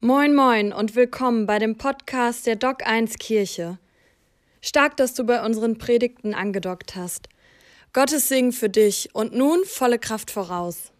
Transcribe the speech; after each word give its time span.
Moin 0.00 0.32
moin 0.32 0.72
und 0.72 0.94
willkommen 0.94 1.46
bei 1.46 1.58
dem 1.58 1.76
Podcast 1.76 2.46
der 2.46 2.54
Doc 2.54 2.86
1 2.86 3.18
Kirche. 3.18 3.80
Stark, 4.60 4.96
dass 4.96 5.12
du 5.14 5.24
bei 5.24 5.44
unseren 5.44 5.76
Predigten 5.76 6.34
angedockt 6.34 6.94
hast. 6.94 7.28
Gottes 7.92 8.28
Segen 8.28 8.52
für 8.52 8.68
dich 8.68 9.08
und 9.12 9.34
nun 9.34 9.58
volle 9.64 9.98
Kraft 9.98 10.30
voraus. 10.30 10.92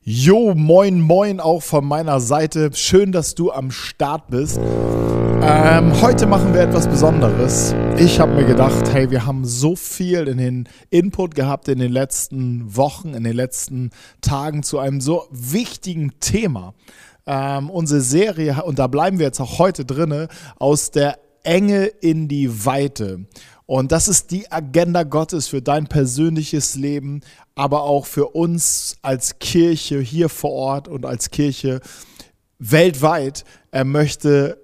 Jo, 0.00 0.54
moin, 0.54 0.98
moin 0.98 1.38
auch 1.38 1.62
von 1.62 1.84
meiner 1.84 2.20
Seite. 2.20 2.70
Schön, 2.72 3.12
dass 3.12 3.34
du 3.34 3.52
am 3.52 3.70
Start 3.70 4.28
bist. 4.30 4.58
Ähm, 4.58 6.00
heute 6.00 6.26
machen 6.26 6.54
wir 6.54 6.62
etwas 6.62 6.88
Besonderes. 6.88 7.74
Ich 7.98 8.18
habe 8.18 8.34
mir 8.34 8.46
gedacht, 8.46 8.94
hey, 8.94 9.10
wir 9.10 9.26
haben 9.26 9.44
so 9.44 9.76
viel 9.76 10.26
in 10.26 10.38
den 10.38 10.68
Input 10.88 11.34
gehabt 11.34 11.68
in 11.68 11.80
den 11.80 11.92
letzten 11.92 12.74
Wochen, 12.76 13.12
in 13.12 13.24
den 13.24 13.36
letzten 13.36 13.90
Tagen 14.22 14.62
zu 14.62 14.78
einem 14.78 15.02
so 15.02 15.28
wichtigen 15.30 16.18
Thema 16.18 16.72
ähm, 17.26 17.70
unsere 17.70 18.00
Serie, 18.00 18.62
und 18.64 18.78
da 18.78 18.86
bleiben 18.86 19.18
wir 19.18 19.26
jetzt 19.26 19.40
auch 19.40 19.58
heute 19.58 19.84
drinne, 19.84 20.28
aus 20.58 20.90
der 20.90 21.18
Enge 21.42 21.86
in 21.86 22.28
die 22.28 22.64
Weite. 22.64 23.26
Und 23.66 23.90
das 23.90 24.06
ist 24.06 24.30
die 24.30 24.50
Agenda 24.50 25.02
Gottes 25.02 25.48
für 25.48 25.60
dein 25.60 25.88
persönliches 25.88 26.76
Leben, 26.76 27.20
aber 27.56 27.82
auch 27.82 28.06
für 28.06 28.28
uns 28.28 28.96
als 29.02 29.38
Kirche 29.40 29.98
hier 30.00 30.28
vor 30.28 30.52
Ort 30.52 30.88
und 30.88 31.04
als 31.04 31.30
Kirche 31.30 31.80
weltweit. 32.58 33.44
Er 33.72 33.84
möchte 33.84 34.58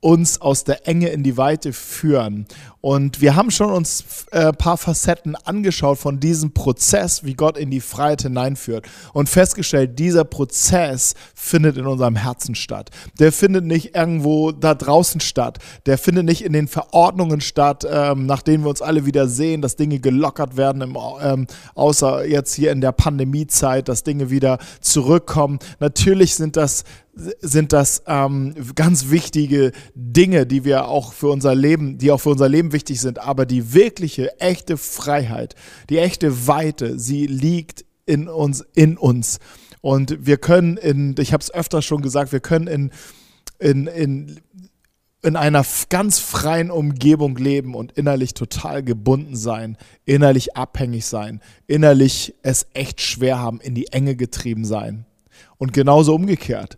uns 0.00 0.40
aus 0.40 0.64
der 0.64 0.86
Enge 0.86 1.08
in 1.08 1.22
die 1.22 1.36
Weite 1.36 1.72
führen. 1.72 2.46
Und 2.80 3.20
wir 3.20 3.34
haben 3.34 3.50
schon 3.50 3.70
uns 3.70 4.04
ein 4.30 4.48
äh, 4.48 4.52
paar 4.52 4.76
Facetten 4.76 5.34
angeschaut 5.34 5.98
von 5.98 6.20
diesem 6.20 6.52
Prozess, 6.52 7.24
wie 7.24 7.34
Gott 7.34 7.58
in 7.58 7.70
die 7.70 7.80
Freiheit 7.80 8.22
hineinführt 8.22 8.86
und 9.12 9.28
festgestellt, 9.28 9.98
dieser 9.98 10.22
Prozess 10.22 11.14
findet 11.34 11.78
in 11.78 11.86
unserem 11.86 12.14
Herzen 12.14 12.54
statt. 12.54 12.90
Der 13.18 13.32
findet 13.32 13.64
nicht 13.64 13.96
irgendwo 13.96 14.52
da 14.52 14.74
draußen 14.74 15.20
statt. 15.20 15.58
Der 15.86 15.98
findet 15.98 16.26
nicht 16.26 16.44
in 16.44 16.52
den 16.52 16.68
Verordnungen 16.68 17.40
statt, 17.40 17.84
ähm, 17.90 18.26
nach 18.26 18.42
denen 18.42 18.62
wir 18.62 18.70
uns 18.70 18.82
alle 18.82 19.06
wieder 19.06 19.26
sehen, 19.26 19.62
dass 19.62 19.74
Dinge 19.74 19.98
gelockert 19.98 20.56
werden, 20.56 20.82
im, 20.82 20.96
ähm, 21.20 21.46
außer 21.74 22.24
jetzt 22.26 22.54
hier 22.54 22.70
in 22.70 22.80
der 22.80 22.92
Pandemiezeit, 22.92 23.88
dass 23.88 24.04
Dinge 24.04 24.30
wieder 24.30 24.58
zurückkommen. 24.80 25.58
Natürlich 25.80 26.36
sind 26.36 26.56
das 26.56 26.84
sind 27.16 27.72
das 27.72 28.02
ähm, 28.06 28.54
ganz 28.74 29.10
wichtige 29.10 29.72
Dinge, 29.94 30.46
die 30.46 30.64
wir 30.64 30.88
auch 30.88 31.14
für 31.14 31.28
unser 31.28 31.54
Leben, 31.54 31.96
die 31.96 32.10
auch 32.10 32.20
für 32.20 32.30
unser 32.30 32.48
Leben 32.48 32.72
wichtig 32.72 33.00
sind. 33.00 33.18
Aber 33.18 33.46
die 33.46 33.72
wirkliche, 33.72 34.38
echte 34.38 34.76
Freiheit, 34.76 35.54
die 35.88 35.98
echte 35.98 36.46
Weite, 36.46 36.98
sie 36.98 37.26
liegt 37.26 37.86
in 38.04 38.28
uns, 38.28 38.64
in 38.74 38.98
uns. 38.98 39.38
Und 39.80 40.26
wir 40.26 40.36
können 40.36 40.76
in, 40.76 41.14
ich 41.18 41.32
habe 41.32 41.42
es 41.42 41.52
öfter 41.52 41.80
schon 41.80 42.02
gesagt, 42.02 42.32
wir 42.32 42.40
können 42.40 42.66
in, 42.66 42.90
in, 43.58 43.86
in, 43.86 44.40
in 45.22 45.36
einer 45.36 45.64
ganz 45.88 46.18
freien 46.18 46.70
Umgebung 46.70 47.36
leben 47.36 47.74
und 47.74 47.92
innerlich 47.92 48.34
total 48.34 48.82
gebunden 48.82 49.36
sein, 49.36 49.78
innerlich 50.04 50.54
abhängig 50.54 51.06
sein, 51.06 51.40
innerlich 51.66 52.34
es 52.42 52.66
echt 52.74 53.00
schwer 53.00 53.38
haben, 53.38 53.60
in 53.60 53.74
die 53.74 53.86
Enge 53.88 54.16
getrieben 54.16 54.66
sein. 54.66 55.06
Und 55.56 55.72
genauso 55.72 56.14
umgekehrt. 56.14 56.76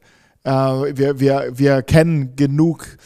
Äh, 0.49 0.97
wir, 0.97 1.21
wir, 1.21 1.51
wir 1.53 1.83
kennen 1.83 2.35
genug 2.35 2.97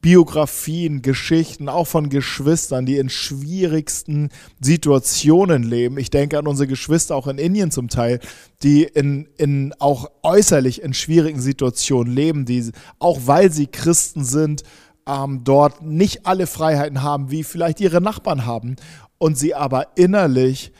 Biografien, 0.00 1.02
Geschichten, 1.02 1.68
auch 1.68 1.86
von 1.86 2.08
Geschwistern, 2.08 2.86
die 2.86 2.96
in 2.96 3.10
schwierigsten 3.10 4.30
Situationen 4.60 5.62
leben. 5.62 5.98
Ich 5.98 6.10
denke 6.10 6.38
an 6.38 6.46
unsere 6.46 6.68
Geschwister 6.68 7.14
auch 7.14 7.26
in 7.26 7.38
Indien 7.38 7.70
zum 7.70 7.88
Teil, 7.88 8.20
die 8.62 8.84
in, 8.84 9.28
in 9.36 9.74
auch 9.78 10.10
äußerlich 10.22 10.80
in 10.80 10.94
schwierigen 10.94 11.40
Situationen 11.40 12.14
leben, 12.14 12.46
die 12.46 12.70
auch 12.98 13.20
weil 13.24 13.52
sie 13.52 13.66
Christen 13.66 14.24
sind, 14.24 14.62
ähm, 15.06 15.42
dort 15.44 15.82
nicht 15.82 16.24
alle 16.24 16.46
Freiheiten 16.46 17.02
haben, 17.02 17.30
wie 17.30 17.44
vielleicht 17.44 17.80
ihre 17.80 18.00
Nachbarn 18.00 18.46
haben 18.46 18.76
und 19.18 19.36
sie 19.36 19.54
aber 19.54 19.88
innerlich 19.96 20.72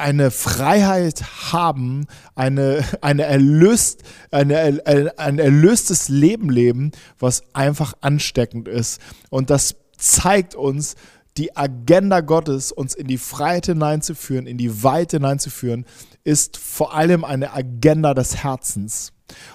eine 0.00 0.30
Freiheit 0.30 1.52
haben, 1.52 2.06
eine, 2.34 2.84
eine 3.00 3.24
erlöst, 3.24 4.02
eine, 4.30 4.58
ein, 4.58 5.08
ein 5.18 5.38
erlöstes 5.38 6.08
Leben 6.08 6.50
leben, 6.50 6.92
was 7.18 7.42
einfach 7.52 7.94
ansteckend 8.00 8.66
ist. 8.66 9.00
Und 9.28 9.50
das 9.50 9.76
zeigt 9.96 10.54
uns, 10.54 10.96
die 11.40 11.56
Agenda 11.56 12.20
Gottes, 12.20 12.70
uns 12.70 12.94
in 12.94 13.06
die 13.06 13.16
Freiheit 13.16 13.66
hineinzuführen, 13.66 14.46
in 14.46 14.58
die 14.58 14.82
Weite 14.82 15.16
hineinzuführen, 15.16 15.86
ist 16.22 16.58
vor 16.58 16.94
allem 16.94 17.24
eine 17.24 17.54
Agenda 17.54 18.12
des 18.12 18.44
Herzens. 18.44 19.12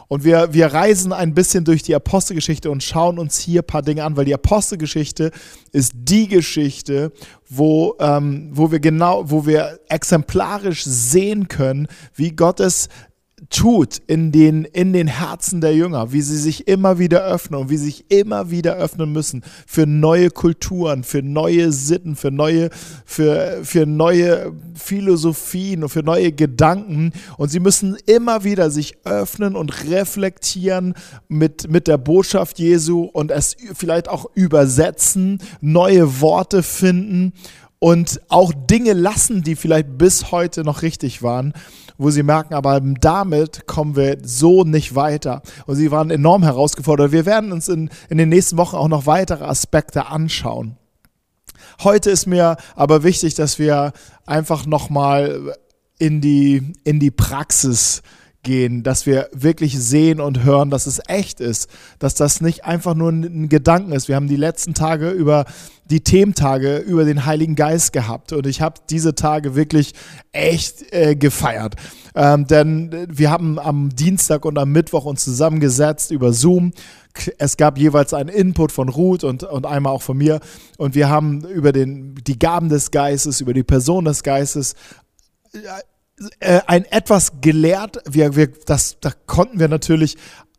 Und 0.07 0.23
wir, 0.23 0.53
wir 0.53 0.67
reisen 0.67 1.13
ein 1.13 1.35
bisschen 1.35 1.63
durch 1.63 1.83
die 1.83 1.93
Apostelgeschichte 1.93 2.71
und 2.71 2.81
schauen 2.81 3.19
uns 3.19 3.37
hier 3.37 3.61
ein 3.61 3.67
paar 3.67 3.83
Dinge 3.83 4.03
an, 4.03 4.17
weil 4.17 4.25
die 4.25 4.33
Apostelgeschichte 4.33 5.29
ist 5.73 5.91
die 5.93 6.27
Geschichte, 6.27 7.11
wo, 7.47 7.95
ähm, 7.99 8.49
wo 8.53 8.71
wir 8.71 8.79
genau, 8.79 9.29
wo 9.29 9.45
wir 9.45 9.79
exemplarisch 9.87 10.83
sehen 10.85 11.49
können, 11.49 11.87
wie 12.15 12.31
Gottes 12.31 12.89
tut 13.49 14.01
in 14.07 14.31
den, 14.31 14.65
in 14.65 14.93
den 14.93 15.07
Herzen 15.07 15.61
der 15.61 15.75
Jünger, 15.75 16.11
wie 16.11 16.21
sie 16.21 16.37
sich 16.37 16.67
immer 16.67 16.99
wieder 16.99 17.23
öffnen 17.23 17.59
und 17.59 17.69
wie 17.69 17.77
sie 17.77 17.85
sich 17.85 18.05
immer 18.09 18.49
wieder 18.49 18.75
öffnen 18.75 19.11
müssen 19.11 19.43
für 19.67 19.85
neue 19.85 20.29
Kulturen, 20.29 21.03
für 21.03 21.21
neue 21.21 21.71
Sitten, 21.71 22.15
für 22.15 22.31
neue, 22.31 22.69
für, 23.05 23.59
für 23.63 23.85
neue 23.85 24.53
Philosophien 24.73 25.83
und 25.83 25.89
für 25.89 26.03
neue 26.03 26.31
Gedanken. 26.31 27.11
Und 27.37 27.49
sie 27.49 27.59
müssen 27.59 27.97
immer 28.05 28.43
wieder 28.43 28.71
sich 28.71 28.97
öffnen 29.05 29.55
und 29.55 29.85
reflektieren 29.89 30.93
mit, 31.27 31.69
mit 31.69 31.87
der 31.87 31.97
Botschaft 31.97 32.59
Jesu 32.59 33.03
und 33.03 33.31
es 33.31 33.55
vielleicht 33.73 34.09
auch 34.09 34.25
übersetzen, 34.33 35.39
neue 35.61 36.21
Worte 36.21 36.63
finden 36.63 37.33
und 37.79 38.21
auch 38.29 38.53
Dinge 38.53 38.93
lassen, 38.93 39.43
die 39.43 39.55
vielleicht 39.55 39.97
bis 39.97 40.31
heute 40.31 40.63
noch 40.63 40.81
richtig 40.81 41.21
waren 41.23 41.53
wo 41.97 42.09
sie 42.09 42.23
merken, 42.23 42.53
aber 42.53 42.79
damit 42.81 43.67
kommen 43.67 43.95
wir 43.95 44.17
so 44.23 44.63
nicht 44.63 44.95
weiter. 44.95 45.41
Und 45.65 45.75
sie 45.75 45.91
waren 45.91 46.11
enorm 46.11 46.43
herausgefordert. 46.43 47.11
Wir 47.11 47.25
werden 47.25 47.51
uns 47.51 47.67
in, 47.67 47.89
in 48.09 48.17
den 48.17 48.29
nächsten 48.29 48.57
Wochen 48.57 48.75
auch 48.75 48.87
noch 48.87 49.05
weitere 49.05 49.45
Aspekte 49.45 50.07
anschauen. 50.07 50.77
Heute 51.83 52.09
ist 52.09 52.25
mir 52.25 52.57
aber 52.75 53.03
wichtig, 53.03 53.35
dass 53.35 53.59
wir 53.59 53.93
einfach 54.25 54.65
nochmal 54.65 55.55
in 55.97 56.21
die, 56.21 56.73
in 56.83 56.99
die 56.99 57.11
Praxis 57.11 58.01
gehen, 58.45 58.83
dass 58.83 59.05
wir 59.05 59.29
wirklich 59.33 59.77
sehen 59.77 60.21
und 60.21 60.45
hören, 60.45 60.69
dass 60.69 60.87
es 60.87 61.01
echt 61.07 61.41
ist, 61.41 61.69
dass 61.99 62.15
das 62.15 62.39
nicht 62.39 62.63
einfach 62.63 62.95
nur 62.95 63.11
ein 63.11 63.49
Gedanken 63.49 63.91
ist. 63.91 64.07
Wir 64.07 64.15
haben 64.15 64.29
die 64.29 64.37
letzten 64.37 64.73
Tage 64.73 65.09
über 65.09 65.43
die 65.85 66.01
Thementage 66.01 66.77
über 66.77 67.05
den 67.05 67.25
Heiligen 67.25 67.55
Geist 67.55 67.93
gehabt 67.93 68.33
und 68.33 68.47
ich 68.47 68.61
habe 68.61 68.81
diese 68.89 69.13
Tage 69.13 69.55
wirklich 69.55 69.93
echt 70.31 70.91
äh, 70.93 71.15
gefeiert. 71.15 71.75
Ähm, 72.15 72.47
denn 72.47 73.07
wir 73.09 73.29
haben 73.29 73.59
am 73.59 73.89
Dienstag 73.89 74.45
und 74.45 74.57
am 74.57 74.71
Mittwoch 74.71 75.05
uns 75.05 75.23
zusammengesetzt 75.23 76.11
über 76.11 76.33
Zoom. 76.33 76.71
Es 77.37 77.57
gab 77.57 77.77
jeweils 77.77 78.13
einen 78.13 78.29
Input 78.29 78.71
von 78.71 78.89
Ruth 78.89 79.23
und, 79.23 79.43
und 79.43 79.65
einmal 79.65 79.93
auch 79.93 80.01
von 80.01 80.17
mir. 80.17 80.39
Und 80.77 80.95
wir 80.95 81.09
haben 81.09 81.45
über 81.45 81.71
den, 81.71 82.15
die 82.15 82.39
Gaben 82.39 82.69
des 82.69 82.91
Geistes, 82.91 83.41
über 83.41 83.53
die 83.53 83.63
Person 83.63 84.05
des 84.05 84.23
Geistes 84.23 84.75
äh, 86.39 86.61
ein 86.67 86.85
etwas 86.85 87.41
gelehrt. 87.41 88.01
Wir, 88.09 88.35
wir, 88.35 88.47
das, 88.47 88.97
da 89.01 89.11
konnten 89.25 89.59
wir 89.59 89.67
natürlich 89.67 90.17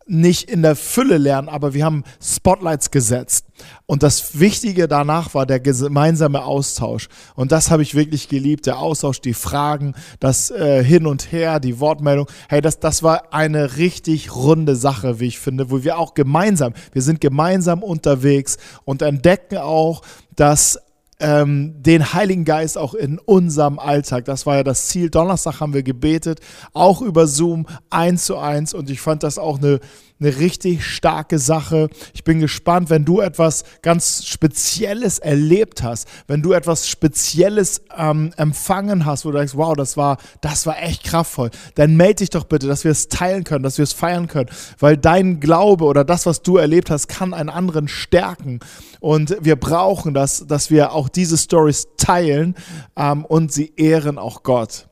nicht 0.09 0.49
in 0.49 0.63
der 0.63 0.77
Fülle 0.77 1.19
lernen, 1.19 1.49
aber 1.49 1.75
wir 1.75 1.85
haben 1.85 2.05
Spotlights 2.23 2.93
gesetzt. 2.93 3.47
Und 3.87 4.05
das 4.05 4.39
Wichtige 4.39 4.87
danach 4.87 5.35
war 5.35 5.47
der 5.47 5.59
gemeinsame 5.59 6.45
Austausch. 6.45 7.09
Und 7.35 7.51
das 7.51 7.71
habe 7.71 7.83
ich 7.83 7.97
wirklich 7.97 8.29
geliebt, 8.29 8.67
der 8.67 8.79
Austausch, 8.79 9.21
die 9.21 9.35
Fragen, 9.35 9.95
das 10.21 10.51
äh, 10.51 10.85
Hin 10.85 11.07
und 11.07 11.33
Her, 11.33 11.59
die 11.59 11.81
Wortmeldung. 11.81 12.29
Hey, 12.49 12.61
das, 12.61 12.79
das 12.79 13.03
war 13.03 13.33
eine 13.33 13.79
richtig 13.79 14.35
runde 14.35 14.77
Sache, 14.77 15.19
wie 15.19 15.27
ich 15.27 15.41
finde, 15.41 15.71
wo 15.71 15.83
wir 15.83 15.99
auch 15.99 16.15
gemeinsam, 16.15 16.73
wir 16.93 17.03
sind 17.03 17.21
gemeinsam 17.21 17.83
unterwegs 17.83 18.59
und 18.85 19.03
entdecken 19.03 19.59
auch, 19.59 20.03
dass 20.37 20.79
ähm, 21.19 21.75
den 21.83 22.13
Heiligen 22.13 22.45
Geist 22.45 22.77
auch 22.77 22.95
in 22.95 23.19
unserem 23.19 23.79
Alltag. 23.79 24.25
Das 24.27 24.47
war 24.47 24.57
ja 24.57 24.63
das 24.63 24.89
Ziel. 24.89 25.11
Donnerstag 25.11 25.61
haben 25.61 25.75
wir 25.75 25.83
gebetet, 25.83 26.41
auch 26.73 27.01
über 27.01 27.27
Zoom 27.27 27.67
eins 27.91 28.27
zu 28.27 28.37
eins 28.37 28.75
und 28.75 28.91
ich 28.91 29.01
fand 29.01 29.23
das 29.23 29.39
auch 29.39 29.59
eine, 29.59 29.81
eine 30.19 30.37
richtig 30.39 30.85
starke 30.85 31.39
Sache. 31.39 31.89
Ich 32.15 32.25
bin 32.25 32.41
gespannt, 32.41 32.89
wenn 32.91 33.05
du 33.05 33.21
etwas 33.21 33.65
ganz 33.83 34.25
Spezielles 34.25 35.19
erlebt 35.19 35.83
hast, 35.83 36.09
wenn 36.27 36.43
du 36.43 36.53
etwas 36.53 36.89
Spezielles 36.89 37.83
ähm, 37.97 38.33
empfangen 38.37 39.05
hast, 39.05 39.25
wo 39.25 39.31
du 39.31 39.39
denkst, 39.39 39.55
wow, 39.55 39.75
das 39.77 39.97
war, 39.97 40.17
das 40.41 40.67
war 40.67 40.83
echt 40.83 41.05
kraftvoll, 41.05 41.51
dann 41.75 41.97
melde 41.97 42.17
dich 42.17 42.31
doch 42.31 42.45
bitte, 42.45 42.67
dass 42.67 42.85
wir 42.85 42.91
es 42.91 43.09
teilen 43.09 43.45
können, 43.45 43.63
dass 43.63 43.79
wir 43.79 43.83
es 43.83 43.93
feiern 43.93 44.27
können, 44.27 44.49
weil 44.79 44.97
dein 44.97 45.41
Glaube 45.41 45.85
oder 45.85 46.05
das, 46.05 46.25
was 46.25 46.43
du 46.43 46.57
erlebt 46.57 46.91
hast, 46.91 47.09
kann 47.09 47.35
einen 47.35 47.51
anderen 47.51 47.89
stärken 47.89 48.61
und 49.01 49.37
wir 49.41 49.57
brauchen 49.57 50.15
das, 50.15 50.47
dass 50.47 50.71
wir 50.71 50.93
auch 50.93 51.09
diese 51.09 51.37
Stories 51.37 51.89
teilen 51.99 52.55
ähm, 52.97 53.25
und 53.25 53.53
sie 53.53 53.73
ehren 53.77 54.19
auch 54.19 54.43
Gott. 54.43 54.86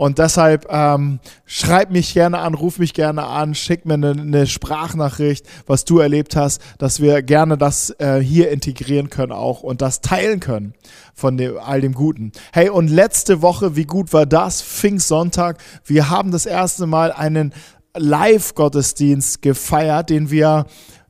Und 0.00 0.16
deshalb 0.18 0.66
ähm, 0.70 1.20
schreib 1.44 1.90
mich 1.90 2.14
gerne 2.14 2.38
an, 2.38 2.54
ruf 2.54 2.78
mich 2.78 2.94
gerne 2.94 3.24
an, 3.24 3.54
schick 3.54 3.84
mir 3.84 3.92
eine, 3.92 4.12
eine 4.12 4.46
Sprachnachricht, 4.46 5.46
was 5.66 5.84
du 5.84 5.98
erlebt 5.98 6.36
hast, 6.36 6.62
dass 6.78 7.00
wir 7.00 7.20
gerne 7.20 7.58
das 7.58 7.90
äh, 7.98 8.18
hier 8.18 8.50
integrieren 8.50 9.10
können 9.10 9.32
auch 9.32 9.62
und 9.62 9.82
das 9.82 10.00
teilen 10.00 10.40
können 10.40 10.72
von 11.12 11.36
dem, 11.36 11.58
all 11.58 11.82
dem 11.82 11.92
Guten. 11.92 12.32
Hey, 12.50 12.70
und 12.70 12.88
letzte 12.88 13.42
Woche, 13.42 13.76
wie 13.76 13.84
gut 13.84 14.14
war 14.14 14.24
das? 14.24 14.62
Pfingstsonntag. 14.62 15.58
Wir 15.84 16.08
haben 16.08 16.30
das 16.30 16.46
erste 16.46 16.86
Mal 16.86 17.12
einen 17.12 17.52
Live-Gottesdienst 17.94 19.42
gefeiert, 19.42 20.08
den 20.08 20.30
wir 20.30 20.64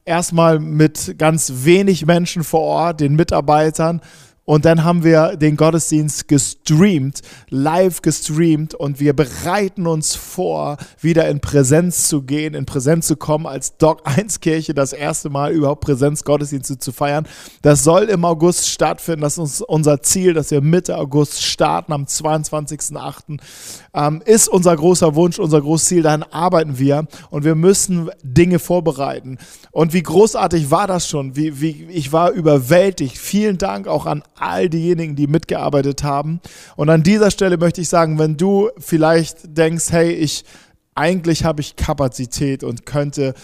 erstmal 0.05 0.59
mit 0.59 1.15
ganz 1.17 1.53
wenig 1.59 2.07
Menschen 2.07 2.43
vor 2.43 2.63
Ort, 2.63 3.01
den 3.01 3.15
Mitarbeitern, 3.15 4.01
und 4.51 4.65
dann 4.65 4.83
haben 4.83 5.05
wir 5.05 5.37
den 5.37 5.57
Gottesdienst 5.57 6.27
gestreamt, 6.27 7.21
live 7.51 8.03
gestreamt 8.03 8.75
und 8.75 8.99
wir 8.99 9.13
bereiten 9.15 9.87
uns 9.87 10.17
vor, 10.17 10.77
wieder 11.01 11.29
in 11.29 11.39
Präsenz 11.39 12.09
zu 12.09 12.23
gehen, 12.23 12.55
in 12.55 12.67
Präsenz 12.67 13.07
zu 13.07 13.15
kommen, 13.15 13.47
als 13.47 13.77
Doc 13.77 14.01
1 14.03 14.41
Kirche 14.41 14.75
das 14.75 14.93
erste 14.93 15.31
Mal 15.31 15.53
überhaupt 15.53 15.83
Präsenz 15.83 16.25
Gottesdienste 16.25 16.79
zu 16.79 16.91
feiern. 16.91 17.29
Das 17.63 17.85
soll 17.85 18.07
im 18.07 18.25
August 18.25 18.69
stattfinden. 18.69 19.21
Das 19.21 19.39
ist 19.39 19.63
unser 19.63 20.03
Ziel, 20.03 20.35
dass 20.35 20.51
wir 20.51 20.63
Mitte 20.63 20.99
August 20.99 21.45
starten, 21.45 21.93
am 21.93 22.07
22.08. 22.07 23.39
Ähm, 23.95 24.21
ist 24.25 24.49
unser 24.49 24.75
großer 24.75 25.15
Wunsch, 25.15 25.39
unser 25.39 25.61
großes 25.61 25.87
Ziel. 25.87 26.03
Daran 26.03 26.25
arbeiten 26.25 26.77
wir 26.77 27.07
und 27.31 27.45
wir 27.45 27.55
müssen 27.55 28.11
Dinge 28.25 28.59
vorbereiten. 28.59 29.39
Und 29.71 29.93
wie 29.93 30.03
großartig 30.03 30.73
war 30.73 30.89
das 30.89 31.09
schon? 31.09 31.37
Wie, 31.37 31.61
wie, 31.61 31.87
ich 31.91 32.13
war 32.13 32.33
überwältigt. 32.33 33.17
Vielen 33.17 33.57
Dank 33.57 33.87
auch 33.87 34.07
an 34.07 34.25
all 34.41 34.69
diejenigen, 34.69 35.17
die 35.17 35.27
mitgearbeitet 35.27 36.03
haben. 36.03 36.41
Und 36.77 36.89
an 36.91 37.03
dieser 37.03 37.31
Stelle 37.31 37.59
möchte 37.59 37.81
ich 37.81 37.89
sagen, 37.89 38.19
wenn 38.19 38.37
du 38.37 38.71
vielleicht 38.79 39.57
denkst, 39.57 39.91
hey, 39.91 40.11
ich 40.13 40.45
eigentlich 40.95 41.45
habe 41.45 41.61
ich 41.61 41.77
Kapazität 41.77 42.65
und 42.65 42.85
könnte 42.85 43.35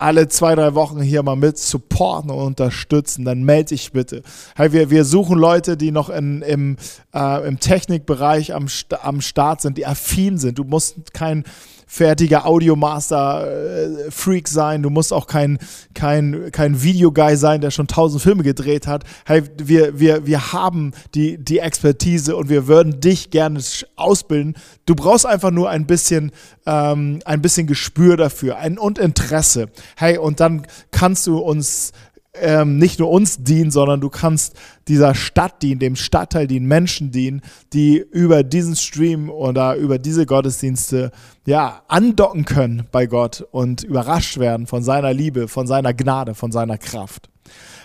alle 0.00 0.28
zwei, 0.28 0.54
drei 0.54 0.74
Wochen 0.74 1.02
hier 1.02 1.22
mal 1.22 1.36
mit 1.36 1.58
supporten 1.58 2.30
und 2.30 2.38
unterstützen, 2.38 3.24
dann 3.24 3.44
melde 3.44 3.70
dich 3.70 3.92
bitte. 3.92 4.22
Hey, 4.56 4.72
wir, 4.72 4.90
wir 4.90 5.04
suchen 5.04 5.38
Leute, 5.38 5.76
die 5.76 5.90
noch 5.90 6.08
in, 6.08 6.40
im, 6.40 6.76
äh, 7.14 7.46
im 7.46 7.60
Technikbereich 7.60 8.54
am, 8.54 8.66
am 9.02 9.20
Start 9.20 9.60
sind, 9.60 9.76
die 9.76 9.86
affin 9.86 10.38
sind. 10.38 10.58
Du 10.58 10.64
musst 10.64 11.12
kein 11.12 11.44
fertiger 11.92 12.46
Audiomaster-Freak 12.46 14.46
äh, 14.46 14.50
sein. 14.50 14.84
Du 14.84 14.90
musst 14.90 15.12
auch 15.12 15.26
kein, 15.26 15.58
kein, 15.92 16.52
kein 16.52 16.84
Videoguy 16.84 17.36
sein, 17.36 17.60
der 17.60 17.72
schon 17.72 17.88
tausend 17.88 18.22
Filme 18.22 18.44
gedreht 18.44 18.86
hat. 18.86 19.02
Hey, 19.26 19.42
wir, 19.60 19.98
wir, 19.98 20.24
wir 20.24 20.52
haben 20.52 20.92
die, 21.16 21.36
die 21.36 21.58
Expertise 21.58 22.36
und 22.36 22.48
wir 22.48 22.68
würden 22.68 23.00
dich 23.00 23.30
gerne 23.30 23.60
ausbilden. 23.96 24.54
Du 24.86 24.94
brauchst 24.94 25.26
einfach 25.26 25.50
nur 25.50 25.68
ein 25.68 25.86
bisschen, 25.86 26.30
ähm, 26.64 27.18
ein 27.24 27.42
bisschen 27.42 27.66
Gespür 27.66 28.16
dafür 28.16 28.58
ein, 28.58 28.78
und 28.78 29.00
Interesse. 29.00 29.66
Hey, 29.96 30.16
und 30.16 30.38
dann 30.38 30.68
kannst 30.92 31.26
du 31.26 31.38
uns 31.38 31.90
ähm, 32.34 32.78
nicht 32.78 32.98
nur 32.98 33.10
uns 33.10 33.42
dienen, 33.42 33.70
sondern 33.70 34.00
du 34.00 34.08
kannst 34.08 34.54
dieser 34.88 35.14
Stadt 35.14 35.62
dienen, 35.62 35.80
dem 35.80 35.96
Stadtteil 35.96 36.46
dienen, 36.46 36.66
Menschen 36.66 37.10
dienen, 37.10 37.42
die 37.72 37.98
über 37.98 38.42
diesen 38.44 38.76
Stream 38.76 39.30
oder 39.30 39.74
über 39.76 39.98
diese 39.98 40.26
Gottesdienste 40.26 41.10
ja 41.46 41.82
andocken 41.88 42.44
können 42.44 42.86
bei 42.92 43.06
Gott 43.06 43.46
und 43.50 43.82
überrascht 43.82 44.38
werden 44.38 44.66
von 44.66 44.82
seiner 44.82 45.12
Liebe, 45.12 45.48
von 45.48 45.66
seiner 45.66 45.92
Gnade, 45.92 46.34
von 46.34 46.52
seiner 46.52 46.78
Kraft. 46.78 47.28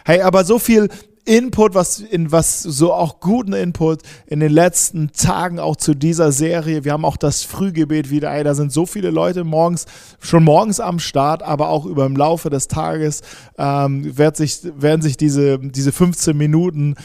Hey, 0.05 0.21
aber 0.21 0.43
so 0.43 0.59
viel 0.59 0.89
Input, 1.25 1.73
was 1.73 1.99
in 1.99 2.31
was 2.31 2.61
so 2.61 2.93
auch 2.93 3.19
guten 3.19 3.53
Input 3.53 4.01
in 4.27 4.39
den 4.39 4.51
letzten 4.51 5.11
Tagen 5.11 5.59
auch 5.59 5.75
zu 5.75 5.95
dieser 5.95 6.31
Serie. 6.31 6.85
Wir 6.85 6.93
haben 6.93 7.05
auch 7.05 7.17
das 7.17 7.43
Frühgebet 7.43 8.09
wieder. 8.11 8.31
Ey, 8.31 8.43
da 8.43 8.53
sind 8.53 8.71
so 8.71 8.85
viele 8.85 9.09
Leute 9.09 9.43
morgens, 9.43 9.85
schon 10.19 10.43
morgens 10.43 10.79
am 10.79 10.99
Start, 10.99 11.41
aber 11.41 11.69
auch 11.69 11.85
über 11.85 12.05
im 12.05 12.15
Laufe 12.15 12.49
des 12.49 12.67
Tages 12.67 13.21
ähm, 13.57 14.17
wird 14.17 14.37
sich, 14.37 14.59
werden 14.63 15.01
sich 15.01 15.17
diese, 15.17 15.57
diese 15.59 15.91
15 15.91 16.37
Minuten 16.37 16.95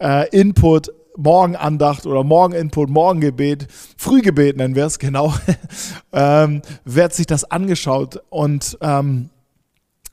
äh, 0.00 0.28
Input 0.30 0.92
Morgenandacht 1.16 2.06
oder 2.06 2.22
Morgeninput, 2.22 2.88
Morgengebet, 2.90 3.66
Frühgebet 3.96 4.56
nennen 4.56 4.76
wir 4.76 4.86
es 4.86 5.00
genau, 5.00 5.34
ähm, 6.12 6.62
wird 6.84 7.12
sich 7.12 7.26
das 7.26 7.44
angeschaut 7.44 8.22
und 8.30 8.78
ähm, 8.80 9.30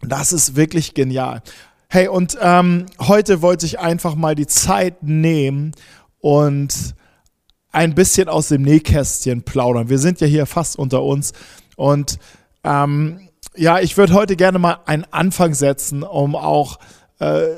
das 0.01 0.33
ist 0.33 0.56
wirklich 0.56 0.95
genial. 0.95 1.41
Hey, 1.88 2.08
und 2.08 2.38
ähm, 2.42 2.88
heute 3.00 3.42
wollte 3.42 3.66
ich 3.66 3.80
einfach 3.80 4.16
mal 4.16 4.36
die 4.36 4.48
Zeit 4.48 5.04
nehmen 5.04 5.74
und 6.20 6.96
ein 7.72 7.94
bisschen 7.94 8.28
aus 8.28 8.48
dem 8.48 8.64
Nähkästchen 8.64 9.44
plaudern. 9.44 9.90
Wir 9.90 10.00
sind 10.00 10.20
ja 10.20 10.28
hier 10.28 10.46
fast 10.46 10.80
unter 10.80 11.04
uns 11.04 11.34
und 11.76 12.18
ähm, 12.64 13.30
ja, 13.56 13.80
ich 13.80 13.98
würde 13.98 14.14
heute 14.14 14.36
gerne 14.36 14.60
mal 14.60 14.80
einen 14.86 15.06
Anfang 15.12 15.54
setzen, 15.54 16.04
um 16.04 16.36
auch 16.36 16.80
äh, 17.20 17.58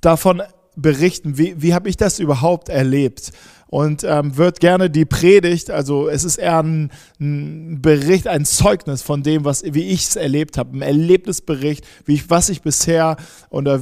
davon 0.00 0.42
berichten, 0.76 1.38
wie, 1.38 1.62
wie 1.62 1.74
habe 1.74 1.88
ich 1.88 1.96
das 1.96 2.18
überhaupt 2.18 2.68
erlebt 2.68 3.32
und 3.74 4.04
ähm, 4.04 4.36
wird 4.36 4.60
gerne 4.60 4.88
die 4.88 5.04
Predigt, 5.04 5.68
also 5.68 6.08
es 6.08 6.22
ist 6.22 6.36
eher 6.36 6.62
ein, 6.62 6.92
ein 7.20 7.82
Bericht, 7.82 8.28
ein 8.28 8.44
Zeugnis 8.44 9.02
von 9.02 9.24
dem, 9.24 9.44
was, 9.44 9.64
wie 9.66 9.88
ich 9.88 10.04
es 10.04 10.14
erlebt 10.14 10.58
habe, 10.58 10.78
ein 10.78 10.82
Erlebnisbericht, 10.82 11.84
wie 12.04 12.14
ich, 12.14 12.30
was 12.30 12.50
ich 12.50 12.62
bisher 12.62 13.16
oder 13.50 13.80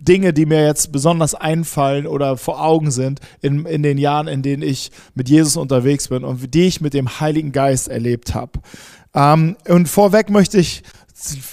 Dinge, 0.00 0.32
die 0.32 0.46
mir 0.46 0.64
jetzt 0.64 0.92
besonders 0.92 1.34
einfallen 1.34 2.06
oder 2.06 2.36
vor 2.36 2.64
Augen 2.64 2.92
sind 2.92 3.18
in, 3.40 3.66
in 3.66 3.82
den 3.82 3.98
Jahren, 3.98 4.28
in 4.28 4.42
denen 4.42 4.62
ich 4.62 4.92
mit 5.16 5.28
Jesus 5.28 5.56
unterwegs 5.56 6.06
bin 6.06 6.22
und 6.22 6.54
die 6.54 6.68
ich 6.68 6.80
mit 6.80 6.94
dem 6.94 7.18
Heiligen 7.18 7.50
Geist 7.50 7.88
erlebt 7.88 8.32
habe. 8.32 8.60
Ähm, 9.12 9.56
und 9.66 9.88
vorweg 9.88 10.30
möchte 10.30 10.60
ich 10.60 10.84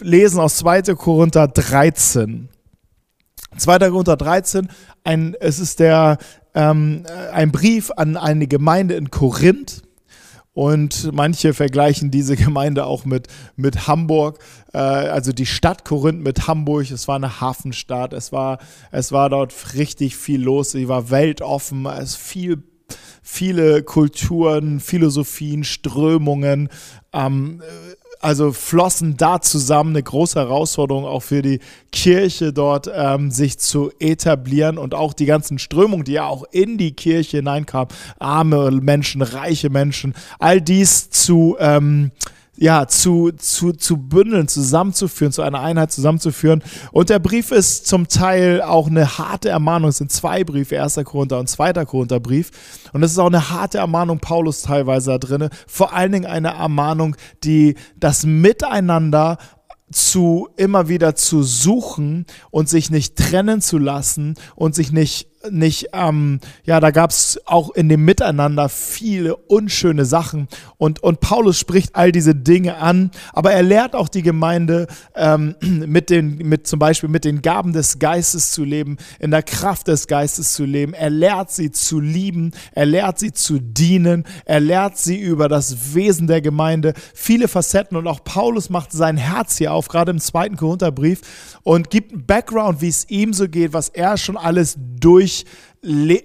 lesen 0.02 0.40
aus 0.40 0.58
2. 0.58 0.94
Korinther 0.94 1.48
13. 1.48 2.50
2. 3.58 3.80
Korinther 3.90 4.18
13, 4.18 4.70
ein, 5.04 5.36
es 5.40 5.60
ist 5.60 5.80
der 5.80 6.18
ähm, 6.54 7.04
ein 7.34 7.52
Brief 7.52 7.92
an 7.96 8.18
eine 8.18 8.48
Gemeinde 8.48 8.96
in 8.96 9.12
Korinth. 9.12 9.84
Und 10.54 11.14
manche 11.14 11.54
vergleichen 11.54 12.12
diese 12.12 12.36
Gemeinde 12.36 12.86
auch 12.86 13.06
mit, 13.06 13.28
mit 13.56 13.88
Hamburg, 13.88 14.40
äh, 14.74 14.78
also 14.78 15.32
die 15.32 15.46
Stadt 15.46 15.86
Korinth 15.86 16.22
mit 16.22 16.48
Hamburg. 16.48 16.92
Es 16.92 17.08
war 17.08 17.16
eine 17.16 17.40
Hafenstadt, 17.40 18.12
es 18.12 18.34
war, 18.34 18.60
es 18.92 19.14
war 19.14 19.30
dort 19.30 19.76
richtig 19.76 20.18
viel 20.18 20.42
los, 20.42 20.72
sie 20.72 20.90
war 20.90 21.10
weltoffen, 21.10 21.86
es 21.86 22.16
viel 22.18 22.64
viele 23.22 23.84
Kulturen, 23.84 24.80
Philosophien, 24.80 25.64
Strömungen. 25.64 26.70
Ähm, 27.14 27.62
also 28.22 28.54
flossen 28.54 29.18
da 29.18 29.42
zusammen 29.42 29.92
eine 29.92 30.04
große 30.04 30.40
Herausforderung 30.40 31.06
auch 31.06 31.22
für 31.22 31.42
die 31.42 31.60
Kirche 31.92 32.54
dort, 32.54 32.90
ähm, 32.94 33.32
sich 33.32 33.60
zu 33.60 33.92
etablieren 34.00 34.78
und 34.78 34.94
auch 34.94 35.14
die 35.14 35.26
ganzen 35.26 35.60
Strömungen, 35.60 36.06
die 36.06 36.14
ja 36.14 36.26
auch 36.26 36.44
in 36.52 36.78
die 36.78 36.94
Kirche 36.94 37.38
hineinkamen, 37.38 37.90
arme 38.20 38.72
Menschen, 38.72 39.22
reiche 39.22 39.70
Menschen, 39.70 40.14
all 40.40 40.62
dies 40.62 41.10
zu 41.10 41.58
ähm, 41.60 42.12
ja, 42.62 42.88
zu, 42.88 43.32
zu, 43.32 43.74
zu 43.74 43.98
bündeln, 43.98 44.48
zusammenzuführen, 44.48 45.34
zu 45.34 45.42
einer 45.42 45.62
Einheit 45.62 45.92
zusammenzuführen. 45.92 46.62
Und 46.92 47.10
der 47.10 47.18
Brief 47.18 47.50
ist 47.50 47.88
zum 47.88 48.08
Teil 48.08 48.62
auch 48.62 48.86
eine 48.86 49.18
harte 49.18 49.50
Ermahnung. 49.50 49.90
Es 49.90 49.98
sind 49.98 50.12
zwei 50.12 50.44
Briefe, 50.44 50.76
erster 50.76 51.04
Korinther 51.04 51.40
und 51.40 51.50
zweiter 51.50 51.88
Korintherbrief. 51.88 52.52
Und 52.94 53.02
es 53.02 53.14
ist 53.14 53.18
auch 53.18 53.26
eine 53.26 53.50
harte 53.50 53.80
Ermahnung 53.80 54.20
Paulus 54.20 54.62
teilweise 54.62 55.10
da 55.10 55.18
drin. 55.18 55.50
Vor 55.66 55.92
allen 55.94 56.12
Dingen 56.12 56.28
eine 56.28 56.50
Ermahnung, 56.50 57.16
die 57.44 57.74
das 57.98 58.28
Miteinander 58.28 59.40
zu 59.92 60.48
immer 60.56 60.88
wieder 60.88 61.16
zu 61.16 61.42
suchen 61.42 62.28
und 62.52 62.70
sich 62.70 62.92
nicht 62.92 63.16
trennen 63.16 63.62
zu 63.62 63.80
lassen 63.80 64.36
und 64.56 64.76
sich 64.76 64.92
nicht 64.92 65.31
nicht, 65.50 65.88
ähm, 65.94 66.40
ja, 66.64 66.80
da 66.80 66.92
gab 66.92 67.12
es 67.12 67.40
auch 67.46 67.72
in 67.72 67.90
dem 67.90 68.06
Miteinander 68.06 68.70
viele 68.70 69.36
unschöne 69.36 70.06
Sachen. 70.06 70.48
Und, 70.78 71.02
und 71.04 71.20
Paulus 71.20 71.58
spricht 71.58 71.96
all 71.96 72.12
diese 72.12 72.36
Dinge 72.36 72.78
an, 72.78 73.12
aber 73.34 73.52
er 73.52 73.64
lehrt 73.64 73.96
auch 73.96 74.10
die 74.10 74.22
Gemeinde, 74.22 74.88
ähm, 75.16 75.56
mit 75.62 76.10
den, 76.10 76.38
mit 76.38 76.68
zum 76.68 76.80
Beispiel 76.80 77.10
mit 77.10 77.26
den 77.26 77.42
Gaben 77.42 77.74
des 77.74 78.00
Geistes 78.00 78.52
zu 78.52 78.64
leben, 78.64 78.98
in 79.20 79.32
der 79.32 79.44
Kraft 79.44 79.88
des 79.88 80.08
Geistes 80.08 80.54
zu 80.54 80.66
leben. 80.66 80.94
Er 80.94 81.10
lehrt 81.10 81.52
sie 81.52 81.72
zu 81.72 82.00
lieben, 82.00 82.52
er 82.74 82.86
lehrt 82.86 83.20
sie 83.20 83.32
zu 83.32 83.60
dienen, 83.60 84.26
er 84.46 84.60
lehrt 84.60 84.98
sie 84.98 85.20
über 85.20 85.48
das 85.48 85.96
Wesen 85.96 86.28
der 86.28 86.42
Gemeinde, 86.42 86.94
viele 87.14 87.48
Facetten. 87.48 87.98
Und 87.98 88.08
auch 88.08 88.24
Paulus 88.24 88.70
macht 88.70 88.92
sein 88.92 89.18
Herz 89.18 89.58
hier 89.58 89.74
auf, 89.74 89.88
gerade 89.88 90.12
im 90.12 90.20
zweiten 90.20 90.58
Korintherbrief, 90.58 91.22
und 91.64 91.90
gibt 91.90 92.12
einen 92.12 92.26
Background, 92.26 92.82
wie 92.82 92.88
es 92.88 93.10
ihm 93.10 93.34
so 93.34 93.48
geht, 93.48 93.74
was 93.74 93.90
er 93.90 94.18
schon 94.18 94.38
alles 94.38 94.78
durch 94.78 95.31
durch 95.32 95.46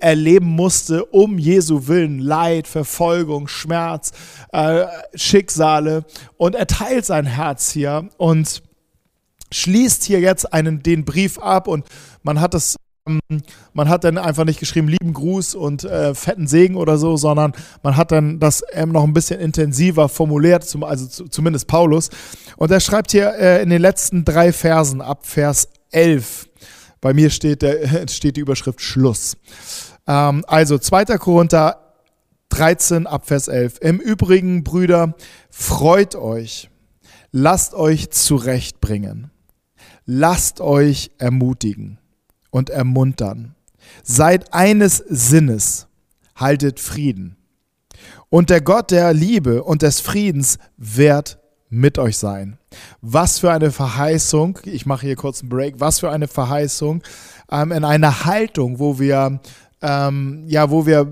erleben 0.01 0.47
musste, 0.47 1.05
um 1.07 1.39
Jesu 1.39 1.87
Willen, 1.87 2.19
Leid, 2.19 2.67
Verfolgung, 2.67 3.49
Schmerz, 3.49 4.13
äh, 4.53 4.85
Schicksale. 5.15 6.05
Und 6.37 6.55
er 6.55 6.67
teilt 6.67 7.07
sein 7.07 7.27
Herz 7.27 7.71
hier 7.71 8.09
und 8.19 8.63
schließt 9.51 10.05
hier 10.05 10.21
jetzt 10.21 10.53
einen, 10.53 10.83
den 10.83 11.05
Brief 11.05 11.39
ab 11.39 11.69
und 11.69 11.87
man 12.23 12.41
hat 12.41 12.55
es 12.55 12.77
man 13.73 13.89
hat 13.89 14.03
dann 14.03 14.19
einfach 14.19 14.45
nicht 14.45 14.59
geschrieben, 14.59 14.89
lieben 14.89 15.13
Gruß 15.13 15.55
und 15.55 15.85
äh, 15.85 16.13
fetten 16.13 16.49
Segen 16.49 16.75
oder 16.75 16.99
so, 16.99 17.17
sondern 17.17 17.53
man 17.85 17.97
hat 17.97 18.11
dann 18.11 18.41
das 18.41 18.65
ähm, 18.73 18.91
noch 18.91 19.05
ein 19.05 19.13
bisschen 19.13 19.39
intensiver 19.39 20.09
formuliert, 20.09 20.65
zum, 20.65 20.83
also 20.83 21.07
zu, 21.07 21.29
zumindest 21.29 21.69
Paulus. 21.69 22.11
Und 22.57 22.73
er 22.73 22.81
schreibt 22.81 23.13
hier 23.13 23.33
äh, 23.35 23.63
in 23.63 23.71
den 23.71 23.81
letzten 23.81 24.25
drei 24.25 24.53
Versen 24.53 25.01
ab 25.01 25.21
Vers 25.25 25.69
11, 25.93 26.49
bei 27.01 27.15
mir 27.15 27.31
steht, 27.31 27.63
der, 27.63 28.09
steht 28.09 28.37
die 28.37 28.41
Überschrift 28.41 28.81
Schluss. 28.81 29.37
Ähm, 30.07 30.45
also 30.47 30.79
2. 30.79 31.05
Korinther 31.19 31.87
13 32.51 33.07
ab 33.07 33.27
Vers 33.27 33.49
11. 33.49 33.79
Im 33.81 34.01
Übrigen, 34.01 34.65
Brüder, 34.65 35.15
freut 35.51 36.15
euch, 36.15 36.71
lasst 37.33 37.75
euch 37.75 38.11
zurechtbringen, 38.11 39.31
lasst 40.05 40.61
euch 40.61 41.11
ermutigen 41.19 41.99
und 42.51 42.71
ermuntern. 42.71 43.55
Seid 44.03 44.55
eines 44.55 44.99
Sinnes, 45.09 45.89
haltet 46.35 46.81
Frieden. 46.81 47.37
Und 48.29 48.51
der 48.51 48.61
Gott 48.61 48.91
der 48.91 49.13
Liebe 49.13 49.63
und 49.63 49.83
des 49.83 50.01
Friedens 50.01 50.59
wird 50.77 51.39
mit 51.77 51.99
euch 51.99 52.17
sein. 52.17 52.59
Was 53.01 53.39
für 53.39 53.53
eine 53.53 53.71
Verheißung, 53.71 54.59
ich 54.65 54.87
mache 54.87 55.07
hier 55.07 55.17
kurz 55.17 55.41
einen 55.41 55.51
Break, 55.51 55.75
was 55.79 56.01
für 56.01 56.11
eine 56.11 56.27
Verheißung 56.27 57.03
ähm, 57.51 57.71
in 57.71 57.85
einer 57.85 58.25
Haltung, 58.25 58.79
wo 58.79 58.99
wir 58.99 59.41
ähm, 59.87 60.43
ja, 60.49 60.71
wo 60.71 60.85
wir 60.85 61.07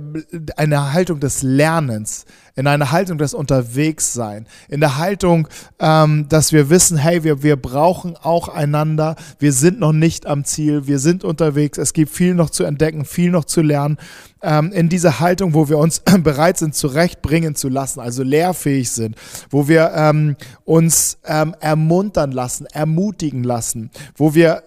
eine 0.57 0.93
Haltung 0.93 1.21
des 1.21 1.43
Lernens, 1.45 2.25
in 2.57 2.66
einer 2.66 2.90
Haltung 2.90 3.19
des 3.19 3.33
Unterwegssein, 3.33 4.47
in 4.69 4.81
der 4.81 4.97
Haltung, 4.97 5.47
ähm, 5.78 6.26
dass 6.28 6.52
wir 6.52 6.71
wissen, 6.71 6.97
hey, 6.97 7.23
wir, 7.23 7.45
wir 7.45 7.54
brauchen 7.57 8.16
auch 8.16 8.49
einander, 8.49 9.14
wir 9.38 9.52
sind 9.52 9.78
noch 9.78 9.93
nicht 9.93 10.26
am 10.26 10.45
Ziel, 10.45 10.88
wir 10.88 10.99
sind 10.99 11.23
unterwegs, 11.23 11.78
es 11.78 11.93
gibt 11.93 12.11
viel 12.11 12.35
noch 12.35 12.50
zu 12.50 12.64
entdecken, 12.64 13.04
viel 13.04 13.31
noch 13.31 13.45
zu 13.45 13.62
lernen, 13.62 13.97
ähm, 14.43 14.73
in 14.73 14.88
dieser 14.88 15.21
Haltung, 15.21 15.54
wo 15.54 15.69
wir 15.69 15.78
uns 15.78 16.00
bereit 16.23 16.59
sind, 16.59 16.75
zurechtbringen 16.75 17.54
zu 17.54 17.69
lassen, 17.69 18.00
also 18.00 18.25
lehrfähig 18.25 18.90
sind, 18.90 19.14
wo 19.50 19.69
wir 19.69 19.93
ähm, 19.95 20.37
uns 20.64 21.19
ähm, 21.26 21.54
ermuntern 21.61 22.33
lassen, 22.33 22.66
ermutigen 22.66 23.45
lassen, 23.45 23.90
wo 24.16 24.35
wir 24.35 24.64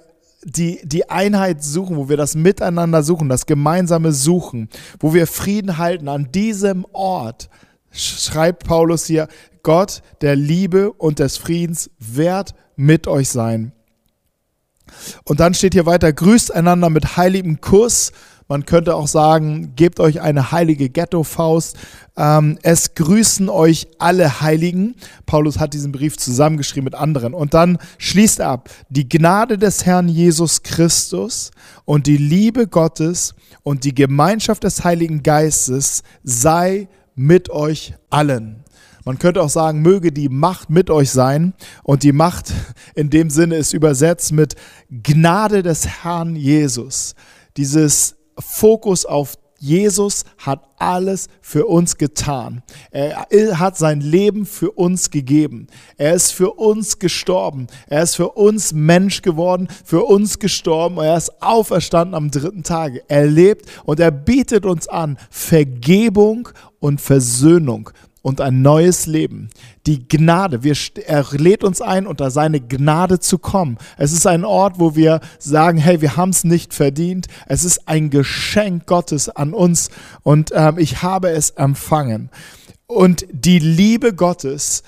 die, 0.47 0.79
die 0.83 1.09
Einheit 1.09 1.61
suchen, 1.61 1.97
wo 1.97 2.07
wir 2.07 2.17
das 2.17 2.35
Miteinander 2.35 3.03
suchen, 3.03 3.27
das 3.27 3.45
gemeinsame 3.45 4.13
Suchen, 4.13 4.69
wo 4.99 5.13
wir 5.13 5.27
Frieden 5.27 5.77
halten, 5.77 6.07
an 6.07 6.31
diesem 6.31 6.85
Ort 6.93 7.49
schreibt 7.91 8.65
Paulus 8.65 9.05
hier, 9.05 9.27
Gott 9.61 10.01
der 10.21 10.35
Liebe 10.35 10.93
und 10.93 11.19
des 11.19 11.37
Friedens 11.37 11.89
wird 11.99 12.55
mit 12.77 13.07
euch 13.07 13.29
sein. 13.29 13.73
Und 15.25 15.41
dann 15.41 15.53
steht 15.53 15.73
hier 15.73 15.85
weiter, 15.85 16.13
grüßt 16.13 16.53
einander 16.53 16.89
mit 16.89 17.17
heiligem 17.17 17.59
Kuss 17.59 18.13
man 18.47 18.65
könnte 18.65 18.95
auch 18.95 19.07
sagen, 19.07 19.73
gebt 19.75 19.99
euch 19.99 20.21
eine 20.21 20.51
heilige 20.51 20.89
Ghetto-Faust. 20.89 21.77
Ähm, 22.17 22.57
es 22.63 22.95
grüßen 22.95 23.47
euch 23.47 23.87
alle 23.99 24.41
Heiligen. 24.41 24.95
Paulus 25.25 25.59
hat 25.59 25.73
diesen 25.73 25.91
Brief 25.91 26.17
zusammengeschrieben 26.17 26.85
mit 26.85 26.95
anderen. 26.95 27.33
Und 27.33 27.53
dann 27.53 27.77
schließt 27.99 28.39
er 28.39 28.49
ab, 28.49 28.69
die 28.89 29.07
Gnade 29.07 29.57
des 29.57 29.85
Herrn 29.85 30.09
Jesus 30.09 30.63
Christus 30.63 31.51
und 31.85 32.07
die 32.07 32.17
Liebe 32.17 32.67
Gottes 32.67 33.35
und 33.63 33.83
die 33.83 33.93
Gemeinschaft 33.93 34.63
des 34.63 34.83
Heiligen 34.83 35.21
Geistes 35.21 36.01
sei 36.23 36.87
mit 37.15 37.49
euch 37.49 37.93
allen. 38.09 38.63
Man 39.05 39.19
könnte 39.19 39.41
auch 39.41 39.49
sagen, 39.49 39.81
möge 39.81 40.11
die 40.11 40.27
Macht 40.27 40.69
mit 40.69 40.89
euch 40.89 41.11
sein. 41.11 41.53
Und 41.83 42.03
die 42.03 42.11
Macht 42.11 42.51
in 42.93 43.09
dem 43.09 43.29
Sinne 43.29 43.55
ist 43.55 43.73
übersetzt 43.73 44.33
mit 44.33 44.55
Gnade 44.89 45.63
des 45.63 45.87
Herrn 46.03 46.35
Jesus. 46.35 47.15
Dieses 47.55 48.17
Fokus 48.37 49.05
auf 49.05 49.37
Jesus 49.59 50.23
hat 50.37 50.63
alles 50.77 51.27
für 51.41 51.65
uns 51.65 51.97
getan. 51.97 52.61
Er 52.91 53.59
hat 53.59 53.77
sein 53.77 54.01
Leben 54.01 54.45
für 54.45 54.71
uns 54.71 55.09
gegeben. 55.09 55.67
Er 55.97 56.13
ist 56.13 56.31
für 56.31 56.51
uns 56.51 56.99
gestorben. 56.99 57.67
Er 57.87 58.03
ist 58.03 58.15
für 58.15 58.29
uns 58.29 58.73
Mensch 58.73 59.21
geworden, 59.21 59.67
für 59.83 60.03
uns 60.03 60.39
gestorben. 60.39 60.97
Er 60.97 61.17
ist 61.17 61.41
auferstanden 61.41 62.15
am 62.15 62.29
dritten 62.29 62.63
Tage. 62.63 63.03
Er 63.07 63.25
lebt 63.25 63.65
und 63.85 63.99
er 63.99 64.11
bietet 64.11 64.65
uns 64.65 64.87
an 64.87 65.17
Vergebung 65.29 66.49
und 66.79 67.01
Versöhnung 67.01 67.89
und 68.27 68.41
ein 68.41 68.61
neues 68.61 69.05
Leben. 69.05 69.49
Die 69.85 70.05
Gnade, 70.05 70.61
wir, 70.61 70.75
er 71.05 71.25
lädt 71.31 71.63
uns 71.63 71.79
ein, 71.79 72.05
unter 72.05 72.29
seine 72.29 72.59
Gnade 72.59 73.21
zu 73.21 73.37
kommen. 73.37 73.77
Es 73.97 74.11
ist 74.11 74.27
ein 74.27 74.43
Ort, 74.43 74.79
wo 74.79 74.97
wir 74.97 75.21
sagen, 75.39 75.77
hey, 75.77 76.01
wir 76.01 76.17
haben 76.17 76.31
es 76.31 76.43
nicht 76.43 76.73
verdient. 76.73 77.27
Es 77.45 77.63
ist 77.63 77.87
ein 77.87 78.09
Geschenk 78.09 78.85
Gottes 78.85 79.29
an 79.29 79.53
uns 79.53 79.89
und 80.23 80.51
ähm, 80.53 80.77
ich 80.77 81.03
habe 81.03 81.29
es 81.29 81.51
empfangen. 81.51 82.29
Und 82.85 83.25
die 83.31 83.59
Liebe 83.59 84.13
Gottes 84.13 84.83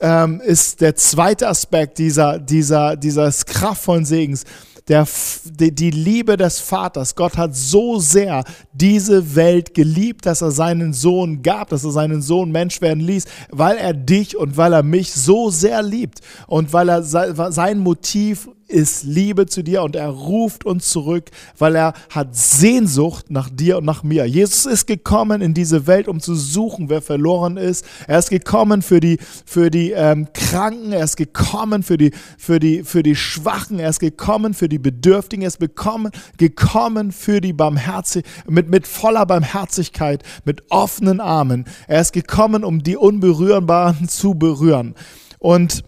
ähm, 0.00 0.40
ist 0.40 0.80
der 0.80 0.96
zweite 0.96 1.46
Aspekt 1.46 1.96
dieser, 1.98 2.40
dieser, 2.40 2.96
dieses 2.96 3.46
kraftvollen 3.46 4.04
Segens 4.04 4.44
der, 4.90 5.06
die, 5.44 5.90
Liebe 5.90 6.36
des 6.36 6.58
Vaters. 6.58 7.14
Gott 7.14 7.36
hat 7.36 7.54
so 7.54 8.00
sehr 8.00 8.42
diese 8.72 9.36
Welt 9.36 9.72
geliebt, 9.72 10.26
dass 10.26 10.42
er 10.42 10.50
seinen 10.50 10.92
Sohn 10.92 11.42
gab, 11.42 11.68
dass 11.68 11.84
er 11.84 11.92
seinen 11.92 12.22
Sohn 12.22 12.50
Mensch 12.50 12.80
werden 12.80 13.00
ließ, 13.00 13.24
weil 13.50 13.76
er 13.76 13.94
dich 13.94 14.36
und 14.36 14.56
weil 14.56 14.72
er 14.72 14.82
mich 14.82 15.12
so 15.12 15.48
sehr 15.48 15.82
liebt 15.82 16.20
und 16.48 16.72
weil 16.72 16.88
er 16.88 17.02
sein 17.04 17.78
Motiv 17.78 18.48
ist 18.70 19.04
Liebe 19.04 19.46
zu 19.46 19.62
dir 19.62 19.82
und 19.82 19.96
er 19.96 20.08
ruft 20.08 20.64
uns 20.64 20.88
zurück, 20.88 21.30
weil 21.58 21.74
er 21.74 21.94
hat 22.10 22.34
Sehnsucht 22.36 23.30
nach 23.30 23.50
dir 23.50 23.78
und 23.78 23.84
nach 23.84 24.02
mir. 24.02 24.24
Jesus 24.26 24.66
ist 24.66 24.86
gekommen 24.86 25.42
in 25.42 25.54
diese 25.54 25.86
Welt, 25.86 26.08
um 26.08 26.20
zu 26.20 26.34
suchen, 26.34 26.88
wer 26.88 27.02
verloren 27.02 27.56
ist. 27.56 27.84
Er 28.06 28.18
ist 28.18 28.30
gekommen 28.30 28.82
für 28.82 29.00
die, 29.00 29.18
für 29.44 29.70
die 29.70 29.90
ähm, 29.90 30.28
Kranken, 30.32 30.92
er 30.92 31.04
ist 31.04 31.16
gekommen 31.16 31.82
für 31.82 31.98
die, 31.98 32.12
für, 32.38 32.60
die, 32.60 32.84
für 32.84 33.02
die 33.02 33.16
Schwachen, 33.16 33.78
er 33.78 33.90
ist 33.90 34.00
gekommen 34.00 34.54
für 34.54 34.68
die 34.68 34.78
Bedürftigen, 34.78 35.42
er 35.42 35.48
ist 35.48 35.60
gekommen, 35.60 36.12
gekommen 36.38 37.12
für 37.12 37.40
die 37.40 37.52
Barmherzig, 37.52 38.24
mit, 38.48 38.70
mit 38.70 38.86
voller 38.86 39.26
Barmherzigkeit, 39.26 40.22
mit 40.44 40.62
offenen 40.70 41.20
Armen. 41.20 41.64
Er 41.88 42.00
ist 42.00 42.12
gekommen, 42.12 42.64
um 42.64 42.82
die 42.82 42.96
Unberührbaren 42.96 44.08
zu 44.08 44.34
berühren. 44.34 44.94
Und 45.38 45.84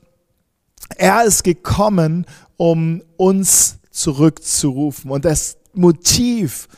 er 0.97 1.25
ist 1.25 1.45
gekommen, 1.45 2.27
um 2.62 3.02
uns 3.16 3.78
zurückzurufen. 3.90 5.11
Und 5.11 5.25
das 5.25 5.57
Motiv 5.75 6.69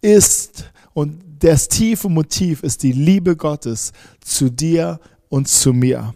ist, 0.00 0.70
und 0.94 1.20
das 1.40 1.66
tiefe 1.66 2.08
Motiv 2.08 2.62
ist 2.62 2.84
die 2.84 2.92
Liebe 2.92 3.34
Gottes 3.34 3.92
zu 4.20 4.50
dir 4.50 5.00
und 5.28 5.48
zu 5.48 5.72
mir. 5.72 6.14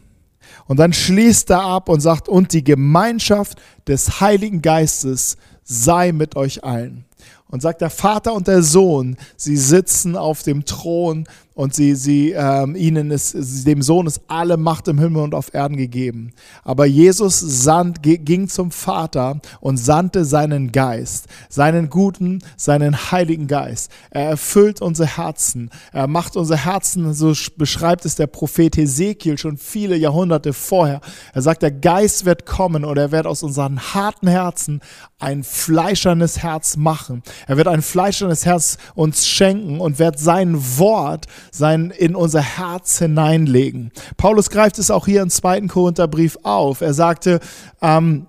Und 0.68 0.76
dann 0.76 0.92
schließt 0.92 1.50
er 1.50 1.62
ab 1.62 1.88
und 1.88 2.00
sagt, 2.00 2.28
und 2.28 2.52
die 2.52 2.62
Gemeinschaft 2.62 3.60
des 3.88 4.20
Heiligen 4.20 4.62
Geistes 4.62 5.36
sei 5.64 6.12
mit 6.12 6.36
euch 6.36 6.62
allen. 6.62 7.04
Und 7.48 7.62
sagt 7.62 7.80
der 7.80 7.90
Vater 7.90 8.32
und 8.32 8.46
der 8.46 8.62
Sohn, 8.62 9.16
sie 9.36 9.56
sitzen 9.56 10.14
auf 10.14 10.44
dem 10.44 10.64
Thron 10.64 11.26
und 11.60 11.74
sie, 11.74 11.94
sie, 11.94 12.30
ähm, 12.30 12.74
ihnen 12.74 13.10
ist, 13.10 13.36
dem 13.66 13.82
Sohn 13.82 14.06
ist 14.06 14.22
alle 14.28 14.56
Macht 14.56 14.88
im 14.88 14.98
Himmel 14.98 15.22
und 15.22 15.34
auf 15.34 15.52
Erden 15.52 15.76
gegeben. 15.76 16.30
Aber 16.64 16.86
Jesus 16.86 17.38
sand, 17.38 18.02
ging 18.02 18.48
zum 18.48 18.70
Vater 18.70 19.42
und 19.60 19.76
sandte 19.76 20.24
seinen 20.24 20.72
Geist, 20.72 21.26
seinen 21.50 21.90
guten, 21.90 22.38
seinen 22.56 23.12
heiligen 23.12 23.46
Geist. 23.46 23.90
Er 24.08 24.30
erfüllt 24.30 24.80
unsere 24.80 25.18
Herzen. 25.18 25.68
Er 25.92 26.06
macht 26.06 26.34
unsere 26.34 26.64
Herzen, 26.64 27.12
so 27.12 27.34
beschreibt 27.58 28.06
es 28.06 28.14
der 28.14 28.26
Prophet 28.26 28.78
Hesekiel 28.78 29.36
schon 29.36 29.58
viele 29.58 29.96
Jahrhunderte 29.96 30.54
vorher. 30.54 31.02
Er 31.34 31.42
sagt, 31.42 31.60
der 31.60 31.72
Geist 31.72 32.24
wird 32.24 32.46
kommen 32.46 32.86
und 32.86 32.96
er 32.96 33.12
wird 33.12 33.26
aus 33.26 33.42
unseren 33.42 33.78
harten 33.92 34.28
Herzen 34.28 34.80
ein 35.18 35.44
fleischernes 35.44 36.42
Herz 36.42 36.78
machen. 36.78 37.22
Er 37.46 37.58
wird 37.58 37.68
ein 37.68 37.82
fleischernes 37.82 38.46
Herz 38.46 38.78
uns 38.94 39.26
schenken 39.26 39.78
und 39.78 39.98
wird 39.98 40.18
sein 40.18 40.56
Wort, 40.78 41.26
sein, 41.50 41.92
in 41.97 42.14
unser 42.14 42.42
Herz 42.42 42.99
hineinlegen. 42.99 43.92
Paulus 44.16 44.50
greift 44.50 44.78
es 44.78 44.90
auch 44.90 45.07
hier 45.07 45.23
im 45.23 45.30
zweiten 45.30 45.69
Korintherbrief 45.69 46.38
auf. 46.42 46.80
Er 46.80 46.95
sagte, 46.95 47.40
ähm, 47.83 48.26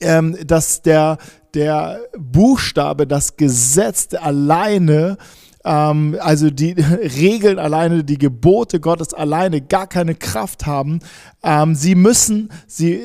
ähm, 0.00 0.36
dass 0.46 0.82
der, 0.82 1.18
der 1.54 2.00
Buchstabe, 2.18 3.06
das 3.06 3.36
Gesetz 3.36 4.08
alleine 4.14 5.16
ähm, 5.64 6.16
also 6.20 6.50
die 6.50 6.72
Regeln 6.80 7.58
alleine, 7.58 8.04
die 8.04 8.18
Gebote 8.18 8.80
Gottes 8.80 9.14
alleine 9.14 9.60
gar 9.60 9.86
keine 9.86 10.14
Kraft 10.14 10.66
haben. 10.66 11.00
Ähm, 11.42 11.74
sie 11.74 11.94
müssen, 11.94 12.50
sie, 12.66 13.00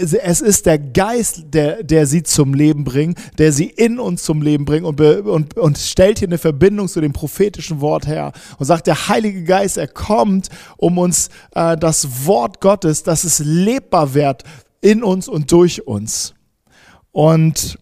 es 0.00 0.40
ist 0.40 0.66
der 0.66 0.78
Geist, 0.78 1.44
der, 1.52 1.82
der 1.82 2.06
sie 2.06 2.22
zum 2.22 2.54
Leben 2.54 2.84
bringt, 2.84 3.18
der 3.38 3.52
sie 3.52 3.66
in 3.66 3.98
uns 3.98 4.22
zum 4.22 4.42
Leben 4.42 4.64
bringt 4.64 4.84
und, 4.84 5.00
und, 5.00 5.56
und 5.56 5.78
stellt 5.78 6.18
hier 6.18 6.28
eine 6.28 6.38
Verbindung 6.38 6.88
zu 6.88 7.00
dem 7.00 7.12
prophetischen 7.12 7.80
Wort 7.80 8.06
her 8.06 8.32
und 8.58 8.66
sagt, 8.66 8.86
der 8.86 9.08
Heilige 9.08 9.44
Geist, 9.44 9.76
er 9.76 9.88
kommt, 9.88 10.48
um 10.76 10.98
uns 10.98 11.28
äh, 11.54 11.76
das 11.76 12.26
Wort 12.26 12.60
Gottes, 12.60 13.02
dass 13.02 13.24
es 13.24 13.38
lebbar 13.40 14.14
wird 14.14 14.44
in 14.80 15.02
uns 15.02 15.28
und 15.28 15.52
durch 15.52 15.86
uns. 15.86 16.34
Und 17.12 17.78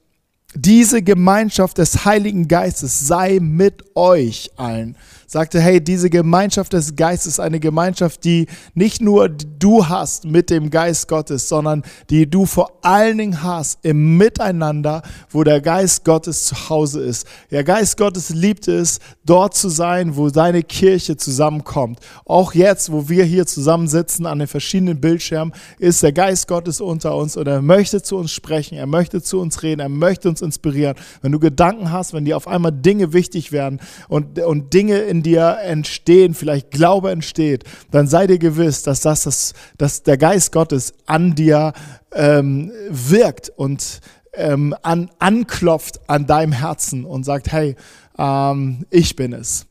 diese 0.54 1.02
Gemeinschaft 1.02 1.78
des 1.78 2.04
Heiligen 2.04 2.48
Geistes 2.48 3.06
sei 3.06 3.38
mit 3.40 3.84
euch 3.94 4.50
allen 4.56 4.96
sagte, 5.28 5.61
hey, 5.61 5.80
diese 5.80 6.08
Gemeinschaft 6.08 6.73
des 6.73 6.97
Geistes 6.97 7.35
ist 7.35 7.40
eine 7.40 7.61
Gemeinschaft, 7.61 8.25
die 8.25 8.47
nicht 8.75 9.02
nur 9.02 9.28
du 9.28 9.87
hast 9.87 10.25
mit 10.25 10.49
dem 10.49 10.70
Geist 10.70 11.06
Gottes, 11.06 11.49
sondern 11.50 11.82
die 12.08 12.28
du 12.28 12.47
vor 12.47 12.78
allen 12.82 13.18
Dingen 13.18 13.42
hast 13.42 13.78
im 13.82 14.16
Miteinander, 14.16 15.02
wo 15.28 15.44
der 15.44 15.61
Geist 15.61 16.06
Gottes 16.06 16.47
zu 16.47 16.70
Hause 16.70 17.02
ist. 17.02 17.26
Der 17.50 17.62
Geist 17.62 17.99
Gottes 17.99 18.30
liebt 18.30 18.68
es, 18.68 19.00
dort 19.26 19.54
zu 19.54 19.68
sein, 19.68 20.16
wo 20.16 20.30
seine 20.30 20.62
Kirche 20.62 21.18
zusammenkommt. 21.18 22.00
Auch 22.25 22.54
jetzt, 22.54 22.90
wo 22.90 23.11
wir 23.11 23.25
hier 23.25 23.44
zusammensitzen 23.44 24.25
an 24.25 24.38
den 24.38 24.49
verschiedenen 24.49 24.99
Bildschirmen, 24.99 25.52
ist 25.78 26.02
der 26.02 26.12
Geist 26.12 26.49
Gottes 26.49 26.80
unter 26.80 27.14
uns 27.14 27.37
und 27.37 27.47
er 27.47 27.61
möchte 27.61 28.00
zu 28.02 28.16
uns 28.16 28.32
sprechen, 28.32 28.78
er 28.78 28.87
möchte 28.87 29.20
zu 29.20 29.40
uns 29.40 29.62
reden, 29.62 29.80
er 29.80 29.90
möchte 29.90 30.30
uns 30.30 30.40
inspirieren. 30.40 30.97
Wenn 31.20 31.32
du 31.32 31.38
Gedanken 31.38 31.92
hast, 31.92 32.14
wenn 32.14 32.25
dir 32.25 32.38
auf 32.38 32.49
einmal 32.49 32.73
Dinge 32.73 33.12
wichtig 33.12 33.52
werden 33.52 33.80
und, 34.08 34.38
und 34.38 34.73
Dinge 34.73 35.00
in 35.00 35.17
in 35.18 35.22
dir 35.25 35.58
entstehen, 35.62 36.34
vielleicht 36.34 36.70
Glaube 36.70 37.10
entsteht, 37.10 37.64
dann 37.90 38.06
sei 38.06 38.28
dir 38.28 38.38
gewiss, 38.38 38.82
dass, 38.82 39.00
das, 39.00 39.25
das, 39.25 39.52
dass 39.76 40.04
der 40.04 40.16
Geist 40.16 40.52
Gottes 40.52 40.94
an 41.06 41.34
dir 41.34 41.72
ähm, 42.12 42.70
wirkt 42.88 43.50
und 43.50 44.00
ähm, 44.32 44.76
an, 44.82 45.10
anklopft 45.18 46.08
an 46.08 46.26
deinem 46.26 46.52
Herzen 46.52 47.04
und 47.04 47.25
sagt, 47.25 47.50
hey, 47.50 47.75
ähm, 48.16 48.87
ich 48.90 49.16
bin 49.16 49.32
es. 49.32 49.66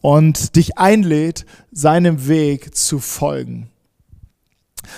Und 0.00 0.56
dich 0.56 0.78
einlädt, 0.78 1.44
seinem 1.72 2.26
Weg 2.26 2.74
zu 2.74 2.98
folgen. 2.98 3.68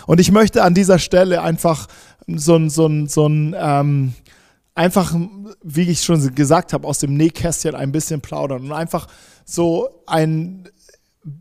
Und 0.06 0.20
ich 0.20 0.30
möchte 0.30 0.62
an 0.62 0.74
dieser 0.74 1.00
Stelle 1.00 1.42
einfach 1.42 1.88
so 2.26 2.54
ein, 2.54 2.70
so 2.70 2.86
ein, 2.86 3.08
so 3.08 3.26
ein 3.26 3.56
ähm, 3.58 4.12
einfach, 4.78 5.12
wie 5.62 5.90
ich 5.90 6.02
schon 6.02 6.34
gesagt 6.36 6.72
habe, 6.72 6.86
aus 6.86 7.00
dem 7.00 7.16
Nähkästchen 7.16 7.74
ein 7.74 7.90
bisschen 7.90 8.20
plaudern 8.20 8.62
und 8.62 8.72
einfach 8.72 9.08
so 9.48 9.88
ein 10.06 10.68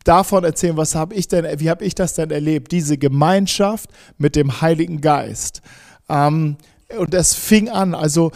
davon 0.04 0.44
erzählen, 0.44 0.78
was 0.78 0.96
habe 0.96 1.14
ich 1.16 1.28
denn, 1.28 1.60
wie 1.60 1.70
habe 1.70 1.86
ich 1.86 1.94
das 1.94 2.14
denn 2.14 2.32
erlebt? 2.32 2.72
Diese 2.72 2.98
Gemeinschaft 2.98 3.90
mit 4.18 4.36
dem 4.36 4.62
Heiligen 4.62 5.02
Geist. 5.02 5.62
Ähm, 6.10 6.58
und 6.98 7.14
es 7.14 7.34
fing 7.34 7.70
an, 7.70 7.94
also 7.94 8.32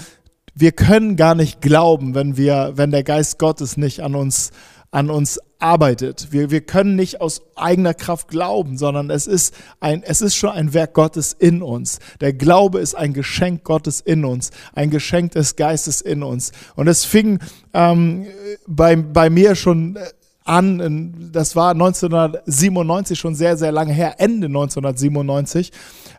wir 0.54 0.74
können 0.74 1.16
gar 1.16 1.36
nicht 1.36 1.62
glauben, 1.62 2.16
wenn 2.16 2.36
wir, 2.36 2.74
wenn 2.76 2.92
der 2.92 3.04
Geist 3.04 3.40
Gottes 3.40 3.78
nicht 3.78 4.02
an 4.02 4.16
uns 4.16 4.52
an 4.92 5.10
uns 5.10 5.40
arbeitet. 5.62 6.28
Wir, 6.32 6.52
wir 6.52 6.62
können 6.62 6.96
nicht 6.96 7.22
aus 7.22 7.42
eigener 7.56 7.94
Kraft 7.94 8.28
glauben, 8.28 8.78
sondern 8.78 9.10
es 9.10 9.28
ist, 9.28 9.54
ein, 9.80 10.04
es 10.04 10.22
ist 10.22 10.36
schon 10.36 10.50
ein 10.52 10.74
Werk 10.74 10.94
Gottes 10.94 11.34
in 11.34 11.62
uns. 11.62 12.00
Der 12.20 12.34
Glaube 12.34 12.80
ist 12.80 12.96
ein 12.96 13.14
Geschenk 13.14 13.64
Gottes 13.64 14.02
in 14.02 14.26
uns, 14.26 14.52
ein 14.74 14.90
Geschenk 14.90 15.34
des 15.34 15.56
Geistes 15.56 16.02
in 16.02 16.24
uns. 16.24 16.52
Und 16.76 16.88
es 16.88 17.06
fing 17.06 17.40
ähm, 17.74 18.26
bei, 18.68 18.96
bei 18.96 19.30
mir 19.30 19.56
schon 19.56 19.98
an, 20.44 21.30
das 21.32 21.56
war 21.56 21.72
1997 21.72 23.20
schon 23.20 23.36
sehr, 23.36 23.58
sehr 23.58 23.72
lange 23.72 23.94
her, 23.94 24.16
Ende 24.20 24.48
1997. 24.48 25.72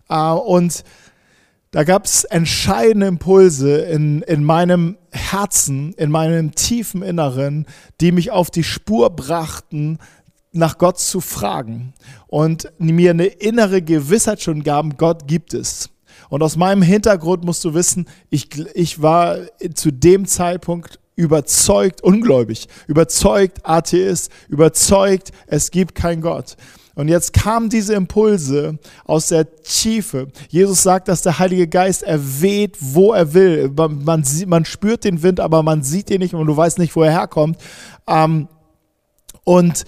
Äh, 0.08 0.30
und 0.30 0.84
da 1.72 1.84
gab 1.84 2.04
es 2.04 2.24
entscheidende 2.24 3.06
Impulse 3.06 3.78
in, 3.78 4.20
in 4.22 4.44
meinem 4.44 4.98
Herzen, 5.10 5.94
in 5.94 6.10
meinem 6.10 6.54
tiefen 6.54 7.02
Inneren, 7.02 7.66
die 8.00 8.12
mich 8.12 8.30
auf 8.30 8.50
die 8.50 8.62
Spur 8.62 9.08
brachten, 9.10 9.98
nach 10.52 10.76
Gott 10.76 10.98
zu 10.98 11.22
fragen 11.22 11.94
und 12.26 12.70
mir 12.76 13.10
eine 13.10 13.24
innere 13.24 13.80
Gewissheit 13.80 14.42
schon 14.42 14.62
gaben, 14.62 14.98
Gott 14.98 15.26
gibt 15.26 15.54
es. 15.54 15.88
Und 16.28 16.42
aus 16.42 16.56
meinem 16.56 16.82
Hintergrund 16.82 17.42
musst 17.44 17.64
du 17.64 17.72
wissen, 17.72 18.06
ich, 18.28 18.50
ich 18.74 19.00
war 19.00 19.38
zu 19.74 19.90
dem 19.90 20.26
Zeitpunkt 20.26 21.00
überzeugt 21.16 22.02
ungläubig, 22.02 22.68
überzeugt 22.86 23.60
Atheist, 23.64 24.30
überzeugt, 24.48 25.32
es 25.46 25.70
gibt 25.70 25.94
keinen 25.94 26.20
Gott. 26.20 26.56
Und 26.94 27.08
jetzt 27.08 27.32
kamen 27.32 27.70
diese 27.70 27.94
Impulse 27.94 28.78
aus 29.04 29.28
der 29.28 29.62
Tiefe. 29.62 30.28
Jesus 30.48 30.82
sagt, 30.82 31.08
dass 31.08 31.22
der 31.22 31.38
Heilige 31.38 31.66
Geist 31.66 32.02
erweht, 32.02 32.76
wo 32.80 33.12
er 33.12 33.32
will. 33.32 33.70
Man, 33.74 34.04
man, 34.04 34.24
man 34.46 34.64
spürt 34.64 35.04
den 35.04 35.22
Wind, 35.22 35.40
aber 35.40 35.62
man 35.62 35.82
sieht 35.82 36.10
ihn 36.10 36.20
nicht 36.20 36.34
und 36.34 36.46
du 36.46 36.56
weißt 36.56 36.78
nicht, 36.78 36.94
wo 36.94 37.02
er 37.02 37.12
herkommt. 37.12 37.56
Ähm, 38.06 38.48
und 39.44 39.84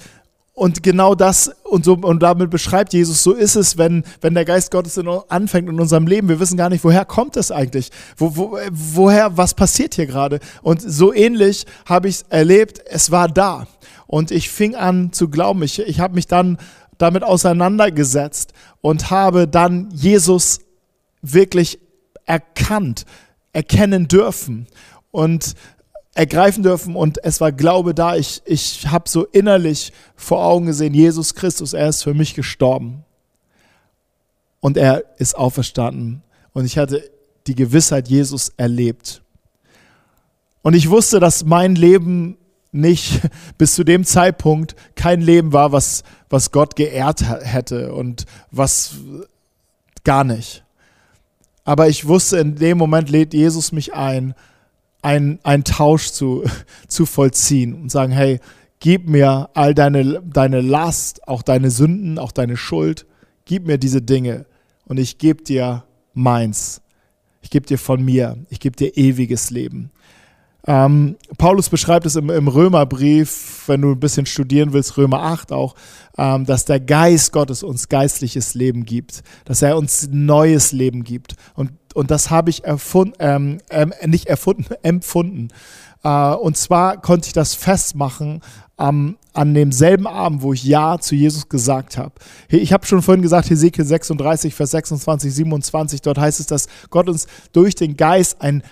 und 0.57 0.85
genau 0.85 1.17
das, 1.17 1.51
und, 1.65 1.85
so, 1.85 1.95
und 1.95 2.23
damit 2.23 2.49
beschreibt 2.49 2.93
Jesus, 2.93 3.25
so 3.25 3.33
ist 3.33 3.57
es, 3.57 3.77
wenn, 3.77 4.05
wenn 4.21 4.35
der 4.35 4.45
Geist 4.45 4.71
Gottes 4.71 4.97
in, 4.97 5.09
anfängt 5.09 5.69
in 5.69 5.81
unserem 5.81 6.07
Leben. 6.07 6.29
Wir 6.29 6.39
wissen 6.39 6.57
gar 6.57 6.71
nicht, 6.71 6.85
woher 6.85 7.05
kommt 7.05 7.37
es 7.37 7.51
eigentlich? 7.51 7.91
Wo, 8.17 8.37
wo, 8.37 8.59
woher, 8.71 9.37
was 9.37 9.55
passiert 9.55 9.97
hier 9.97 10.07
gerade? 10.07 10.39
Und 10.63 10.81
so 10.81 11.13
ähnlich 11.13 11.67
habe 11.87 12.09
ich 12.09 12.17
es 12.17 12.23
erlebt, 12.29 12.81
es 12.87 13.11
war 13.11 13.27
da. 13.27 13.67
Und 14.07 14.31
ich 14.31 14.49
fing 14.49 14.77
an 14.77 15.13
zu 15.13 15.29
glauben. 15.29 15.61
Ich, 15.65 15.81
ich 15.81 15.99
habe 15.99 16.15
mich 16.15 16.29
dann 16.29 16.59
damit 16.99 17.23
auseinandergesetzt 17.23 18.53
und 18.81 19.11
habe 19.11 19.49
dann 19.49 19.91
Jesus 19.93 20.61
wirklich 21.23 21.79
erkannt, 22.27 23.05
erkennen 23.53 24.09
dürfen 24.09 24.67
und 25.11 25.55
ergreifen 26.15 26.63
dürfen 26.63 26.95
und 26.97 27.23
es 27.25 27.41
war 27.41 27.53
Glaube 27.53 27.95
da. 27.95 28.17
Ich, 28.17 28.43
ich 28.45 28.87
habe 28.87 29.09
so 29.09 29.25
innerlich 29.25 29.93
vor 30.15 30.45
Augen 30.45 30.67
gesehen, 30.67 30.95
Jesus 30.95 31.35
Christus, 31.35 31.73
er 31.73 31.89
ist 31.89 32.03
für 32.03 32.15
mich 32.15 32.35
gestorben 32.35 33.05
und 34.61 34.77
er 34.77 35.05
ist 35.19 35.37
auferstanden 35.37 36.23
und 36.53 36.65
ich 36.65 36.79
hatte 36.79 37.11
die 37.47 37.55
Gewissheit, 37.55 38.09
Jesus 38.09 38.53
erlebt. 38.57 39.23
Und 40.63 40.75
ich 40.75 40.89
wusste, 40.89 41.21
dass 41.21 41.45
mein 41.45 41.75
Leben 41.75 42.39
nicht 42.75 43.21
bis 43.59 43.75
zu 43.75 43.85
dem 43.85 44.05
Zeitpunkt 44.05 44.75
kein 44.95 45.21
Leben 45.21 45.53
war, 45.53 45.73
was, 45.73 46.03
was 46.29 46.51
Gott 46.51 46.77
geehrt 46.77 47.23
hätte 47.23 47.95
und 47.95 48.27
was 48.51 48.97
gar 50.05 50.25
nicht. 50.25 50.65
Aber 51.65 51.89
ich 51.89 52.07
wusste, 52.07 52.39
in 52.39 52.57
dem 52.57 52.77
Moment 52.77 53.09
lädt 53.09 53.33
Jesus 53.33 53.73
mich 53.73 53.95
ein, 53.95 54.35
einen, 55.01 55.39
einen 55.43 55.65
Tausch 55.65 56.11
zu, 56.11 56.45
zu 56.89 57.07
vollziehen 57.07 57.75
und 57.75 57.91
sagen, 57.91 58.13
hey, 58.13 58.41
gib 58.81 59.09
mir 59.09 59.49
all 59.55 59.75
deine, 59.75 60.23
deine 60.23 60.61
Last, 60.61 61.27
auch 61.27 61.43
deine 61.43 61.71
Sünden, 61.71 62.19
auch 62.19 62.33
deine 62.33 62.57
Schuld, 62.57 63.07
gib 63.47 63.67
mir 63.67 63.79
diese 63.79 64.03
Dinge 64.03 64.47
und 64.85 64.99
ich 64.99 65.19
gebe 65.19 65.43
dir 65.43 65.85
meins. 66.13 66.83
Ich 67.41 67.51
gebe 67.51 67.67
dir 67.67 67.79
von 67.79 68.03
mir, 68.05 68.39
ich 68.49 68.61
gebe 68.61 68.77
dir 68.77 68.97
ewiges 68.97 69.51
Leben. 69.51 69.91
Ähm, 70.67 71.17
Paulus 71.37 71.69
beschreibt 71.69 72.07
es 72.07 72.17
im, 72.17 72.31
im, 72.31 72.49
Römerbrief, 72.49 73.65
wenn 73.67 73.83
du 73.83 73.93
ein 73.93 74.01
bisschen 74.01 74.25
studieren 74.25 74.73
willst, 74.73 74.97
Römer 74.97 75.21
8 75.21 75.53
auch, 75.53 75.75
ähm, 76.17 76.47
dass 76.47 76.65
der 76.65 76.81
Geist 76.81 77.33
Gottes 77.33 77.63
uns 77.63 77.89
geistliches 77.89 78.55
Leben 78.55 78.87
gibt, 78.87 79.23
dass 79.45 79.61
er 79.61 79.77
uns 79.77 80.09
neues 80.11 80.73
Leben 80.73 81.05
gibt. 81.05 81.37
Und, 81.55 81.73
und 81.93 82.11
das 82.11 82.31
habe 82.31 82.49
ich 82.49 82.65
erfund, 82.65 83.15
ähm, 83.19 83.59
ähm, 83.71 83.93
nicht 84.07 84.27
erfunden, 84.27 84.75
empfunden. 84.83 85.49
Äh, 86.03 86.35
und 86.35 86.57
zwar 86.57 87.01
konnte 87.01 87.27
ich 87.27 87.35
das 87.35 87.55
festmachen 87.55 88.41
am, 88.79 89.19
an 89.35 89.53
demselben 89.53 90.07
Abend, 90.07 90.41
wo 90.41 90.55
ich 90.55 90.65
Ja 90.65 90.99
zu 90.99 91.15
Jesus 91.15 91.49
gesagt 91.51 91.99
habe. 91.99 92.15
Ich 92.49 92.73
habe 92.73 92.87
schon 92.87 93.03
vorhin 93.03 93.23
gesagt, 93.23 93.51
Hesekiel 93.51 93.85
36, 93.85 94.55
Vers 94.55 94.71
26, 94.71 95.33
27, 95.35 96.01
dort 96.01 96.19
heißt 96.19 96.41
es, 96.41 96.47
dass 96.47 96.69
Gott 96.89 97.09
uns 97.09 97.27
durch 97.53 97.75
den 97.75 97.97
Geist 97.97 98.41
ein 98.41 98.63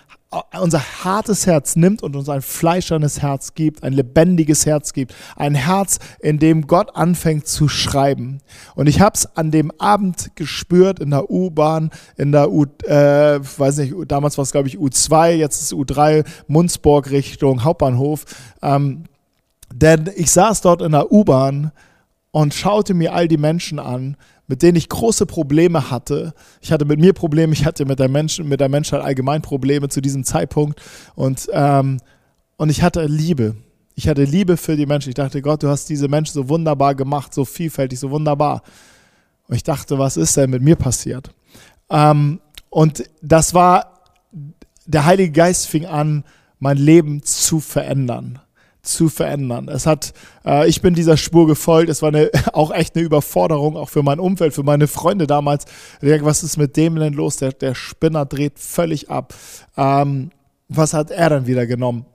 unser 0.58 0.80
hartes 1.04 1.46
Herz 1.46 1.76
nimmt 1.76 2.02
und 2.02 2.16
uns 2.16 2.28
ein 2.28 2.42
fleischernes 2.42 3.20
Herz 3.20 3.54
gibt, 3.54 3.82
ein 3.82 3.92
lebendiges 3.92 4.64
Herz 4.66 4.92
gibt, 4.92 5.14
ein 5.36 5.54
Herz, 5.54 5.98
in 6.20 6.38
dem 6.38 6.66
Gott 6.66 6.96
anfängt 6.96 7.46
zu 7.46 7.68
schreiben. 7.68 8.40
Und 8.74 8.88
ich 8.88 9.00
habe 9.00 9.14
es 9.14 9.36
an 9.36 9.50
dem 9.50 9.70
Abend 9.78 10.34
gespürt 10.34 11.00
in 11.00 11.10
der 11.10 11.30
U-Bahn, 11.30 11.90
in 12.16 12.32
der 12.32 12.50
U, 12.50 12.64
äh, 12.84 13.40
weiß 13.40 13.78
nicht, 13.78 13.94
damals 14.08 14.38
war 14.38 14.44
es 14.44 14.52
glaube 14.52 14.68
ich 14.68 14.78
U2, 14.78 15.32
jetzt 15.32 15.60
ist 15.60 15.72
U3, 15.72 16.24
Munzburg 16.46 17.10
Richtung 17.10 17.64
Hauptbahnhof. 17.64 18.24
Ähm, 18.62 19.04
denn 19.72 20.10
ich 20.16 20.30
saß 20.30 20.60
dort 20.62 20.82
in 20.82 20.92
der 20.92 21.12
U-Bahn 21.12 21.72
und 22.30 22.54
schaute 22.54 22.94
mir 22.94 23.14
all 23.14 23.28
die 23.28 23.36
Menschen 23.36 23.78
an, 23.78 24.16
mit 24.46 24.62
denen 24.62 24.76
ich 24.76 24.88
große 24.88 25.26
Probleme 25.26 25.90
hatte. 25.90 26.34
Ich 26.60 26.72
hatte 26.72 26.84
mit 26.84 27.00
mir 27.00 27.12
Probleme, 27.12 27.52
ich 27.52 27.64
hatte 27.64 27.84
mit 27.84 27.98
der, 27.98 28.08
Menschen, 28.08 28.48
mit 28.48 28.60
der 28.60 28.68
Menschheit 28.68 29.00
allgemein 29.00 29.42
Probleme 29.42 29.88
zu 29.88 30.00
diesem 30.00 30.24
Zeitpunkt. 30.24 30.80
Und, 31.14 31.48
ähm, 31.52 31.98
und 32.56 32.68
ich 32.68 32.82
hatte 32.82 33.04
Liebe. 33.06 33.56
Ich 33.94 34.08
hatte 34.08 34.24
Liebe 34.24 34.56
für 34.56 34.76
die 34.76 34.86
Menschen. 34.86 35.10
Ich 35.10 35.14
dachte, 35.14 35.42
Gott, 35.42 35.62
du 35.62 35.68
hast 35.68 35.88
diese 35.88 36.08
Menschen 36.08 36.34
so 36.34 36.48
wunderbar 36.48 36.94
gemacht, 36.94 37.32
so 37.32 37.44
vielfältig, 37.44 37.98
so 37.98 38.10
wunderbar. 38.10 38.62
Und 39.48 39.56
ich 39.56 39.62
dachte, 39.62 39.98
was 39.98 40.16
ist 40.16 40.36
denn 40.36 40.50
mit 40.50 40.62
mir 40.62 40.76
passiert? 40.76 41.30
Ähm, 41.90 42.40
und 42.70 43.04
das 43.20 43.54
war, 43.54 44.00
der 44.86 45.04
Heilige 45.04 45.32
Geist 45.32 45.66
fing 45.66 45.86
an, 45.86 46.24
mein 46.58 46.78
Leben 46.78 47.22
zu 47.22 47.60
verändern 47.60 48.40
zu 48.82 49.08
verändern. 49.08 49.68
Es 49.68 49.86
hat, 49.86 50.12
äh, 50.44 50.68
ich 50.68 50.82
bin 50.82 50.94
dieser 50.94 51.16
Spur 51.16 51.46
gefolgt. 51.46 51.88
Es 51.88 52.02
war 52.02 52.08
eine, 52.08 52.30
auch 52.52 52.72
echt 52.72 52.96
eine 52.96 53.04
Überforderung, 53.04 53.76
auch 53.76 53.88
für 53.88 54.02
mein 54.02 54.18
Umfeld, 54.18 54.54
für 54.54 54.64
meine 54.64 54.88
Freunde 54.88 55.26
damals. 55.26 55.64
Was 56.00 56.42
ist 56.42 56.56
mit 56.56 56.76
dem 56.76 56.96
denn 56.96 57.14
los? 57.14 57.36
Der, 57.36 57.52
der 57.52 57.74
Spinner 57.74 58.26
dreht 58.26 58.58
völlig 58.58 59.10
ab. 59.10 59.34
Ähm, 59.76 60.30
was 60.68 60.94
hat 60.94 61.10
er 61.10 61.30
dann 61.30 61.46
wieder 61.46 61.66
genommen? 61.66 62.06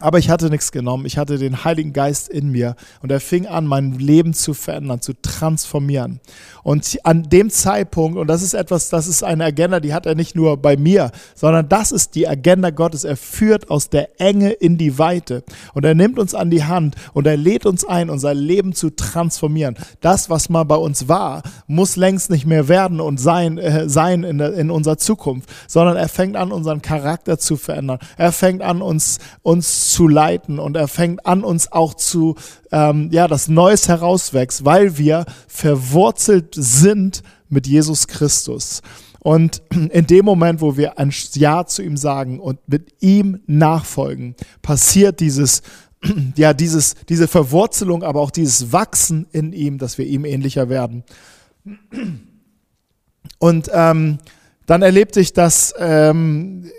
Aber 0.00 0.18
ich 0.18 0.28
hatte 0.28 0.50
nichts 0.50 0.72
genommen. 0.72 1.06
Ich 1.06 1.18
hatte 1.18 1.38
den 1.38 1.64
Heiligen 1.64 1.92
Geist 1.92 2.28
in 2.28 2.50
mir 2.50 2.74
und 3.00 3.12
er 3.12 3.20
fing 3.20 3.46
an, 3.46 3.64
mein 3.64 3.92
Leben 3.92 4.34
zu 4.34 4.52
verändern, 4.52 5.00
zu 5.00 5.12
transformieren. 5.22 6.18
Und 6.64 6.98
an 7.04 7.22
dem 7.22 7.48
Zeitpunkt, 7.48 8.18
und 8.18 8.26
das 8.26 8.42
ist 8.42 8.54
etwas, 8.54 8.88
das 8.88 9.06
ist 9.06 9.22
eine 9.22 9.44
Agenda, 9.44 9.78
die 9.78 9.94
hat 9.94 10.06
er 10.06 10.16
nicht 10.16 10.34
nur 10.34 10.56
bei 10.56 10.76
mir, 10.76 11.12
sondern 11.36 11.68
das 11.68 11.92
ist 11.92 12.16
die 12.16 12.26
Agenda 12.26 12.70
Gottes. 12.70 13.04
Er 13.04 13.16
führt 13.16 13.70
aus 13.70 13.88
der 13.88 14.20
Enge 14.20 14.50
in 14.50 14.78
die 14.78 14.98
Weite 14.98 15.44
und 15.74 15.84
er 15.84 15.94
nimmt 15.94 16.18
uns 16.18 16.34
an 16.34 16.50
die 16.50 16.64
Hand 16.64 16.96
und 17.12 17.28
er 17.28 17.36
lädt 17.36 17.64
uns 17.64 17.84
ein, 17.84 18.10
unser 18.10 18.34
Leben 18.34 18.74
zu 18.74 18.90
transformieren. 18.90 19.76
Das, 20.00 20.28
was 20.28 20.48
mal 20.48 20.64
bei 20.64 20.76
uns 20.76 21.06
war, 21.06 21.42
muss 21.68 21.94
längst 21.94 22.30
nicht 22.30 22.46
mehr 22.46 22.66
werden 22.66 23.00
und 23.00 23.20
sein, 23.20 23.58
äh, 23.58 23.88
sein 23.88 24.24
in, 24.24 24.38
der, 24.38 24.54
in 24.54 24.72
unserer 24.72 24.98
Zukunft, 24.98 25.48
sondern 25.68 25.96
er 25.96 26.08
fängt 26.08 26.34
an, 26.34 26.50
unseren 26.50 26.82
Charakter 26.82 27.38
zu 27.38 27.56
verändern. 27.56 28.00
Er 28.16 28.32
fängt 28.32 28.62
an, 28.62 28.82
uns, 28.82 29.18
uns 29.42 29.83
zu 29.90 30.08
leiten 30.08 30.58
und 30.58 30.76
er 30.76 30.88
fängt 30.88 31.26
an, 31.26 31.44
uns 31.44 31.70
auch 31.72 31.94
zu, 31.94 32.34
ähm, 32.72 33.08
ja, 33.12 33.28
das 33.28 33.48
Neues 33.48 33.88
herauswächst, 33.88 34.64
weil 34.64 34.98
wir 34.98 35.26
verwurzelt 35.46 36.54
sind 36.54 37.22
mit 37.48 37.66
Jesus 37.66 38.06
Christus. 38.06 38.82
Und 39.20 39.62
in 39.70 40.06
dem 40.06 40.24
Moment, 40.26 40.60
wo 40.60 40.76
wir 40.76 40.98
ein 40.98 41.10
Ja 41.32 41.64
zu 41.64 41.82
ihm 41.82 41.96
sagen 41.96 42.40
und 42.40 42.58
mit 42.66 42.92
ihm 43.00 43.40
nachfolgen, 43.46 44.34
passiert 44.60 45.20
dieses, 45.20 45.62
ja, 46.36 46.52
dieses, 46.52 46.94
diese 47.08 47.26
Verwurzelung, 47.26 48.02
aber 48.02 48.20
auch 48.20 48.30
dieses 48.30 48.72
Wachsen 48.72 49.26
in 49.32 49.52
ihm, 49.52 49.78
dass 49.78 49.96
wir 49.96 50.06
ihm 50.06 50.24
ähnlicher 50.26 50.68
werden. 50.68 51.04
Und 53.38 53.70
ähm, 53.72 54.18
dann 54.66 54.82
erlebte 54.82 55.20
ich 55.20 55.32
das 55.32 55.74
ähm, 55.78 56.70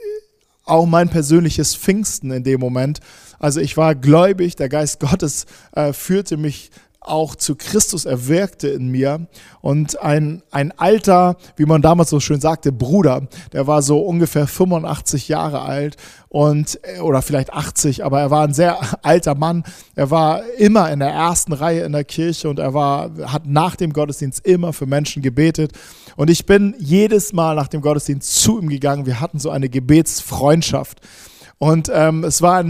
auch 0.66 0.86
mein 0.86 1.10
persönliches 1.10 1.76
Pfingsten 1.76 2.32
in 2.32 2.44
dem 2.44 2.60
Moment. 2.60 3.00
Also 3.40 3.60
ich 3.62 3.78
war 3.78 3.96
gläubig, 3.96 4.56
der 4.56 4.70
Geist 4.70 5.00
Gottes 5.00 5.46
äh, 5.74 5.94
führte 5.94 6.38
mich 6.38 6.72
auch 7.08 7.36
zu 7.36 7.56
Christus 7.56 8.06
erwirkte 8.06 8.68
in 8.68 8.90
mir. 8.90 9.28
Und 9.62 10.02
ein, 10.02 10.44
ein 10.52 10.72
alter, 10.78 11.38
wie 11.56 11.66
man 11.66 11.82
damals 11.82 12.10
so 12.10 12.20
schön 12.20 12.42
sagte, 12.42 12.72
Bruder, 12.72 13.28
der 13.54 13.68
war 13.68 13.82
so 13.82 14.00
ungefähr 14.00 14.48
85 14.48 15.28
Jahre 15.28 15.62
alt 15.62 15.98
und, 16.30 16.80
äh, 16.84 17.00
oder 17.00 17.22
vielleicht 17.22 17.54
80, 17.54 18.04
aber 18.04 18.20
er 18.20 18.32
war 18.32 18.48
ein 18.48 18.54
sehr 18.54 18.78
alter 19.04 19.36
Mann. 19.36 19.64
Er 19.96 20.12
war 20.12 20.44
immer 20.58 20.92
in 20.92 21.00
der 21.00 21.10
ersten 21.10 21.54
Reihe 21.54 21.84
in 21.84 21.94
der 21.94 22.04
Kirche 22.04 22.50
und 22.50 22.60
er 22.60 22.74
war, 22.74 23.12
hat 23.26 23.46
nach 23.46 23.76
dem 23.76 23.94
Gottesdienst 23.94 24.46
immer 24.46 24.74
für 24.74 24.86
Menschen 24.86 25.22
gebetet. 25.22 25.72
Und 26.16 26.30
ich 26.30 26.46
bin 26.46 26.76
jedes 26.78 27.34
Mal 27.34 27.56
nach 27.56 27.68
dem 27.68 27.82
Gottesdienst 27.82 28.36
zu 28.36 28.60
ihm 28.60 28.70
gegangen. 28.70 29.06
Wir 29.06 29.20
hatten 29.20 29.40
so 29.40 29.50
eine 29.50 29.70
Gebetsfreundschaft. 29.70 31.02
Und 31.58 31.90
ähm, 31.94 32.26
es 32.26 32.42
war, 32.42 32.66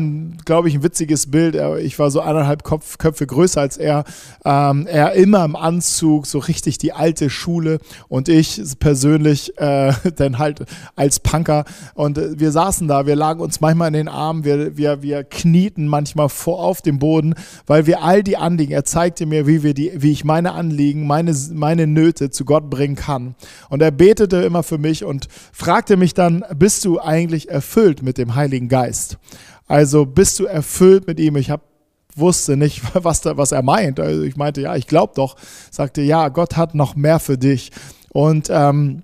glaube 0.46 0.70
ich, 0.70 0.76
ein 0.76 0.84
witziges 0.84 1.32
Bild. 1.32 1.56
Ich 1.82 1.98
war 1.98 2.12
so 2.12 2.22
eineinhalb 2.22 2.64
Kopf, 2.64 3.00
Köpfe 3.00 3.26
größer 3.26 3.60
als 3.60 3.78
er. 3.78 4.04
Ähm, 4.46 4.86
er 4.86 5.14
immer 5.14 5.44
im 5.44 5.56
Anzug, 5.56 6.28
so 6.28 6.38
richtig 6.38 6.78
die 6.78 6.94
alte 6.94 7.32
Schule. 7.32 7.80
Und 8.10 8.30
ich 8.30 8.62
persönlich 8.80 9.58
äh, 9.58 9.92
dann 10.18 10.38
halt 10.38 10.66
als 10.96 11.20
Punker. 11.20 11.66
Und 11.96 12.20
äh, 12.20 12.40
wir 12.40 12.52
saßen 12.52 12.88
da, 12.88 13.08
wir 13.08 13.16
lagen 13.16 13.40
uns 13.40 13.60
manchmal 13.60 13.88
in 13.88 13.94
den 13.94 14.08
Armen, 14.08 14.44
wir, 14.44 14.78
wir, 14.78 15.02
wir 15.02 15.24
knieten 15.24 15.88
manchmal 15.88 16.30
vor 16.30 16.60
auf 16.60 16.84
dem 16.84 17.00
Boden, 17.00 17.34
weil 17.66 17.88
wir 17.88 18.04
all 18.04 18.22
die 18.22 18.38
Anliegen, 18.38 18.72
er 18.72 18.86
zeigte 18.86 19.26
mir, 19.26 19.48
wie, 19.48 19.64
wir 19.64 19.74
die, 19.74 19.94
wie 19.96 20.12
ich 20.12 20.24
meine 20.24 20.52
Anliegen, 20.52 21.08
meine, 21.08 21.36
meine 21.54 21.88
Nöte 21.88 22.30
zu 22.30 22.46
Gott 22.46 22.70
bringen 22.70 22.96
kann. 22.96 23.34
Und 23.70 23.82
er 23.82 23.92
betete 23.92 24.38
immer 24.38 24.62
für 24.62 24.78
mich 24.78 25.04
und 25.04 25.28
fragte 25.52 25.98
mich 25.98 26.14
dann, 26.14 26.46
bist 26.56 26.86
du 26.86 27.00
eigentlich 27.00 27.50
erfüllt 27.50 28.04
mit 28.04 28.20
dem 28.20 28.36
Heiligen 28.36 28.70
Geist? 28.70 28.75
Geist. 28.76 29.18
Also 29.68 30.06
bist 30.06 30.38
du 30.38 30.48
erfüllt 30.48 31.08
mit 31.08 31.18
ihm? 31.18 31.38
Ich 31.38 31.50
habe 31.50 31.64
wusste 32.14 32.58
nicht, 32.58 32.82
was, 32.94 33.22
da, 33.22 33.38
was 33.38 33.54
er 33.54 33.62
meint. 33.64 34.02
Also 34.02 34.24
ich 34.24 34.36
meinte, 34.36 34.60
ja, 34.60 34.76
ich 34.76 34.86
glaube 34.86 35.14
doch. 35.16 35.38
Sagte, 35.72 36.02
ja, 36.02 36.28
Gott 36.28 36.58
hat 36.58 36.76
noch 36.76 36.98
mehr 36.98 37.20
für 37.20 37.38
dich. 37.38 37.72
Und 38.12 38.50
ähm, 38.50 39.04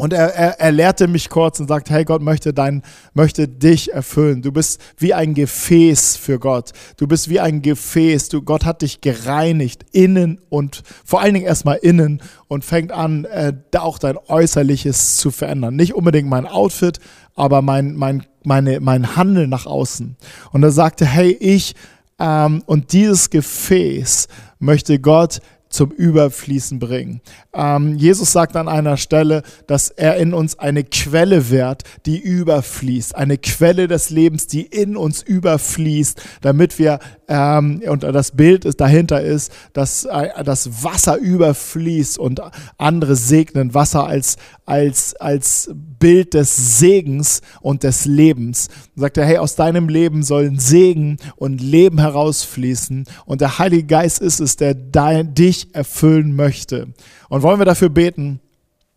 und 0.00 0.14
er, 0.14 0.34
er, 0.34 0.60
er 0.60 0.72
lehrte 0.72 1.08
mich 1.08 1.28
kurz 1.28 1.60
und 1.60 1.68
sagt, 1.68 1.90
hey, 1.90 2.06
Gott 2.06 2.22
möchte, 2.22 2.54
dein, 2.54 2.82
möchte 3.12 3.46
dich 3.46 3.92
erfüllen. 3.92 4.40
Du 4.40 4.50
bist 4.50 4.80
wie 4.96 5.12
ein 5.12 5.34
Gefäß 5.34 6.16
für 6.16 6.38
Gott. 6.38 6.70
Du 6.96 7.06
bist 7.06 7.28
wie 7.28 7.38
ein 7.38 7.60
Gefäß. 7.60 8.30
Du, 8.30 8.40
Gott 8.40 8.64
hat 8.64 8.80
dich 8.80 9.02
gereinigt, 9.02 9.84
innen 9.92 10.40
und 10.48 10.84
vor 11.04 11.20
allen 11.20 11.34
Dingen 11.34 11.44
erstmal 11.44 11.76
innen 11.76 12.22
und 12.48 12.64
fängt 12.64 12.92
an, 12.92 13.26
äh, 13.26 13.52
auch 13.76 13.98
dein 13.98 14.16
Äußerliches 14.16 15.18
zu 15.18 15.30
verändern. 15.30 15.76
Nicht 15.76 15.94
unbedingt 15.94 16.30
mein 16.30 16.46
Outfit, 16.46 16.98
aber 17.40 17.62
mein, 17.62 17.96
mein, 17.96 18.24
meine, 18.44 18.80
mein 18.80 19.16
Handeln 19.16 19.50
nach 19.50 19.66
außen. 19.66 20.16
Und 20.52 20.62
er 20.62 20.70
sagte, 20.70 21.06
hey, 21.06 21.30
ich 21.40 21.74
ähm, 22.18 22.62
und 22.66 22.92
dieses 22.92 23.30
Gefäß 23.30 24.28
möchte 24.58 25.00
Gott 25.00 25.40
zum 25.70 25.92
Überfließen 25.92 26.80
bringen. 26.80 27.20
Ähm, 27.54 27.96
Jesus 27.96 28.32
sagt 28.32 28.56
an 28.56 28.68
einer 28.68 28.96
Stelle, 28.96 29.42
dass 29.68 29.88
er 29.88 30.16
in 30.16 30.34
uns 30.34 30.58
eine 30.58 30.82
Quelle 30.82 31.48
wird, 31.48 31.84
die 32.06 32.18
überfließt, 32.18 33.14
eine 33.14 33.38
Quelle 33.38 33.86
des 33.86 34.10
Lebens, 34.10 34.48
die 34.48 34.62
in 34.62 34.96
uns 34.96 35.22
überfließt, 35.22 36.20
damit 36.40 36.78
wir, 36.78 36.98
ähm, 37.28 37.82
und 37.86 38.02
das 38.02 38.32
Bild 38.32 38.64
ist, 38.64 38.80
dahinter 38.80 39.20
ist, 39.22 39.52
dass 39.72 40.04
äh, 40.04 40.42
das 40.44 40.82
Wasser 40.82 41.16
überfließt 41.16 42.18
und 42.18 42.42
andere 42.76 43.14
segnen 43.14 43.72
Wasser 43.72 44.06
als, 44.06 44.36
als, 44.66 45.14
als 45.16 45.70
Bild 45.72 46.34
des 46.34 46.78
Segens 46.78 47.42
und 47.60 47.84
des 47.84 48.06
Lebens. 48.06 48.68
Und 48.96 49.02
sagt 49.02 49.18
er, 49.18 49.24
hey, 49.24 49.38
aus 49.38 49.54
deinem 49.54 49.88
Leben 49.88 50.24
sollen 50.24 50.58
Segen 50.58 51.18
und 51.36 51.60
Leben 51.60 52.00
herausfließen 52.00 53.04
und 53.24 53.40
der 53.40 53.58
Heilige 53.58 53.84
Geist 53.84 54.20
ist 54.20 54.40
es, 54.40 54.56
der 54.56 54.74
dein, 54.74 55.34
dich 55.34 55.59
erfüllen 55.72 56.34
möchte. 56.34 56.88
Und 57.28 57.42
wollen 57.42 57.60
wir 57.60 57.64
dafür 57.64 57.88
beten? 57.88 58.40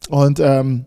Und, 0.09 0.39
ähm, 0.39 0.85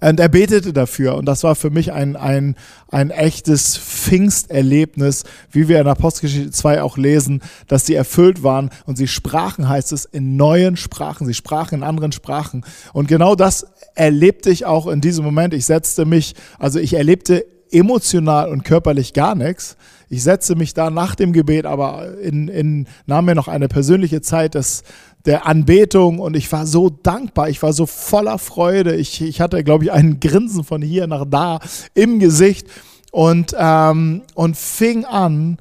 und 0.00 0.20
er 0.20 0.28
betete 0.28 0.72
dafür. 0.72 1.16
Und 1.16 1.26
das 1.26 1.42
war 1.42 1.54
für 1.54 1.70
mich 1.70 1.92
ein, 1.92 2.16
ein, 2.16 2.56
ein 2.88 3.10
echtes 3.10 3.76
Pfingsterlebnis, 3.76 5.24
wie 5.50 5.68
wir 5.68 5.80
in 5.80 5.86
Apostelgeschichte 5.86 6.50
2 6.50 6.82
auch 6.82 6.96
lesen, 6.96 7.42
dass 7.66 7.86
sie 7.86 7.94
erfüllt 7.94 8.42
waren 8.42 8.70
und 8.86 8.96
sie 8.96 9.08
sprachen, 9.08 9.68
heißt 9.68 9.92
es, 9.92 10.04
in 10.04 10.36
neuen 10.36 10.76
Sprachen. 10.76 11.26
Sie 11.26 11.34
sprachen 11.34 11.76
in 11.76 11.82
anderen 11.82 12.12
Sprachen. 12.12 12.64
Und 12.92 13.08
genau 13.08 13.34
das 13.34 13.66
erlebte 13.94 14.50
ich 14.50 14.64
auch 14.64 14.86
in 14.86 15.00
diesem 15.00 15.24
Moment. 15.24 15.54
Ich 15.54 15.66
setzte 15.66 16.04
mich, 16.04 16.34
also 16.58 16.78
ich 16.78 16.94
erlebte 16.94 17.44
emotional 17.74 18.48
und 18.48 18.64
körperlich 18.64 19.12
gar 19.12 19.34
nichts. 19.34 19.76
Ich 20.08 20.22
setzte 20.22 20.54
mich 20.54 20.74
da 20.74 20.90
nach 20.90 21.14
dem 21.14 21.32
Gebet, 21.32 21.66
aber 21.66 22.18
in, 22.18 22.48
in, 22.48 22.86
nahm 23.06 23.24
mir 23.24 23.34
noch 23.34 23.48
eine 23.48 23.68
persönliche 23.68 24.20
Zeit 24.20 24.54
des, 24.54 24.84
der 25.24 25.46
Anbetung 25.46 26.18
und 26.18 26.36
ich 26.36 26.50
war 26.52 26.66
so 26.66 26.90
dankbar, 26.90 27.48
ich 27.48 27.62
war 27.62 27.72
so 27.72 27.86
voller 27.86 28.38
Freude. 28.38 28.94
Ich, 28.94 29.20
ich 29.22 29.40
hatte, 29.40 29.64
glaube 29.64 29.84
ich, 29.84 29.92
einen 29.92 30.20
Grinsen 30.20 30.64
von 30.64 30.82
hier 30.82 31.06
nach 31.06 31.24
da 31.28 31.60
im 31.94 32.18
Gesicht 32.18 32.68
und, 33.10 33.54
ähm, 33.58 34.22
und 34.34 34.56
fing 34.56 35.04
an 35.04 35.58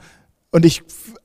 und 0.51 0.65
ich 0.65 0.83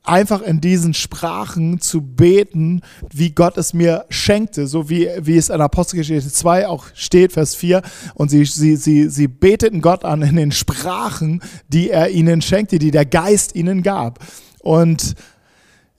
einfach 0.09 0.43
in 0.43 0.61
diesen 0.61 0.95
Sprachen 0.95 1.81
zu 1.81 2.01
beten, 2.01 2.83
wie 3.13 3.31
Gott 3.31 3.57
es 3.59 3.75
mir 3.75 4.07
schenkte, 4.09 4.67
so 4.67 4.89
wie, 4.89 5.09
wie 5.21 5.37
es 5.37 5.51
in 5.51 5.61
Apostelgeschichte 5.61 6.31
2 6.31 6.69
auch 6.69 6.87
steht, 6.95 7.33
Vers 7.33 7.55
4. 7.55 7.83
Und 8.15 8.31
sie, 8.31 8.45
sie, 8.45 8.77
sie, 8.77 9.09
sie 9.09 9.29
beteten 9.29 9.81
Gott 9.81 10.05
an 10.05 10.23
in 10.23 10.37
den 10.37 10.53
Sprachen, 10.53 11.43
die 11.69 11.91
er 11.91 12.11
ihnen 12.11 12.43
schenkte, 12.43 12.79
die 12.79 12.91
der 12.91 13.07
Geist 13.07 13.55
ihnen 13.55 13.83
gab. 13.83 14.19
Und 14.61 15.15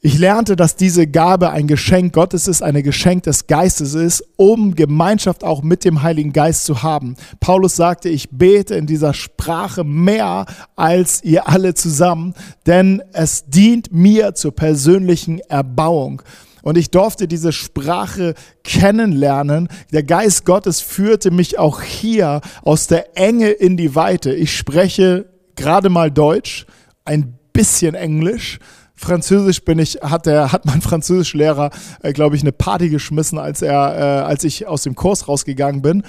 ich 0.01 0.17
lernte, 0.17 0.55
dass 0.55 0.77
diese 0.77 1.07
Gabe 1.07 1.49
ein 1.49 1.67
Geschenk 1.67 2.13
Gottes 2.13 2.47
ist, 2.47 2.61
ein 2.61 2.81
Geschenk 2.83 3.23
des 3.23 3.47
Geistes 3.47 3.95
ist, 3.95 4.23
um 4.37 4.73
Gemeinschaft 4.75 5.43
auch 5.43 5.61
mit 5.61 5.83
dem 5.83 6.01
Heiligen 6.01 6.31
Geist 6.31 6.63
zu 6.63 6.83
haben. 6.83 7.15
Paulus 7.41 7.75
sagte, 7.75 8.07
ich 8.07 8.29
bete 8.29 8.75
in 8.75 8.85
dieser 8.85 9.13
Sprache 9.13 9.83
mehr 9.83 10.45
als 10.77 11.21
ihr 11.25 11.49
alle 11.49 11.73
zusammen, 11.73 12.33
denn 12.65 13.03
es 13.11 13.47
dient 13.47 13.91
mir 13.91 14.35
zur 14.35 14.55
persönlichen 14.55 15.39
Erbauung. 15.39 16.21
Und 16.61 16.77
ich 16.77 16.91
durfte 16.91 17.27
diese 17.27 17.51
Sprache 17.51 18.35
kennenlernen. 18.63 19.67
Der 19.91 20.03
Geist 20.03 20.45
Gottes 20.45 20.79
führte 20.79 21.29
mich 21.29 21.59
auch 21.59 21.81
hier 21.81 22.39
aus 22.63 22.87
der 22.87 23.17
Enge 23.17 23.49
in 23.49 23.75
die 23.75 23.95
Weite. 23.95 24.33
Ich 24.33 24.55
spreche 24.55 25.25
gerade 25.57 25.89
mal 25.89 26.09
Deutsch, 26.09 26.65
ein 27.03 27.37
bisschen 27.51 27.95
Englisch 27.95 28.59
Französisch 28.99 29.63
bin 29.63 29.79
ich, 29.79 29.99
hat 30.01 30.25
der, 30.25 30.51
hat 30.51 30.65
mein 30.65 30.81
Französischlehrer, 30.89 31.71
äh, 32.03 32.11
glaube 32.11 32.35
ich, 32.35 32.41
eine 32.41 32.51
Party 32.51 32.89
geschmissen, 32.89 33.37
als 33.37 33.61
er, 33.61 33.73
äh, 33.73 34.25
als 34.25 34.43
ich 34.43 34.67
aus 34.67 34.83
dem 34.83 34.95
Kurs 34.95 35.27
rausgegangen 35.27 35.81
bin. 35.81 36.03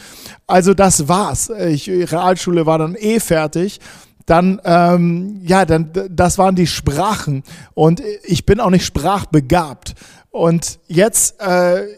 Also 0.46 0.74
das 0.74 1.08
war's. 1.08 1.50
Ich, 1.50 1.88
Realschule 1.88 2.66
war 2.66 2.78
dann 2.78 2.96
eh 2.96 3.20
fertig 3.20 3.80
dann, 4.26 4.60
ähm, 4.64 5.40
ja, 5.42 5.64
dann, 5.64 5.90
das 6.08 6.38
waren 6.38 6.54
die 6.54 6.68
Sprachen. 6.68 7.42
Und 7.74 8.00
ich 8.22 8.46
bin 8.46 8.60
auch 8.60 8.70
nicht 8.70 8.84
sprachbegabt. 8.84 9.94
Und 10.30 10.78
jetzt 10.86 11.40
äh, 11.40 11.88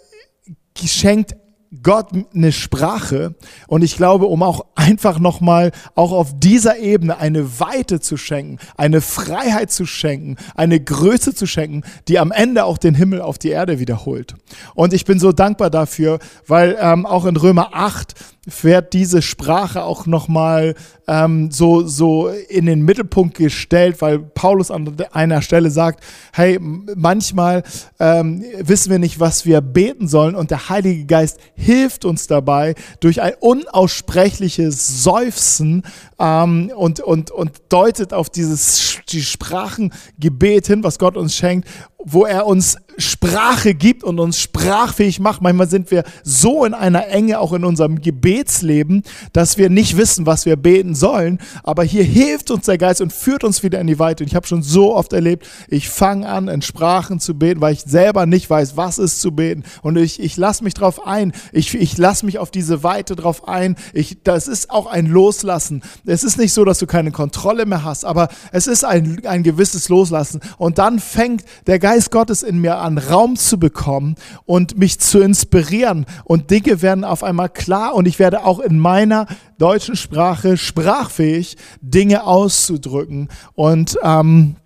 schenkt 0.82 1.36
Gott 1.82 2.08
eine 2.34 2.52
Sprache 2.52 3.34
und 3.66 3.82
ich 3.82 3.96
glaube, 3.96 4.26
um 4.26 4.42
auch 4.42 4.66
einfach 4.74 5.18
nochmal 5.18 5.72
auch 5.94 6.12
auf 6.12 6.38
dieser 6.38 6.78
Ebene 6.78 7.16
eine 7.18 7.60
Weite 7.60 8.00
zu 8.00 8.16
schenken, 8.16 8.58
eine 8.76 9.00
Freiheit 9.00 9.70
zu 9.70 9.86
schenken, 9.86 10.36
eine 10.54 10.80
Größe 10.80 11.34
zu 11.34 11.46
schenken, 11.46 11.82
die 12.08 12.18
am 12.18 12.30
Ende 12.30 12.64
auch 12.64 12.76
den 12.76 12.94
Himmel 12.94 13.22
auf 13.22 13.38
die 13.38 13.50
Erde 13.50 13.78
wiederholt. 13.78 14.34
Und 14.74 14.92
ich 14.92 15.04
bin 15.06 15.18
so 15.18 15.32
dankbar 15.32 15.70
dafür, 15.70 16.18
weil 16.46 16.76
ähm, 16.78 17.06
auch 17.06 17.24
in 17.24 17.36
Römer 17.36 17.70
8 17.72 18.14
wird 18.44 18.92
diese 18.92 19.22
Sprache 19.22 19.84
auch 19.84 20.06
nochmal 20.06 20.74
ähm, 21.06 21.52
so, 21.52 21.86
so 21.86 22.28
in 22.28 22.66
den 22.66 22.82
Mittelpunkt 22.82 23.36
gestellt, 23.36 24.00
weil 24.00 24.18
Paulus 24.18 24.72
an 24.72 24.96
einer 25.12 25.42
Stelle 25.42 25.70
sagt, 25.70 26.02
hey, 26.32 26.58
manchmal 26.60 27.62
ähm, 28.00 28.44
wissen 28.58 28.90
wir 28.90 28.98
nicht, 28.98 29.20
was 29.20 29.46
wir 29.46 29.60
beten 29.60 30.08
sollen 30.08 30.34
und 30.34 30.50
der 30.50 30.68
Heilige 30.68 31.04
Geist 31.04 31.38
hilft 31.54 32.04
uns 32.04 32.26
dabei 32.26 32.74
durch 32.98 33.22
ein 33.22 33.34
unaussprechliches 33.38 35.04
Seufzen 35.04 35.84
ähm, 36.18 36.72
und, 36.74 36.98
und, 36.98 37.30
und 37.30 37.62
deutet 37.68 38.12
auf 38.12 38.28
dieses 38.28 38.98
die 39.08 39.22
Sprachengebet 39.22 40.66
hin, 40.66 40.82
was 40.82 40.98
Gott 40.98 41.16
uns 41.16 41.36
schenkt, 41.36 41.68
wo 42.04 42.24
er 42.24 42.46
uns 42.46 42.76
Sprache 42.98 43.74
gibt 43.74 44.04
und 44.04 44.18
uns 44.18 44.38
sprachfähig 44.40 45.20
macht. 45.20 45.40
Manchmal 45.40 45.68
sind 45.68 45.90
wir 45.90 46.04
so 46.22 46.64
in 46.64 46.74
einer 46.74 47.08
Enge, 47.08 47.38
auch 47.38 47.52
in 47.52 47.64
unserem 47.64 48.00
Gebetsleben, 48.00 49.02
dass 49.32 49.56
wir 49.56 49.70
nicht 49.70 49.96
wissen, 49.96 50.26
was 50.26 50.44
wir 50.44 50.56
beten 50.56 50.94
sollen. 50.94 51.38
Aber 51.62 51.84
hier 51.84 52.04
hilft 52.04 52.50
uns 52.50 52.66
der 52.66 52.78
Geist 52.78 53.00
und 53.00 53.12
führt 53.12 53.44
uns 53.44 53.62
wieder 53.62 53.80
in 53.80 53.86
die 53.86 53.98
Weite. 53.98 54.24
Und 54.24 54.28
ich 54.28 54.34
habe 54.34 54.46
schon 54.46 54.62
so 54.62 54.94
oft 54.94 55.12
erlebt, 55.12 55.46
ich 55.68 55.88
fange 55.88 56.28
an, 56.28 56.48
in 56.48 56.62
Sprachen 56.62 57.20
zu 57.20 57.34
beten, 57.34 57.60
weil 57.60 57.74
ich 57.74 57.80
selber 57.80 58.26
nicht 58.26 58.48
weiß, 58.50 58.76
was 58.76 58.98
ist 58.98 59.20
zu 59.20 59.32
beten. 59.32 59.64
Und 59.82 59.96
ich, 59.96 60.20
ich 60.20 60.36
lasse 60.36 60.64
mich 60.64 60.74
drauf 60.74 61.06
ein. 61.06 61.32
Ich, 61.52 61.74
ich 61.74 61.96
lasse 61.96 62.26
mich 62.26 62.38
auf 62.38 62.50
diese 62.50 62.82
Weite 62.82 63.16
drauf 63.16 63.48
ein. 63.48 63.76
Ich, 63.94 64.18
das 64.22 64.48
ist 64.48 64.70
auch 64.70 64.86
ein 64.86 65.06
Loslassen. 65.06 65.82
Es 66.04 66.24
ist 66.24 66.36
nicht 66.36 66.52
so, 66.52 66.64
dass 66.64 66.78
du 66.78 66.86
keine 66.86 67.10
Kontrolle 67.10 67.64
mehr 67.64 67.84
hast, 67.84 68.04
aber 68.04 68.28
es 68.52 68.66
ist 68.66 68.84
ein, 68.84 69.24
ein 69.24 69.42
gewisses 69.42 69.88
Loslassen. 69.88 70.40
Und 70.58 70.78
dann 70.78 70.98
fängt 70.98 71.44
der 71.66 71.78
Geist 71.78 71.91
Gottes 72.10 72.42
in 72.42 72.60
mir 72.60 72.78
an, 72.78 72.98
Raum 72.98 73.36
zu 73.36 73.58
bekommen 73.58 74.16
und 74.44 74.78
mich 74.78 74.98
zu 74.98 75.20
inspirieren. 75.20 76.06
Und 76.24 76.50
Dinge 76.50 76.82
werden 76.82 77.04
auf 77.04 77.22
einmal 77.22 77.48
klar 77.48 77.94
und 77.94 78.06
ich 78.06 78.18
werde 78.18 78.44
auch 78.44 78.60
in 78.60 78.78
meiner 78.78 79.26
deutschen 79.58 79.96
Sprache 79.96 80.56
sprachfähig, 80.56 81.56
Dinge 81.80 82.24
auszudrücken. 82.24 83.28
Und 83.54 83.98
ähm, 84.02 84.56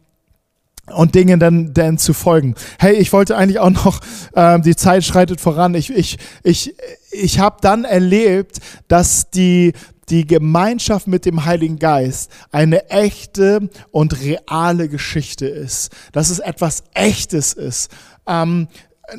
und 0.94 1.16
Dingen 1.16 1.40
dann, 1.40 1.74
dann 1.74 1.98
zu 1.98 2.12
folgen. 2.12 2.54
Hey, 2.78 2.94
ich 2.94 3.12
wollte 3.12 3.36
eigentlich 3.36 3.58
auch 3.58 3.70
noch, 3.70 4.00
äh, 4.34 4.60
die 4.60 4.76
Zeit 4.76 5.02
schreitet 5.02 5.40
voran. 5.40 5.74
Ich, 5.74 5.90
ich, 5.90 6.16
ich, 6.44 6.76
ich 7.10 7.40
habe 7.40 7.56
dann 7.60 7.84
erlebt, 7.84 8.58
dass 8.86 9.30
die, 9.30 9.72
die 10.08 10.26
Gemeinschaft 10.26 11.06
mit 11.06 11.24
dem 11.24 11.44
Heiligen 11.44 11.78
Geist 11.78 12.30
eine 12.52 12.90
echte 12.90 13.68
und 13.90 14.20
reale 14.20 14.88
Geschichte 14.88 15.46
ist. 15.46 15.92
Dass 16.12 16.30
es 16.30 16.38
etwas 16.38 16.84
Echtes 16.94 17.52
ist. 17.52 17.90
Ähm, 18.26 18.68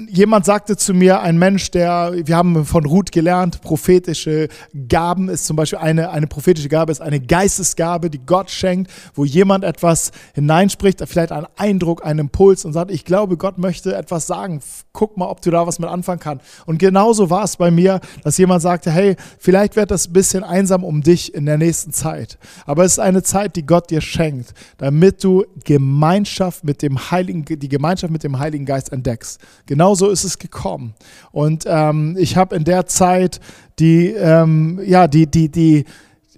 Jemand 0.09 0.43
sagte 0.43 0.75
zu 0.75 0.93
mir, 0.93 1.21
ein 1.21 1.37
Mensch, 1.37 1.71
der, 1.71 2.11
wir 2.13 2.35
haben 2.35 2.65
von 2.65 2.85
Ruth 2.85 3.13
gelernt, 3.13 3.61
prophetische 3.61 4.49
Gaben 4.89 5.29
ist 5.29 5.45
zum 5.45 5.55
Beispiel 5.55 5.79
eine, 5.79 6.09
eine 6.09 6.27
prophetische 6.27 6.67
Gabe, 6.67 6.91
ist 6.91 7.01
eine 7.01 7.21
Geistesgabe, 7.21 8.09
die 8.09 8.19
Gott 8.19 8.49
schenkt, 8.49 8.91
wo 9.15 9.23
jemand 9.23 9.63
etwas 9.63 10.11
hineinspricht, 10.33 11.01
vielleicht 11.07 11.31
einen 11.31 11.47
Eindruck, 11.55 12.05
einen 12.05 12.19
Impuls 12.19 12.65
und 12.65 12.73
sagt, 12.73 12.91
ich 12.91 13.05
glaube, 13.05 13.37
Gott 13.37 13.59
möchte 13.59 13.95
etwas 13.95 14.27
sagen. 14.27 14.59
Guck 14.91 15.15
mal, 15.15 15.27
ob 15.27 15.41
du 15.41 15.51
da 15.51 15.65
was 15.65 15.79
mit 15.79 15.89
anfangen 15.89 16.19
kannst. 16.19 16.45
Und 16.65 16.79
genauso 16.79 17.29
war 17.29 17.45
es 17.45 17.55
bei 17.55 17.71
mir, 17.71 18.01
dass 18.23 18.37
jemand 18.37 18.61
sagte, 18.61 18.91
hey, 18.91 19.15
vielleicht 19.39 19.77
wird 19.77 19.91
das 19.91 20.09
ein 20.09 20.13
bisschen 20.13 20.43
einsam 20.43 20.83
um 20.83 21.01
dich 21.01 21.33
in 21.33 21.45
der 21.45 21.57
nächsten 21.57 21.93
Zeit. 21.93 22.37
Aber 22.65 22.83
es 22.83 22.93
ist 22.93 22.99
eine 22.99 23.23
Zeit, 23.23 23.55
die 23.55 23.65
Gott 23.65 23.89
dir 23.89 24.01
schenkt, 24.01 24.53
damit 24.79 25.23
du 25.23 25.45
Gemeinschaft 25.63 26.65
mit 26.65 26.81
dem 26.81 27.09
Heiligen, 27.11 27.45
die 27.45 27.69
Gemeinschaft 27.69 28.11
mit 28.11 28.23
dem 28.23 28.39
Heiligen 28.39 28.65
Geist 28.65 28.91
entdeckst 28.91 29.39
genau 29.65 29.76
so 29.95 30.09
ist 30.09 30.23
es 30.23 30.37
gekommen. 30.37 30.93
Und 31.31 31.65
ähm, 31.67 32.15
ich 32.19 32.37
habe 32.37 32.55
in 32.55 32.63
der 32.63 32.85
Zeit 32.85 33.39
die, 33.79 34.07
ähm, 34.07 34.79
ja, 34.83 35.07
die, 35.07 35.27
die, 35.27 35.49
die, 35.49 35.85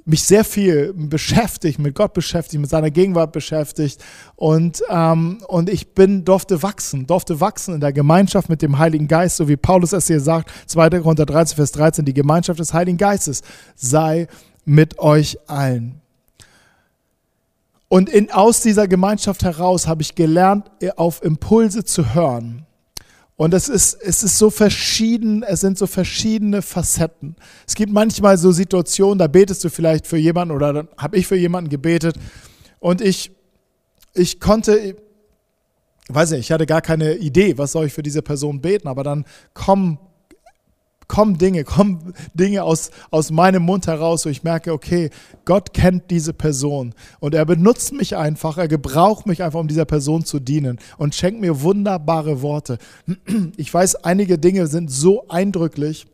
mich 0.10 0.23
sehr 0.23 0.43
viel 0.43 0.93
beschäftigt, 0.93 1.80
mit 1.80 1.95
Gott 1.95 2.13
beschäftigt, 2.13 2.60
mit 2.60 2.69
seiner 2.69 2.89
Gegenwart 2.89 3.32
beschäftigt 3.32 4.04
und, 4.36 4.82
ähm, 4.89 5.39
und 5.47 5.69
ich 5.69 5.93
bin, 5.93 6.25
durfte 6.25 6.63
wachsen, 6.63 7.06
durfte 7.06 7.39
wachsen 7.39 7.75
in 7.75 7.80
der 7.80 7.93
Gemeinschaft 7.93 8.49
mit 8.49 8.62
dem 8.62 8.80
Heiligen 8.80 9.08
Geist, 9.08 9.38
so 9.38 9.47
wie 9.47 9.58
Paulus 9.58 9.93
es 9.93 10.08
hier 10.08 10.19
sagt, 10.19 10.52
2. 10.67 10.89
Korinther 11.02 11.25
13, 11.25 11.56
Vers 11.56 11.71
13, 11.73 12.06
die 12.06 12.13
Gemeinschaft 12.13 12.60
des 12.60 12.73
Heiligen 12.73 12.97
Geistes 12.97 13.43
sei 13.75 14.28
mit 14.65 14.99
euch 14.99 15.38
allen. 15.47 16.02
Und 17.88 18.10
in, 18.10 18.32
aus 18.32 18.62
dieser 18.62 18.88
Gemeinschaft 18.88 19.43
heraus 19.43 19.88
habe 19.88 20.02
ich 20.02 20.15
gelernt, 20.15 20.69
auf 20.95 21.23
Impulse 21.23 21.84
zu 21.84 22.13
hören 22.13 22.65
und 23.39 23.54
es 23.54 23.69
ist, 23.69 23.93
es 23.93 24.21
ist 24.21 24.38
so 24.38 24.49
verschieden, 24.49 25.43
es 25.43 25.62
sind 25.62 25.78
so 25.78 25.88
verschiedene 25.88 26.62
Facetten. 26.62 27.38
Es 27.65 27.73
gibt 27.73 27.89
manchmal 27.89 28.38
so 28.38 28.52
Situationen, 28.52 29.17
da 29.17 29.28
betest 29.28 29.63
du 29.63 29.69
vielleicht 29.69 30.08
für 30.08 30.17
jemanden 30.17 30.54
oder 30.54 30.73
dann 30.73 30.89
habe 30.97 31.15
ich 31.15 31.25
für 31.25 31.38
jemanden 31.38 31.69
gebetet 31.69 32.17
und 32.80 32.99
ich, 32.99 33.32
ich 34.13 34.41
konnte, 34.41 34.97
weiß 36.10 36.32
nicht, 36.32 36.41
ich 36.41 36.52
hatte 36.52 36.65
gar 36.65 36.82
keine 36.82 37.15
Idee, 37.15 37.58
was 37.58 37.71
soll 37.71 37.86
ich 37.86 37.93
für 37.93 38.04
diese 38.04 38.21
Person 38.21 38.60
beten, 38.60 38.89
aber 38.89 39.04
dann 39.04 39.23
kommen 39.54 39.99
kommen 41.09 41.37
Dinge, 41.37 41.65
kommen 41.65 42.13
Dinge 42.33 42.63
aus, 42.63 42.91
aus 43.11 43.31
meinem 43.31 43.63
Mund 43.63 43.87
heraus, 43.87 44.25
wo 44.25 44.29
ich 44.29 44.43
merke, 44.43 44.71
okay, 44.71 45.09
Gott 45.43 45.73
kennt 45.73 46.09
diese 46.09 46.31
Person 46.31 46.93
und 47.19 47.33
er 47.33 47.45
benutzt 47.45 47.91
mich 47.91 48.15
einfach, 48.15 48.57
er 48.57 48.69
gebraucht 48.69 49.25
mich 49.25 49.43
einfach, 49.43 49.59
um 49.59 49.67
dieser 49.67 49.85
Person 49.85 50.23
zu 50.23 50.39
dienen 50.39 50.79
und 50.97 51.15
schenkt 51.15 51.41
mir 51.41 51.61
wunderbare 51.61 52.41
Worte. 52.41 52.77
Ich 53.57 53.73
weiß, 53.73 53.97
einige 54.05 54.37
Dinge 54.37 54.67
sind 54.67 54.89
so 54.91 55.27
eindrücklich, 55.27 56.05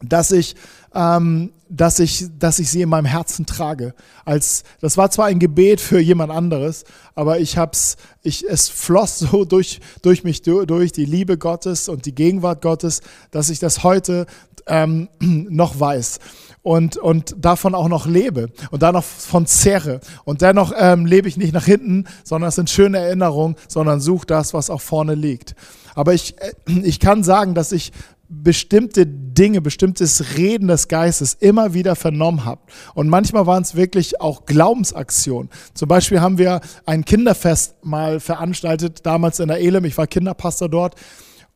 dass 0.00 0.30
ich, 0.30 0.54
ähm, 0.94 1.50
dass 1.68 1.98
ich, 1.98 2.26
dass 2.38 2.58
ich 2.58 2.70
sie 2.70 2.82
in 2.82 2.88
meinem 2.88 3.06
Herzen 3.06 3.46
trage. 3.46 3.94
Als, 4.24 4.64
das 4.80 4.96
war 4.96 5.10
zwar 5.10 5.26
ein 5.26 5.38
Gebet 5.38 5.80
für 5.80 6.00
jemand 6.00 6.32
anderes, 6.32 6.84
aber 7.14 7.40
ich 7.40 7.56
hab's, 7.56 7.96
ich, 8.22 8.44
es 8.48 8.68
floss 8.68 9.18
so 9.20 9.44
durch, 9.44 9.80
durch 10.02 10.24
mich 10.24 10.42
durch, 10.42 10.92
die 10.92 11.04
Liebe 11.04 11.38
Gottes 11.38 11.88
und 11.88 12.06
die 12.06 12.14
Gegenwart 12.14 12.62
Gottes, 12.62 13.00
dass 13.30 13.50
ich 13.50 13.58
das 13.58 13.82
heute 13.82 14.26
ähm, 14.66 15.08
noch 15.20 15.78
weiß 15.78 16.18
und, 16.62 16.96
und 16.96 17.36
davon 17.38 17.74
auch 17.74 17.88
noch 17.88 18.06
lebe 18.06 18.50
und 18.70 18.82
da 18.82 18.90
noch 18.90 19.04
von 19.04 19.46
zehre. 19.46 20.00
Und 20.24 20.40
dennoch 20.42 20.72
ähm, 20.76 21.06
lebe 21.06 21.28
ich 21.28 21.36
nicht 21.36 21.52
nach 21.52 21.66
hinten, 21.66 22.06
sondern 22.24 22.48
es 22.48 22.54
sind 22.54 22.70
schöne 22.70 22.98
Erinnerungen, 22.98 23.56
sondern 23.68 24.00
suche 24.00 24.26
das, 24.26 24.54
was 24.54 24.70
auch 24.70 24.80
vorne 24.80 25.14
liegt. 25.14 25.54
Aber 25.94 26.14
ich, 26.14 26.36
äh, 26.40 26.52
ich 26.82 27.00
kann 27.00 27.22
sagen, 27.22 27.54
dass 27.54 27.70
ich 27.72 27.92
bestimmte 28.28 29.06
Dinge, 29.06 29.60
bestimmtes 29.60 30.36
Reden 30.36 30.68
des 30.68 30.88
Geistes 30.88 31.34
immer 31.34 31.74
wieder 31.74 31.96
vernommen 31.96 32.44
habe. 32.44 32.60
Und 32.94 33.08
manchmal 33.08 33.46
waren 33.46 33.62
es 33.62 33.74
wirklich 33.74 34.20
auch 34.20 34.46
Glaubensaktionen. 34.46 35.50
Zum 35.74 35.88
Beispiel 35.88 36.20
haben 36.20 36.38
wir 36.38 36.60
ein 36.86 37.04
Kinderfest 37.04 37.84
mal 37.84 38.20
veranstaltet, 38.20 39.04
damals 39.04 39.40
in 39.40 39.48
der 39.48 39.60
Elem. 39.60 39.84
Ich 39.84 39.98
war 39.98 40.06
Kinderpastor 40.06 40.68
dort. 40.68 40.94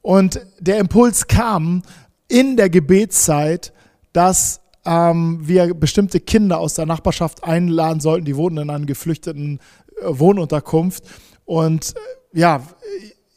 Und 0.03 0.41
der 0.61 0.79
Impuls 0.79 1.27
kam 1.27 1.83
in 2.29 2.57
der 2.57 2.71
Gebetszeit, 2.71 3.73
dass 4.13 4.61
ähm, 4.85 5.41
wir 5.43 5.75
bestimmte 5.75 6.21
Kinder 6.21 6.59
aus 6.59 6.75
der 6.75 6.87
Nachbarschaft 6.87 7.45
einladen 7.45 8.01
sollten. 8.01 8.25
Die 8.25 8.37
wohnen 8.37 8.59
in 8.59 8.71
einer 8.71 8.87
geflüchteten 8.87 9.59
äh, 10.01 10.05
Wohnunterkunft. 10.07 11.05
Und 11.45 11.95
äh, 11.95 12.39
ja, 12.39 12.63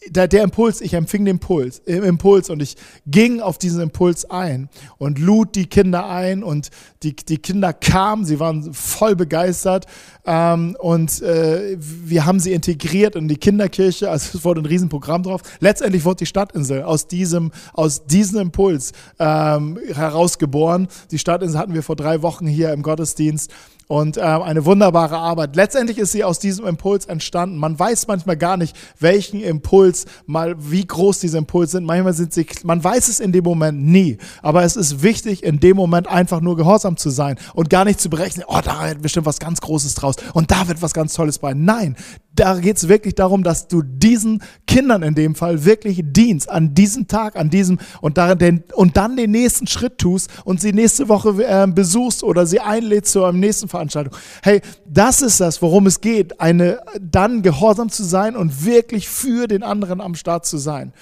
der, 0.08 0.28
der 0.28 0.44
Impuls, 0.44 0.82
ich 0.82 0.94
empfing 0.94 1.26
den 1.26 1.36
Impuls, 1.36 1.80
äh, 1.80 1.98
Impuls 1.98 2.50
und 2.50 2.62
ich 2.62 2.76
ging 3.06 3.40
auf 3.40 3.58
diesen 3.58 3.82
Impuls 3.82 4.30
ein 4.30 4.70
und 4.98 5.20
lud 5.20 5.56
die 5.56 5.68
Kinder 5.68 6.08
ein 6.08 6.44
und 6.44 6.70
die, 7.04 7.16
die 7.16 7.38
Kinder 7.38 7.74
kamen, 7.74 8.26
sie 8.26 8.40
waren 8.40 8.74
voll 8.74 9.16
begeistert 9.16 9.86
ähm, 10.26 10.76
und 10.80 11.22
äh, 11.22 11.78
wir 11.80 12.26
haben 12.26 12.40
sie 12.40 12.54
integriert 12.54 13.16
in 13.16 13.28
die 13.28 13.38
Kinderkirche, 13.38 14.10
also 14.10 14.38
es 14.38 14.46
wurde 14.46 14.62
ein 14.62 14.66
Riesenprogramm 14.66 15.24
drauf. 15.24 15.42
Letztendlich 15.60 16.06
wurde 16.06 16.18
die 16.18 16.26
Stadtinsel 16.26 16.84
aus 16.84 17.08
diesem, 17.08 17.52
aus 17.74 18.06
diesem 18.06 18.40
Impuls 18.40 18.92
ähm, 19.20 19.80
herausgeboren. 19.94 20.88
Die 21.12 21.20
Stadtinsel 21.20 21.60
hatten 21.60 21.74
wir 21.74 21.84
vor 21.84 21.96
drei 21.96 22.22
Wochen 22.22 22.48
hier 22.48 22.72
im 22.74 22.84
Gottesdienst 22.84 23.52
und 23.92 24.16
äh, 24.16 24.22
eine 24.22 24.64
wunderbare 24.64 25.18
Arbeit. 25.18 25.58
Letztendlich 25.58 25.98
ist 25.98 26.14
sie 26.14 26.24
aus 26.24 26.40
diesem 26.40 26.66
Impuls 26.66 27.08
entstanden. 27.08 27.58
Man 27.58 27.78
weiß 27.78 28.08
manchmal 28.08 28.38
gar 28.38 28.56
nicht, 28.56 28.74
welchen 29.00 29.42
Impuls, 29.42 30.06
mal 30.26 30.56
wie 30.58 30.86
groß 30.86 31.20
diese 31.20 31.38
Impulse 31.38 31.74
sind. 31.74 31.84
Manchmal 31.84 32.14
sind 32.14 32.32
sie, 32.32 32.46
man 32.64 32.82
weiß 32.82 33.10
es 33.10 33.20
in 33.20 33.34
dem 33.34 33.44
Moment 33.44 33.84
nie. 33.84 34.18
Aber 34.42 34.64
es 34.64 34.78
ist 34.78 35.04
wichtig, 35.04 35.44
in 35.44 35.60
dem 35.60 35.76
Moment 35.76 36.08
einfach 36.08 36.40
nur 36.40 36.56
gehorsam 36.56 36.96
zu 36.96 37.10
sein 37.10 37.36
und 37.54 37.70
gar 37.70 37.84
nicht 37.84 38.00
zu 38.00 38.10
berechnen, 38.10 38.46
oh, 38.48 38.62
da 38.64 38.88
wird 38.88 39.02
bestimmt 39.02 39.26
was 39.26 39.40
ganz 39.40 39.60
Großes 39.60 39.94
draus 39.96 40.11
und 40.34 40.52
da 40.52 40.68
wird 40.68 40.82
was 40.82 40.94
ganz 40.94 41.14
Tolles 41.14 41.40
bei. 41.40 41.54
Nein, 41.54 41.96
da 42.34 42.60
geht 42.60 42.78
es 42.78 42.88
wirklich 42.88 43.16
darum, 43.16 43.44
dass 43.44 43.68
du 43.68 43.82
diesen 43.82 44.42
Kindern 44.66 45.04
in 45.04 45.16
dem 45.16 45.36
Fall 45.36 45.66
wirklich 45.66 46.02
dienst, 46.04 46.50
an 46.50 46.74
diesem 46.74 47.08
Tag, 47.08 47.36
an 47.36 47.50
diesem 47.50 47.80
und, 48.00 48.18
darin 48.18 48.38
den, 48.38 48.64
und 48.74 48.98
dann 48.98 49.18
den 49.18 49.32
nächsten 49.32 49.68
Schritt 49.68 49.98
tust 49.98 50.30
und 50.46 50.62
sie 50.62 50.72
nächste 50.72 51.10
Woche 51.10 51.44
äh, 51.44 51.68
besuchst 51.68 52.24
oder 52.24 52.46
sie 52.46 52.60
einlädst 52.60 53.12
zu 53.12 53.24
einer 53.24 53.38
nächsten 53.38 53.68
Veranstaltung. 53.68 54.16
Hey, 54.42 54.62
das 54.88 55.22
ist 55.22 55.40
das, 55.40 55.62
worum 55.62 55.88
es 55.88 56.02
geht, 56.02 56.40
eine, 56.40 56.80
dann 57.00 57.42
gehorsam 57.42 57.90
zu 57.90 58.04
sein 58.04 58.36
und 58.36 58.66
wirklich 58.66 59.10
für 59.10 59.48
den 59.48 59.64
anderen 59.64 60.02
am 60.02 60.16
Start 60.16 60.46
zu 60.46 60.58
sein. 60.58 60.94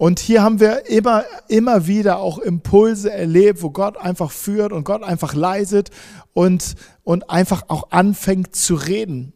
Und 0.00 0.18
hier 0.18 0.42
haben 0.42 0.60
wir 0.60 0.88
immer, 0.88 1.24
immer 1.48 1.86
wieder 1.86 2.20
auch 2.20 2.38
Impulse 2.38 3.12
erlebt, 3.12 3.62
wo 3.62 3.68
Gott 3.68 3.98
einfach 3.98 4.30
führt 4.30 4.72
und 4.72 4.84
Gott 4.84 5.02
einfach 5.02 5.34
leiset 5.34 5.90
und, 6.32 6.74
und 7.04 7.28
einfach 7.28 7.64
auch 7.68 7.90
anfängt 7.90 8.56
zu 8.56 8.76
reden. 8.76 9.34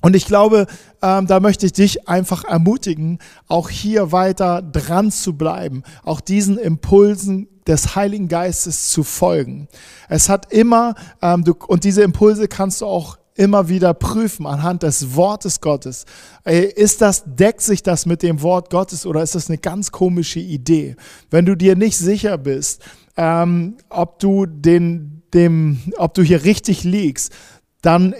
Und 0.00 0.16
ich 0.16 0.26
glaube, 0.26 0.66
ähm, 1.00 1.28
da 1.28 1.38
möchte 1.38 1.66
ich 1.66 1.72
dich 1.72 2.08
einfach 2.08 2.42
ermutigen, 2.42 3.20
auch 3.46 3.68
hier 3.68 4.10
weiter 4.10 4.62
dran 4.62 5.12
zu 5.12 5.34
bleiben, 5.38 5.84
auch 6.02 6.20
diesen 6.20 6.58
Impulsen 6.58 7.46
des 7.64 7.94
Heiligen 7.94 8.26
Geistes 8.26 8.88
zu 8.88 9.04
folgen. 9.04 9.68
Es 10.08 10.28
hat 10.28 10.52
immer, 10.52 10.96
ähm, 11.22 11.44
du, 11.44 11.54
und 11.68 11.84
diese 11.84 12.02
Impulse 12.02 12.48
kannst 12.48 12.80
du 12.80 12.86
auch 12.86 13.16
immer 13.34 13.68
wieder 13.68 13.94
prüfen 13.94 14.46
anhand 14.46 14.82
des 14.82 15.14
Wortes 15.14 15.60
Gottes. 15.60 16.04
Ist 16.44 17.00
das, 17.00 17.22
deckt 17.26 17.62
sich 17.62 17.82
das 17.82 18.06
mit 18.06 18.22
dem 18.22 18.42
Wort 18.42 18.70
Gottes 18.70 19.06
oder 19.06 19.22
ist 19.22 19.34
das 19.34 19.48
eine 19.48 19.58
ganz 19.58 19.90
komische 19.90 20.40
Idee? 20.40 20.96
Wenn 21.30 21.46
du 21.46 21.56
dir 21.56 21.76
nicht 21.76 21.96
sicher 21.96 22.38
bist, 22.38 22.82
ähm, 23.16 23.76
ob 23.88 24.18
du 24.18 24.46
den, 24.46 25.22
dem, 25.32 25.80
ob 25.96 26.14
du 26.14 26.22
hier 26.22 26.44
richtig 26.44 26.84
liegst, 26.84 27.32
dann 27.80 28.14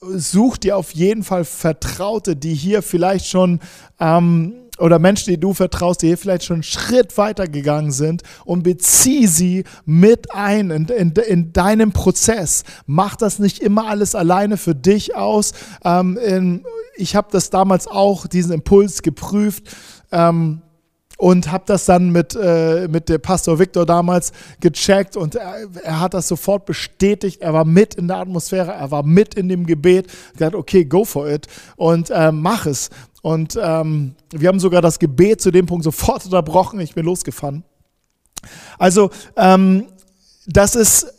such 0.00 0.58
dir 0.58 0.76
auf 0.76 0.92
jeden 0.92 1.24
Fall 1.24 1.44
Vertraute, 1.44 2.36
die 2.36 2.54
hier 2.54 2.82
vielleicht 2.82 3.26
schon 3.26 3.60
ähm, 3.98 4.54
oder 4.78 4.98
Menschen, 4.98 5.30
die 5.30 5.40
du 5.40 5.54
vertraust, 5.54 6.02
die 6.02 6.08
hier 6.08 6.18
vielleicht 6.18 6.44
schon 6.44 6.56
einen 6.56 6.62
Schritt 6.62 7.16
weiter 7.16 7.48
gegangen 7.48 7.92
sind 7.92 8.22
und 8.44 8.62
bezieh 8.62 9.26
sie 9.26 9.64
mit 9.84 10.34
ein 10.34 10.70
in, 10.70 10.86
in, 10.88 11.12
in 11.12 11.52
deinem 11.52 11.92
Prozess. 11.92 12.64
Mach 12.86 13.16
das 13.16 13.38
nicht 13.38 13.60
immer 13.60 13.88
alles 13.88 14.14
alleine 14.14 14.56
für 14.56 14.74
dich 14.74 15.14
aus. 15.14 15.52
Ähm, 15.84 16.18
in, 16.18 16.64
ich 16.96 17.16
habe 17.16 17.28
das 17.30 17.50
damals 17.50 17.86
auch, 17.86 18.26
diesen 18.26 18.52
Impuls 18.52 19.02
geprüft. 19.02 19.64
Ähm, 20.12 20.62
und 21.16 21.50
habe 21.50 21.64
das 21.66 21.86
dann 21.86 22.10
mit, 22.10 22.36
äh, 22.36 22.88
mit 22.88 23.08
dem 23.08 23.20
Pastor 23.20 23.58
Victor 23.58 23.86
damals 23.86 24.32
gecheckt 24.60 25.16
und 25.16 25.34
er, 25.34 25.66
er, 25.82 26.00
hat 26.00 26.14
das 26.14 26.28
sofort 26.28 26.66
bestätigt. 26.66 27.40
Er 27.40 27.54
war 27.54 27.64
mit 27.64 27.94
in 27.94 28.08
der 28.08 28.18
Atmosphäre, 28.18 28.72
er 28.72 28.90
war 28.90 29.02
mit 29.02 29.34
in 29.34 29.48
dem 29.48 29.66
Gebet. 29.66 30.08
Er 30.38 30.48
hat 30.48 30.54
okay, 30.54 30.84
go 30.84 31.04
for 31.04 31.28
it 31.28 31.46
und 31.76 32.10
äh, 32.10 32.32
mach 32.32 32.66
es. 32.66 32.90
Und 33.22 33.58
ähm, 33.60 34.14
wir 34.30 34.48
haben 34.48 34.60
sogar 34.60 34.82
das 34.82 34.98
Gebet 34.98 35.40
zu 35.40 35.50
dem 35.50 35.66
Punkt 35.66 35.84
sofort 35.84 36.24
unterbrochen. 36.26 36.80
Ich 36.80 36.94
bin 36.94 37.06
losgefahren. 37.06 37.64
Also 38.78 39.10
ähm, 39.36 39.86
das 40.46 40.76
ist 40.76 41.12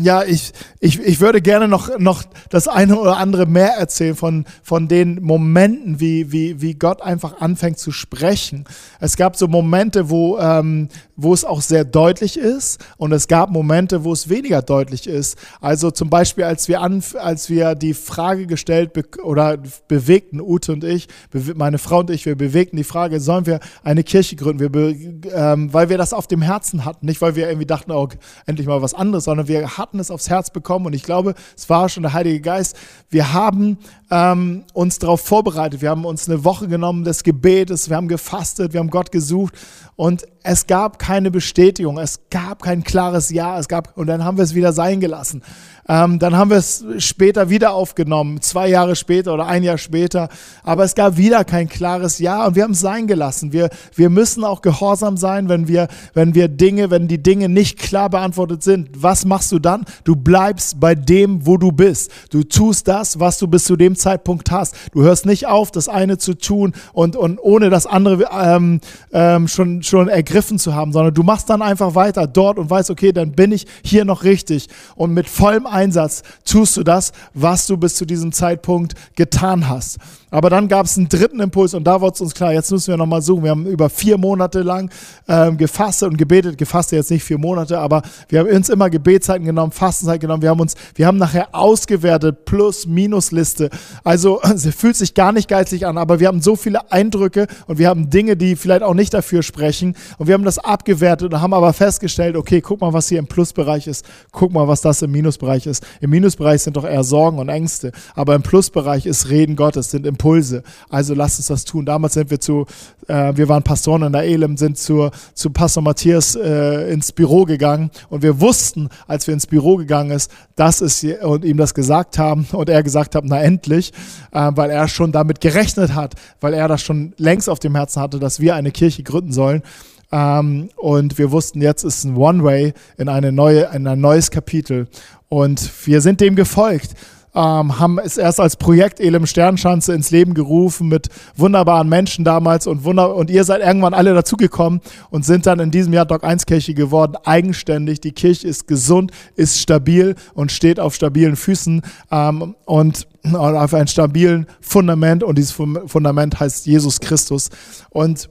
ja, 0.00 0.22
ich, 0.22 0.52
ich, 0.80 1.00
ich 1.00 1.20
würde 1.20 1.42
gerne 1.42 1.68
noch, 1.68 1.98
noch 1.98 2.22
das 2.50 2.68
eine 2.68 2.98
oder 2.98 3.16
andere 3.16 3.46
mehr 3.46 3.72
erzählen 3.72 4.14
von, 4.14 4.44
von 4.62 4.88
den 4.88 5.22
Momenten, 5.22 6.00
wie, 6.00 6.30
wie, 6.32 6.60
wie 6.60 6.74
Gott 6.74 7.02
einfach 7.02 7.40
anfängt 7.40 7.78
zu 7.78 7.90
sprechen. 7.90 8.64
Es 9.00 9.16
gab 9.16 9.36
so 9.36 9.48
Momente, 9.48 10.10
wo, 10.10 10.38
ähm, 10.38 10.88
wo 11.16 11.34
es 11.34 11.44
auch 11.44 11.60
sehr 11.60 11.84
deutlich 11.84 12.38
ist 12.38 12.84
und 12.96 13.12
es 13.12 13.26
gab 13.28 13.50
Momente, 13.50 14.04
wo 14.04 14.12
es 14.12 14.28
weniger 14.28 14.62
deutlich 14.62 15.06
ist. 15.06 15.36
Also 15.60 15.90
zum 15.90 16.10
Beispiel, 16.10 16.44
als 16.44 16.68
wir, 16.68 16.80
an, 16.80 17.02
als 17.20 17.50
wir 17.50 17.74
die 17.74 17.94
Frage 17.94 18.46
gestellt 18.46 18.92
oder 19.22 19.58
bewegten, 19.88 20.40
Ute 20.40 20.72
und 20.72 20.84
ich, 20.84 21.08
meine 21.56 21.78
Frau 21.78 22.00
und 22.00 22.10
ich, 22.10 22.24
wir 22.24 22.36
bewegten 22.36 22.76
die 22.76 22.84
Frage, 22.84 23.20
sollen 23.20 23.46
wir 23.46 23.58
eine 23.82 24.04
Kirche 24.04 24.36
gründen? 24.36 24.60
Wir, 24.60 25.34
ähm, 25.34 25.72
weil 25.72 25.88
wir 25.88 25.98
das 25.98 26.12
auf 26.12 26.28
dem 26.28 26.42
Herzen 26.42 26.84
hatten, 26.84 27.06
nicht 27.06 27.20
weil 27.20 27.34
wir 27.34 27.48
irgendwie 27.48 27.66
dachten, 27.66 27.90
oh, 27.90 28.08
endlich 28.46 28.66
mal 28.68 28.80
was 28.80 28.94
anderes, 28.94 29.24
sondern 29.24 29.48
wir 29.48 29.76
hatten 29.76 29.87
es 29.92 30.10
aufs 30.10 30.28
Herz 30.28 30.50
bekommen 30.50 30.86
und 30.86 30.92
ich 30.92 31.02
glaube, 31.02 31.34
es 31.56 31.68
war 31.70 31.88
schon 31.88 32.02
der 32.02 32.12
Heilige 32.12 32.40
Geist. 32.40 32.76
Wir 33.08 33.32
haben 33.32 33.78
ähm, 34.10 34.64
uns 34.74 34.98
darauf 34.98 35.20
vorbereitet. 35.20 35.80
Wir 35.80 35.90
haben 35.90 36.04
uns 36.04 36.28
eine 36.28 36.44
Woche 36.44 36.68
genommen 36.68 37.04
des 37.04 37.22
Gebetes, 37.24 37.88
wir 37.88 37.96
haben 37.96 38.08
gefastet, 38.08 38.72
wir 38.72 38.80
haben 38.80 38.90
Gott 38.90 39.12
gesucht 39.12 39.54
und 39.98 40.28
es 40.44 40.68
gab 40.68 41.00
keine 41.00 41.32
Bestätigung, 41.32 41.98
es 41.98 42.20
gab 42.30 42.62
kein 42.62 42.84
klares 42.84 43.30
Ja, 43.30 43.58
es 43.58 43.66
gab 43.66 43.98
und 43.98 44.06
dann 44.06 44.24
haben 44.24 44.36
wir 44.36 44.44
es 44.44 44.54
wieder 44.54 44.72
sein 44.72 45.00
gelassen. 45.00 45.42
Ähm, 45.90 46.18
dann 46.18 46.36
haben 46.36 46.50
wir 46.50 46.58
es 46.58 46.84
später 46.98 47.48
wieder 47.48 47.72
aufgenommen, 47.72 48.42
zwei 48.42 48.68
Jahre 48.68 48.94
später 48.94 49.32
oder 49.32 49.46
ein 49.46 49.62
Jahr 49.62 49.78
später. 49.78 50.28
Aber 50.62 50.84
es 50.84 50.94
gab 50.94 51.16
wieder 51.16 51.44
kein 51.44 51.68
klares 51.68 52.18
Ja 52.18 52.46
und 52.46 52.54
wir 52.54 52.62
haben 52.62 52.72
es 52.72 52.80
sein 52.80 53.06
gelassen. 53.06 53.52
Wir, 53.52 53.70
wir 53.94 54.10
müssen 54.10 54.44
auch 54.44 54.60
gehorsam 54.60 55.16
sein, 55.16 55.48
wenn 55.48 55.66
wir, 55.66 55.88
wenn 56.12 56.34
wir 56.34 56.48
Dinge, 56.48 56.90
wenn 56.90 57.08
die 57.08 57.22
Dinge 57.22 57.48
nicht 57.48 57.78
klar 57.78 58.10
beantwortet 58.10 58.62
sind. 58.62 58.90
Was 58.94 59.24
machst 59.24 59.50
du 59.50 59.58
dann? 59.58 59.86
Du 60.04 60.14
bleibst 60.14 60.78
bei 60.78 60.94
dem, 60.94 61.46
wo 61.46 61.56
du 61.56 61.72
bist. 61.72 62.12
Du 62.30 62.42
tust 62.42 62.86
das, 62.86 63.18
was 63.18 63.38
du 63.38 63.48
bis 63.48 63.64
zu 63.64 63.76
dem 63.76 63.96
Zeitpunkt 63.96 64.50
hast. 64.50 64.76
Du 64.92 65.02
hörst 65.02 65.24
nicht 65.24 65.46
auf, 65.46 65.70
das 65.70 65.88
eine 65.88 66.18
zu 66.18 66.34
tun 66.34 66.74
und, 66.92 67.16
und 67.16 67.38
ohne 67.40 67.70
das 67.70 67.86
andere 67.86 68.28
ähm, 68.30 68.80
ähm, 69.12 69.48
schon, 69.48 69.82
schon 69.88 70.08
ergriffen 70.08 70.58
zu 70.58 70.74
haben, 70.74 70.92
sondern 70.92 71.14
du 71.14 71.22
machst 71.22 71.50
dann 71.50 71.62
einfach 71.62 71.94
weiter 71.94 72.26
dort 72.26 72.58
und 72.58 72.70
weißt, 72.70 72.90
okay, 72.90 73.12
dann 73.12 73.32
bin 73.32 73.52
ich 73.52 73.66
hier 73.82 74.04
noch 74.04 74.24
richtig 74.24 74.68
und 74.96 75.12
mit 75.12 75.28
vollem 75.28 75.66
Einsatz 75.66 76.22
tust 76.44 76.76
du 76.76 76.82
das, 76.82 77.12
was 77.34 77.66
du 77.66 77.76
bis 77.76 77.96
zu 77.96 78.04
diesem 78.04 78.32
Zeitpunkt 78.32 78.94
getan 79.16 79.68
hast. 79.68 79.98
Aber 80.30 80.50
dann 80.50 80.68
gab 80.68 80.86
es 80.86 80.98
einen 80.98 81.08
dritten 81.08 81.40
Impuls 81.40 81.74
und 81.74 81.84
da 81.84 82.00
wurde 82.00 82.14
es 82.14 82.20
uns 82.20 82.34
klar, 82.34 82.52
jetzt 82.52 82.70
müssen 82.70 82.88
wir 82.88 82.96
nochmal 82.96 83.22
suchen. 83.22 83.44
Wir 83.44 83.50
haben 83.50 83.66
über 83.66 83.88
vier 83.88 84.18
Monate 84.18 84.62
lang 84.62 84.90
ähm, 85.26 85.56
gefastet 85.56 86.10
und 86.10 86.16
gebetet, 86.18 86.58
gefastet 86.58 86.98
jetzt 86.98 87.10
nicht 87.10 87.24
vier 87.24 87.38
Monate, 87.38 87.78
aber 87.78 88.02
wir 88.28 88.40
haben 88.40 88.48
uns 88.50 88.68
immer 88.68 88.90
Gebetszeiten 88.90 89.46
genommen, 89.46 89.72
Fastenzeit 89.72 90.20
genommen. 90.20 90.42
Wir 90.42 90.50
haben 90.50 90.60
uns, 90.60 90.74
wir 90.94 91.06
haben 91.06 91.16
nachher 91.16 91.48
ausgewertet, 91.52 92.44
Plus-Minus-Liste. 92.44 93.70
Also 94.04 94.40
sie 94.54 94.72
fühlt 94.72 94.96
sich 94.96 95.14
gar 95.14 95.32
nicht 95.32 95.48
geizig 95.48 95.86
an, 95.86 95.96
aber 95.96 96.20
wir 96.20 96.28
haben 96.28 96.42
so 96.42 96.56
viele 96.56 96.92
Eindrücke 96.92 97.46
und 97.66 97.78
wir 97.78 97.88
haben 97.88 98.10
Dinge, 98.10 98.36
die 98.36 98.56
vielleicht 98.56 98.82
auch 98.82 98.94
nicht 98.94 99.14
dafür 99.14 99.42
sprechen. 99.42 99.96
Und 100.18 100.26
wir 100.26 100.34
haben 100.34 100.44
das 100.44 100.58
abgewertet 100.58 101.32
und 101.32 101.40
haben 101.40 101.54
aber 101.54 101.72
festgestellt, 101.72 102.36
okay, 102.36 102.60
guck 102.60 102.80
mal, 102.80 102.92
was 102.92 103.08
hier 103.08 103.18
im 103.18 103.26
Plusbereich 103.26 103.86
ist, 103.86 104.04
guck 104.32 104.52
mal, 104.52 104.68
was 104.68 104.82
das 104.82 105.00
im 105.00 105.10
Minusbereich 105.10 105.66
ist. 105.66 105.86
Im 106.00 106.10
Minusbereich 106.10 106.62
sind 106.62 106.76
doch 106.76 106.84
eher 106.84 107.04
Sorgen 107.04 107.38
und 107.38 107.48
Ängste, 107.48 107.92
aber 108.14 108.34
im 108.34 108.42
Plusbereich 108.42 109.06
ist 109.06 109.30
Reden 109.30 109.56
Gottes, 109.56 109.90
sind 109.90 110.06
im 110.06 110.17
Impulse. 110.18 110.64
Also 110.90 111.14
lasst 111.14 111.38
uns 111.38 111.46
das 111.46 111.64
tun. 111.64 111.86
Damals 111.86 112.14
sind 112.14 112.30
wir 112.30 112.40
zu, 112.40 112.66
äh, 113.06 113.32
wir 113.36 113.48
waren 113.48 113.62
Pastoren 113.62 114.02
in 114.02 114.12
der 114.12 114.24
Elem, 114.24 114.56
sind 114.56 114.76
zu, 114.76 115.10
zu 115.34 115.50
Pastor 115.50 115.82
Matthias 115.82 116.34
äh, 116.34 116.92
ins 116.92 117.12
Büro 117.12 117.44
gegangen 117.44 117.90
und 118.10 118.22
wir 118.22 118.40
wussten, 118.40 118.88
als 119.06 119.26
wir 119.28 119.34
ins 119.34 119.46
Büro 119.46 119.76
gegangen 119.76 120.10
ist, 120.10 120.30
dass 120.56 120.80
es 120.80 121.04
und 121.22 121.44
ihm 121.44 121.56
das 121.56 121.74
gesagt 121.74 122.18
haben 122.18 122.46
und 122.52 122.68
er 122.68 122.82
gesagt 122.82 123.14
hat, 123.14 123.24
na 123.24 123.40
endlich, 123.40 123.92
äh, 124.32 124.50
weil 124.54 124.70
er 124.70 124.88
schon 124.88 125.12
damit 125.12 125.40
gerechnet 125.40 125.94
hat, 125.94 126.14
weil 126.40 126.52
er 126.52 126.66
das 126.66 126.82
schon 126.82 127.12
längst 127.16 127.48
auf 127.48 127.60
dem 127.60 127.76
Herzen 127.76 128.02
hatte, 128.02 128.18
dass 128.18 128.40
wir 128.40 128.56
eine 128.56 128.72
Kirche 128.72 129.04
gründen 129.04 129.32
sollen. 129.32 129.62
Ähm, 130.10 130.70
und 130.76 131.18
wir 131.18 131.30
wussten, 131.30 131.60
jetzt 131.62 131.84
ist 131.84 132.04
ein 132.04 132.16
One-Way 132.16 132.72
in, 132.96 133.08
in 133.08 133.86
ein 133.86 134.00
neues 134.00 134.30
Kapitel. 134.30 134.88
Und 135.28 135.70
wir 135.86 136.00
sind 136.00 136.20
dem 136.20 136.34
gefolgt 136.34 136.94
ähm, 137.34 137.78
haben 137.78 137.98
es 137.98 138.16
erst 138.16 138.40
als 138.40 138.56
Projekt 138.56 139.00
Elem 139.00 139.26
Sternschanze 139.26 139.92
ins 139.92 140.10
Leben 140.10 140.34
gerufen 140.34 140.88
mit 140.88 141.08
wunderbaren 141.36 141.88
Menschen 141.88 142.24
damals 142.24 142.66
und, 142.66 142.84
wunder 142.84 143.14
und 143.14 143.30
ihr 143.30 143.44
seid 143.44 143.60
irgendwann 143.60 143.94
alle 143.94 144.14
dazugekommen 144.14 144.80
und 145.10 145.24
sind 145.24 145.46
dann 145.46 145.60
in 145.60 145.70
diesem 145.70 145.92
Jahr 145.92 146.06
Doc 146.06 146.24
1 146.24 146.46
Kirche 146.46 146.74
geworden, 146.74 147.16
eigenständig. 147.24 148.00
Die 148.00 148.12
Kirche 148.12 148.48
ist 148.48 148.66
gesund, 148.66 149.12
ist 149.36 149.60
stabil 149.60 150.14
und 150.34 150.52
steht 150.52 150.80
auf 150.80 150.94
stabilen 150.94 151.36
Füßen 151.36 151.82
ähm, 152.10 152.54
und 152.64 153.06
auf 153.34 153.74
einem 153.74 153.86
stabilen 153.86 154.46
Fundament 154.60 155.22
und 155.22 155.36
dieses 155.36 155.52
Fundament 155.52 156.40
heißt 156.40 156.66
Jesus 156.66 157.00
Christus. 157.00 157.50
Und 157.90 158.28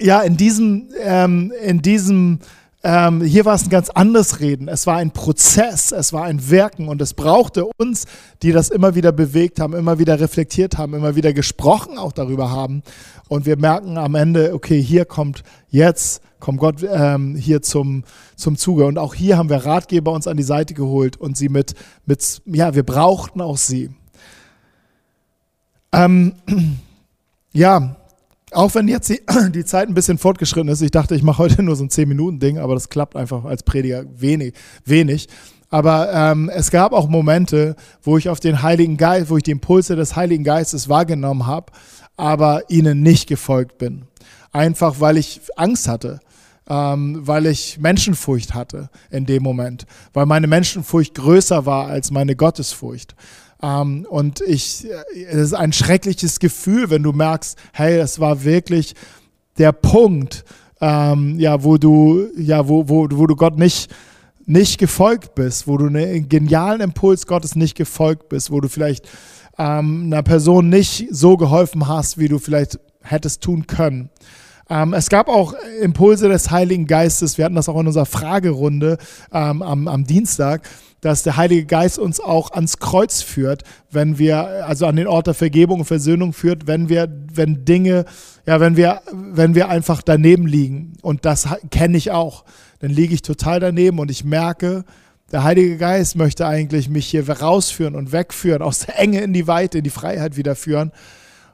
ja, 0.00 0.20
in 0.20 0.36
diesem, 0.36 0.88
ähm, 1.02 1.52
in 1.62 1.80
diesem 1.80 2.40
ähm, 2.88 3.20
hier 3.20 3.44
war 3.44 3.56
es 3.56 3.64
ein 3.64 3.70
ganz 3.70 3.90
anderes 3.90 4.38
Reden. 4.38 4.68
Es 4.68 4.86
war 4.86 4.98
ein 4.98 5.10
Prozess, 5.10 5.90
es 5.90 6.12
war 6.12 6.22
ein 6.22 6.50
Wirken 6.50 6.86
und 6.86 7.02
es 7.02 7.14
brauchte 7.14 7.66
uns, 7.78 8.04
die 8.42 8.52
das 8.52 8.68
immer 8.68 8.94
wieder 8.94 9.10
bewegt 9.10 9.58
haben, 9.58 9.74
immer 9.74 9.98
wieder 9.98 10.20
reflektiert 10.20 10.78
haben, 10.78 10.94
immer 10.94 11.16
wieder 11.16 11.32
gesprochen 11.32 11.98
auch 11.98 12.12
darüber 12.12 12.52
haben. 12.52 12.84
Und 13.26 13.44
wir 13.44 13.56
merken 13.56 13.98
am 13.98 14.14
Ende, 14.14 14.54
okay, 14.54 14.80
hier 14.80 15.04
kommt 15.04 15.42
jetzt 15.68 16.22
kommt 16.38 16.60
Gott 16.60 16.86
ähm, 16.88 17.34
hier 17.34 17.60
zum, 17.60 18.04
zum 18.36 18.56
Zuge. 18.56 18.86
Und 18.86 18.98
auch 18.98 19.14
hier 19.14 19.36
haben 19.36 19.48
wir 19.48 19.66
Ratgeber 19.66 20.12
uns 20.12 20.28
an 20.28 20.36
die 20.36 20.44
Seite 20.44 20.74
geholt 20.74 21.16
und 21.16 21.36
sie 21.36 21.48
mit, 21.48 21.74
mit 22.04 22.40
ja, 22.44 22.76
wir 22.76 22.84
brauchten 22.84 23.40
auch 23.40 23.56
sie. 23.56 23.90
Ähm, 25.90 26.34
ja, 27.52 27.96
auch 28.52 28.74
wenn 28.74 28.88
jetzt 28.88 29.08
die, 29.08 29.22
die, 29.50 29.64
Zeit 29.64 29.88
ein 29.88 29.94
bisschen 29.94 30.18
fortgeschritten 30.18 30.68
ist, 30.68 30.82
ich 30.82 30.90
dachte, 30.90 31.14
ich 31.14 31.22
mache 31.22 31.38
heute 31.38 31.62
nur 31.62 31.76
so 31.76 31.84
ein 31.84 31.90
10-Minuten-Ding, 31.90 32.58
aber 32.58 32.74
das 32.74 32.88
klappt 32.88 33.16
einfach 33.16 33.44
als 33.44 33.62
Prediger 33.62 34.04
wenig. 34.16 34.54
wenig. 34.84 35.28
Aber 35.68 36.12
ähm, 36.12 36.48
es 36.48 36.70
gab 36.70 36.92
auch 36.92 37.08
Momente, 37.08 37.74
wo 38.02 38.16
ich 38.16 38.28
auf 38.28 38.38
den 38.38 38.62
Heiligen 38.62 38.96
Geist, 38.96 39.30
wo 39.30 39.36
ich 39.36 39.42
die 39.42 39.50
Impulse 39.50 39.96
des 39.96 40.14
Heiligen 40.14 40.44
Geistes 40.44 40.88
wahrgenommen 40.88 41.46
habe, 41.46 41.72
aber 42.16 42.62
ihnen 42.70 43.02
nicht 43.02 43.28
gefolgt 43.28 43.78
bin. 43.78 44.04
Einfach 44.52 45.00
weil 45.00 45.16
ich 45.16 45.40
Angst 45.56 45.88
hatte, 45.88 46.20
ähm, 46.68 47.18
weil 47.26 47.46
ich 47.46 47.78
Menschenfurcht 47.78 48.54
hatte 48.54 48.90
in 49.10 49.26
dem 49.26 49.42
Moment, 49.42 49.86
weil 50.12 50.26
meine 50.26 50.46
Menschenfurcht 50.46 51.14
größer 51.14 51.66
war 51.66 51.88
als 51.88 52.10
meine 52.10 52.36
Gottesfurcht. 52.36 53.16
Ähm, 53.62 54.06
und 54.08 54.40
ich, 54.40 54.86
es 55.14 55.34
ist 55.34 55.54
ein 55.54 55.72
schreckliches 55.72 56.38
Gefühl, 56.38 56.90
wenn 56.90 57.02
du 57.02 57.12
merkst, 57.12 57.58
hey, 57.72 57.98
es 57.98 58.20
war 58.20 58.44
wirklich 58.44 58.94
der 59.58 59.72
Punkt, 59.72 60.44
ähm, 60.80 61.38
ja, 61.38 61.64
wo 61.64 61.78
du, 61.78 62.26
ja, 62.36 62.68
wo, 62.68 62.88
wo, 62.88 63.08
wo 63.10 63.26
du 63.26 63.36
Gott 63.36 63.58
nicht, 63.58 63.90
nicht 64.44 64.78
gefolgt 64.78 65.34
bist, 65.34 65.66
wo 65.66 65.76
du 65.76 65.86
einen 65.86 66.28
genialen 66.28 66.80
Impuls 66.80 67.26
Gottes 67.26 67.56
nicht 67.56 67.76
gefolgt 67.76 68.28
bist, 68.28 68.50
wo 68.50 68.60
du 68.60 68.68
vielleicht 68.68 69.08
ähm, 69.58 70.04
einer 70.06 70.22
Person 70.22 70.68
nicht 70.68 71.08
so 71.10 71.36
geholfen 71.36 71.88
hast, 71.88 72.18
wie 72.18 72.28
du 72.28 72.38
vielleicht 72.38 72.78
hättest 73.02 73.42
tun 73.42 73.66
können. 73.66 74.10
Ähm, 74.68 74.94
es 74.94 75.08
gab 75.08 75.28
auch 75.28 75.54
Impulse 75.80 76.28
des 76.28 76.50
Heiligen 76.50 76.86
Geistes, 76.86 77.38
wir 77.38 77.44
hatten 77.44 77.54
das 77.54 77.68
auch 77.68 77.80
in 77.80 77.86
unserer 77.86 78.06
Fragerunde 78.06 78.98
ähm, 79.32 79.62
am, 79.62 79.88
am 79.88 80.04
Dienstag, 80.04 80.68
dass 81.06 81.22
der 81.22 81.36
Heilige 81.36 81.66
Geist 81.66 82.00
uns 82.00 82.18
auch 82.18 82.50
ans 82.50 82.78
Kreuz 82.78 83.22
führt, 83.22 83.62
wenn 83.92 84.18
wir, 84.18 84.66
also 84.66 84.86
an 84.86 84.96
den 84.96 85.06
Ort 85.06 85.28
der 85.28 85.34
Vergebung 85.34 85.78
und 85.78 85.84
Versöhnung 85.84 86.32
führt, 86.32 86.66
wenn 86.66 86.88
wir, 86.88 87.08
wenn 87.32 87.64
Dinge, 87.64 88.06
ja, 88.44 88.58
wenn 88.58 88.76
wir, 88.76 89.02
wenn 89.12 89.54
wir 89.54 89.68
einfach 89.68 90.02
daneben 90.02 90.48
liegen. 90.48 90.94
Und 91.02 91.24
das 91.24 91.48
kenne 91.70 91.96
ich 91.96 92.10
auch. 92.10 92.44
Dann 92.80 92.90
liege 92.90 93.14
ich 93.14 93.22
total 93.22 93.60
daneben 93.60 94.00
und 94.00 94.10
ich 94.10 94.24
merke, 94.24 94.84
der 95.30 95.44
Heilige 95.44 95.76
Geist 95.76 96.16
möchte 96.16 96.44
eigentlich 96.44 96.88
mich 96.88 97.06
hier 97.06 97.30
rausführen 97.30 97.94
und 97.94 98.10
wegführen, 98.10 98.60
aus 98.60 98.80
der 98.80 98.98
Enge 98.98 99.20
in 99.20 99.32
die 99.32 99.46
Weite, 99.46 99.78
in 99.78 99.84
die 99.84 99.90
Freiheit 99.90 100.36
wieder 100.36 100.56
führen. 100.56 100.90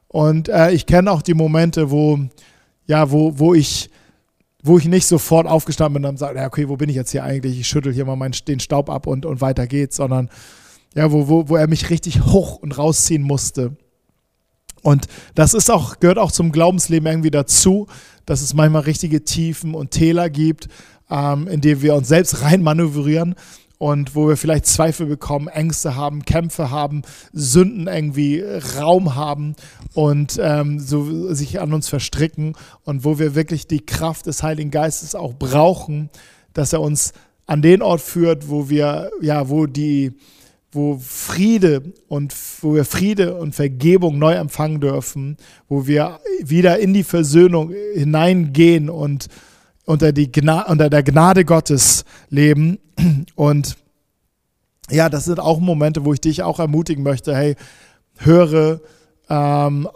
Und 0.08 0.48
äh, 0.48 0.70
ich 0.70 0.86
kenne 0.86 1.12
auch 1.12 1.20
die 1.20 1.34
Momente, 1.34 1.90
wo, 1.90 2.18
ja, 2.86 3.10
wo, 3.10 3.38
wo 3.38 3.52
ich 3.52 3.90
wo 4.62 4.78
ich 4.78 4.86
nicht 4.86 5.06
sofort 5.06 5.46
aufgestanden 5.46 6.02
bin 6.02 6.08
und 6.08 6.18
sage, 6.18 6.38
ja, 6.38 6.46
okay, 6.46 6.68
wo 6.68 6.76
bin 6.76 6.88
ich 6.88 6.96
jetzt 6.96 7.10
hier 7.10 7.24
eigentlich? 7.24 7.58
Ich 7.58 7.66
schüttel 7.66 7.92
hier 7.92 8.04
mal 8.04 8.16
meinen, 8.16 8.34
den 8.46 8.60
Staub 8.60 8.88
ab 8.88 9.06
und, 9.06 9.26
und 9.26 9.40
weiter 9.40 9.66
geht's, 9.66 9.96
sondern 9.96 10.30
ja, 10.94 11.10
wo, 11.10 11.28
wo, 11.28 11.48
wo 11.48 11.56
er 11.56 11.68
mich 11.68 11.90
richtig 11.90 12.24
hoch 12.26 12.56
und 12.56 12.78
rausziehen 12.78 13.22
musste. 13.22 13.76
Und 14.82 15.06
das 15.34 15.54
ist 15.54 15.70
auch, 15.70 16.00
gehört 16.00 16.18
auch 16.18 16.32
zum 16.32 16.52
Glaubensleben 16.52 17.06
irgendwie 17.06 17.30
dazu, 17.30 17.86
dass 18.26 18.40
es 18.40 18.54
manchmal 18.54 18.82
richtige 18.82 19.24
Tiefen 19.24 19.74
und 19.74 19.90
Täler 19.90 20.30
gibt, 20.30 20.68
ähm, 21.10 21.48
in 21.48 21.60
die 21.60 21.82
wir 21.82 21.94
uns 21.94 22.08
selbst 22.08 22.42
reinmanövrieren 22.42 23.34
und 23.82 24.14
wo 24.14 24.28
wir 24.28 24.36
vielleicht 24.36 24.66
Zweifel 24.66 25.06
bekommen, 25.06 25.48
Ängste 25.48 25.96
haben, 25.96 26.24
Kämpfe 26.24 26.70
haben, 26.70 27.02
Sünden 27.32 27.88
irgendwie 27.88 28.40
Raum 28.78 29.16
haben 29.16 29.56
und 29.92 30.38
ähm, 30.40 30.78
so 30.78 31.34
sich 31.34 31.60
an 31.60 31.72
uns 31.72 31.88
verstricken 31.88 32.54
und 32.84 33.04
wo 33.04 33.18
wir 33.18 33.34
wirklich 33.34 33.66
die 33.66 33.84
Kraft 33.84 34.26
des 34.26 34.44
Heiligen 34.44 34.70
Geistes 34.70 35.16
auch 35.16 35.34
brauchen, 35.34 36.10
dass 36.52 36.72
er 36.72 36.80
uns 36.80 37.12
an 37.46 37.60
den 37.60 37.82
Ort 37.82 38.02
führt, 38.02 38.48
wo 38.48 38.68
wir, 38.68 39.10
ja, 39.20 39.48
wo 39.48 39.66
die, 39.66 40.12
wo 40.70 40.96
Friede 41.02 41.92
und 42.06 42.32
wo 42.60 42.76
wir 42.76 42.84
Friede 42.84 43.34
und 43.34 43.52
Vergebung 43.52 44.16
neu 44.16 44.34
empfangen 44.34 44.80
dürfen, 44.80 45.38
wo 45.68 45.88
wir 45.88 46.20
wieder 46.40 46.78
in 46.78 46.94
die 46.94 47.02
Versöhnung 47.02 47.74
hineingehen 47.96 48.88
und 48.88 49.26
unter, 49.84 50.12
die 50.12 50.30
Gna 50.30 50.66
unter 50.70 50.90
der 50.90 51.02
Gnade 51.02 51.44
Gottes 51.44 52.04
leben. 52.28 52.78
Und 53.34 53.76
ja, 54.90 55.08
das 55.08 55.24
sind 55.24 55.40
auch 55.40 55.60
Momente, 55.60 56.04
wo 56.04 56.12
ich 56.12 56.20
dich 56.20 56.42
auch 56.42 56.58
ermutigen 56.58 57.02
möchte, 57.02 57.34
hey, 57.34 57.56
höre 58.18 58.80
ähm, 59.28 59.88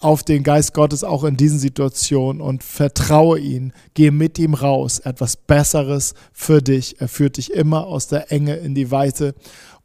auf 0.00 0.22
den 0.22 0.44
Geist 0.44 0.74
Gottes 0.74 1.02
auch 1.02 1.24
in 1.24 1.36
diesen 1.36 1.58
Situationen 1.58 2.40
und 2.40 2.62
vertraue 2.62 3.38
ihn. 3.38 3.72
Gehe 3.94 4.12
mit 4.12 4.38
ihm 4.38 4.54
raus. 4.54 5.00
Etwas 5.00 5.36
Besseres 5.36 6.14
für 6.32 6.62
dich. 6.62 7.00
Er 7.00 7.08
führt 7.08 7.36
dich 7.36 7.52
immer 7.52 7.86
aus 7.86 8.06
der 8.06 8.30
Enge 8.30 8.56
in 8.56 8.74
die 8.74 8.90
Weite 8.90 9.34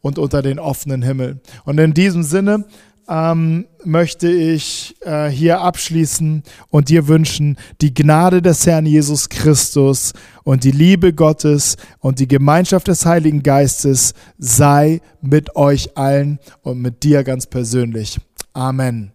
und 0.01 0.19
unter 0.19 0.41
den 0.41 0.59
offenen 0.59 1.01
Himmel. 1.01 1.41
Und 1.65 1.79
in 1.79 1.93
diesem 1.93 2.23
Sinne 2.23 2.65
ähm, 3.07 3.67
möchte 3.83 4.29
ich 4.29 4.95
äh, 5.01 5.27
hier 5.27 5.61
abschließen 5.61 6.43
und 6.69 6.89
dir 6.89 7.07
wünschen, 7.07 7.57
die 7.81 7.93
Gnade 7.93 8.41
des 8.41 8.65
Herrn 8.65 8.85
Jesus 8.85 9.29
Christus 9.29 10.13
und 10.43 10.63
die 10.63 10.71
Liebe 10.71 11.13
Gottes 11.13 11.77
und 11.99 12.19
die 12.19 12.27
Gemeinschaft 12.27 12.87
des 12.87 13.05
Heiligen 13.05 13.43
Geistes 13.43 14.13
sei 14.37 15.01
mit 15.21 15.55
euch 15.55 15.97
allen 15.97 16.39
und 16.61 16.81
mit 16.81 17.03
dir 17.03 17.23
ganz 17.23 17.47
persönlich. 17.47 18.17
Amen. 18.53 19.11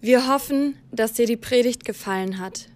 Wir 0.00 0.28
hoffen, 0.28 0.76
dass 0.92 1.14
dir 1.14 1.26
die 1.26 1.36
Predigt 1.36 1.84
gefallen 1.84 2.38
hat. 2.38 2.68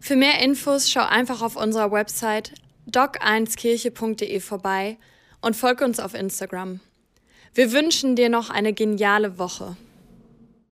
Für 0.00 0.16
mehr 0.16 0.42
Infos 0.42 0.90
schau 0.90 1.06
einfach 1.06 1.40
auf 1.40 1.56
unserer 1.56 1.90
Website 1.90 2.52
doc1kirche.de 2.90 4.40
vorbei 4.40 4.98
und 5.40 5.56
folge 5.56 5.84
uns 5.84 6.00
auf 6.00 6.14
Instagram. 6.14 6.80
Wir 7.54 7.70
wünschen 7.70 8.16
dir 8.16 8.28
noch 8.28 8.50
eine 8.50 8.72
geniale 8.72 9.38
Woche. 9.38 9.76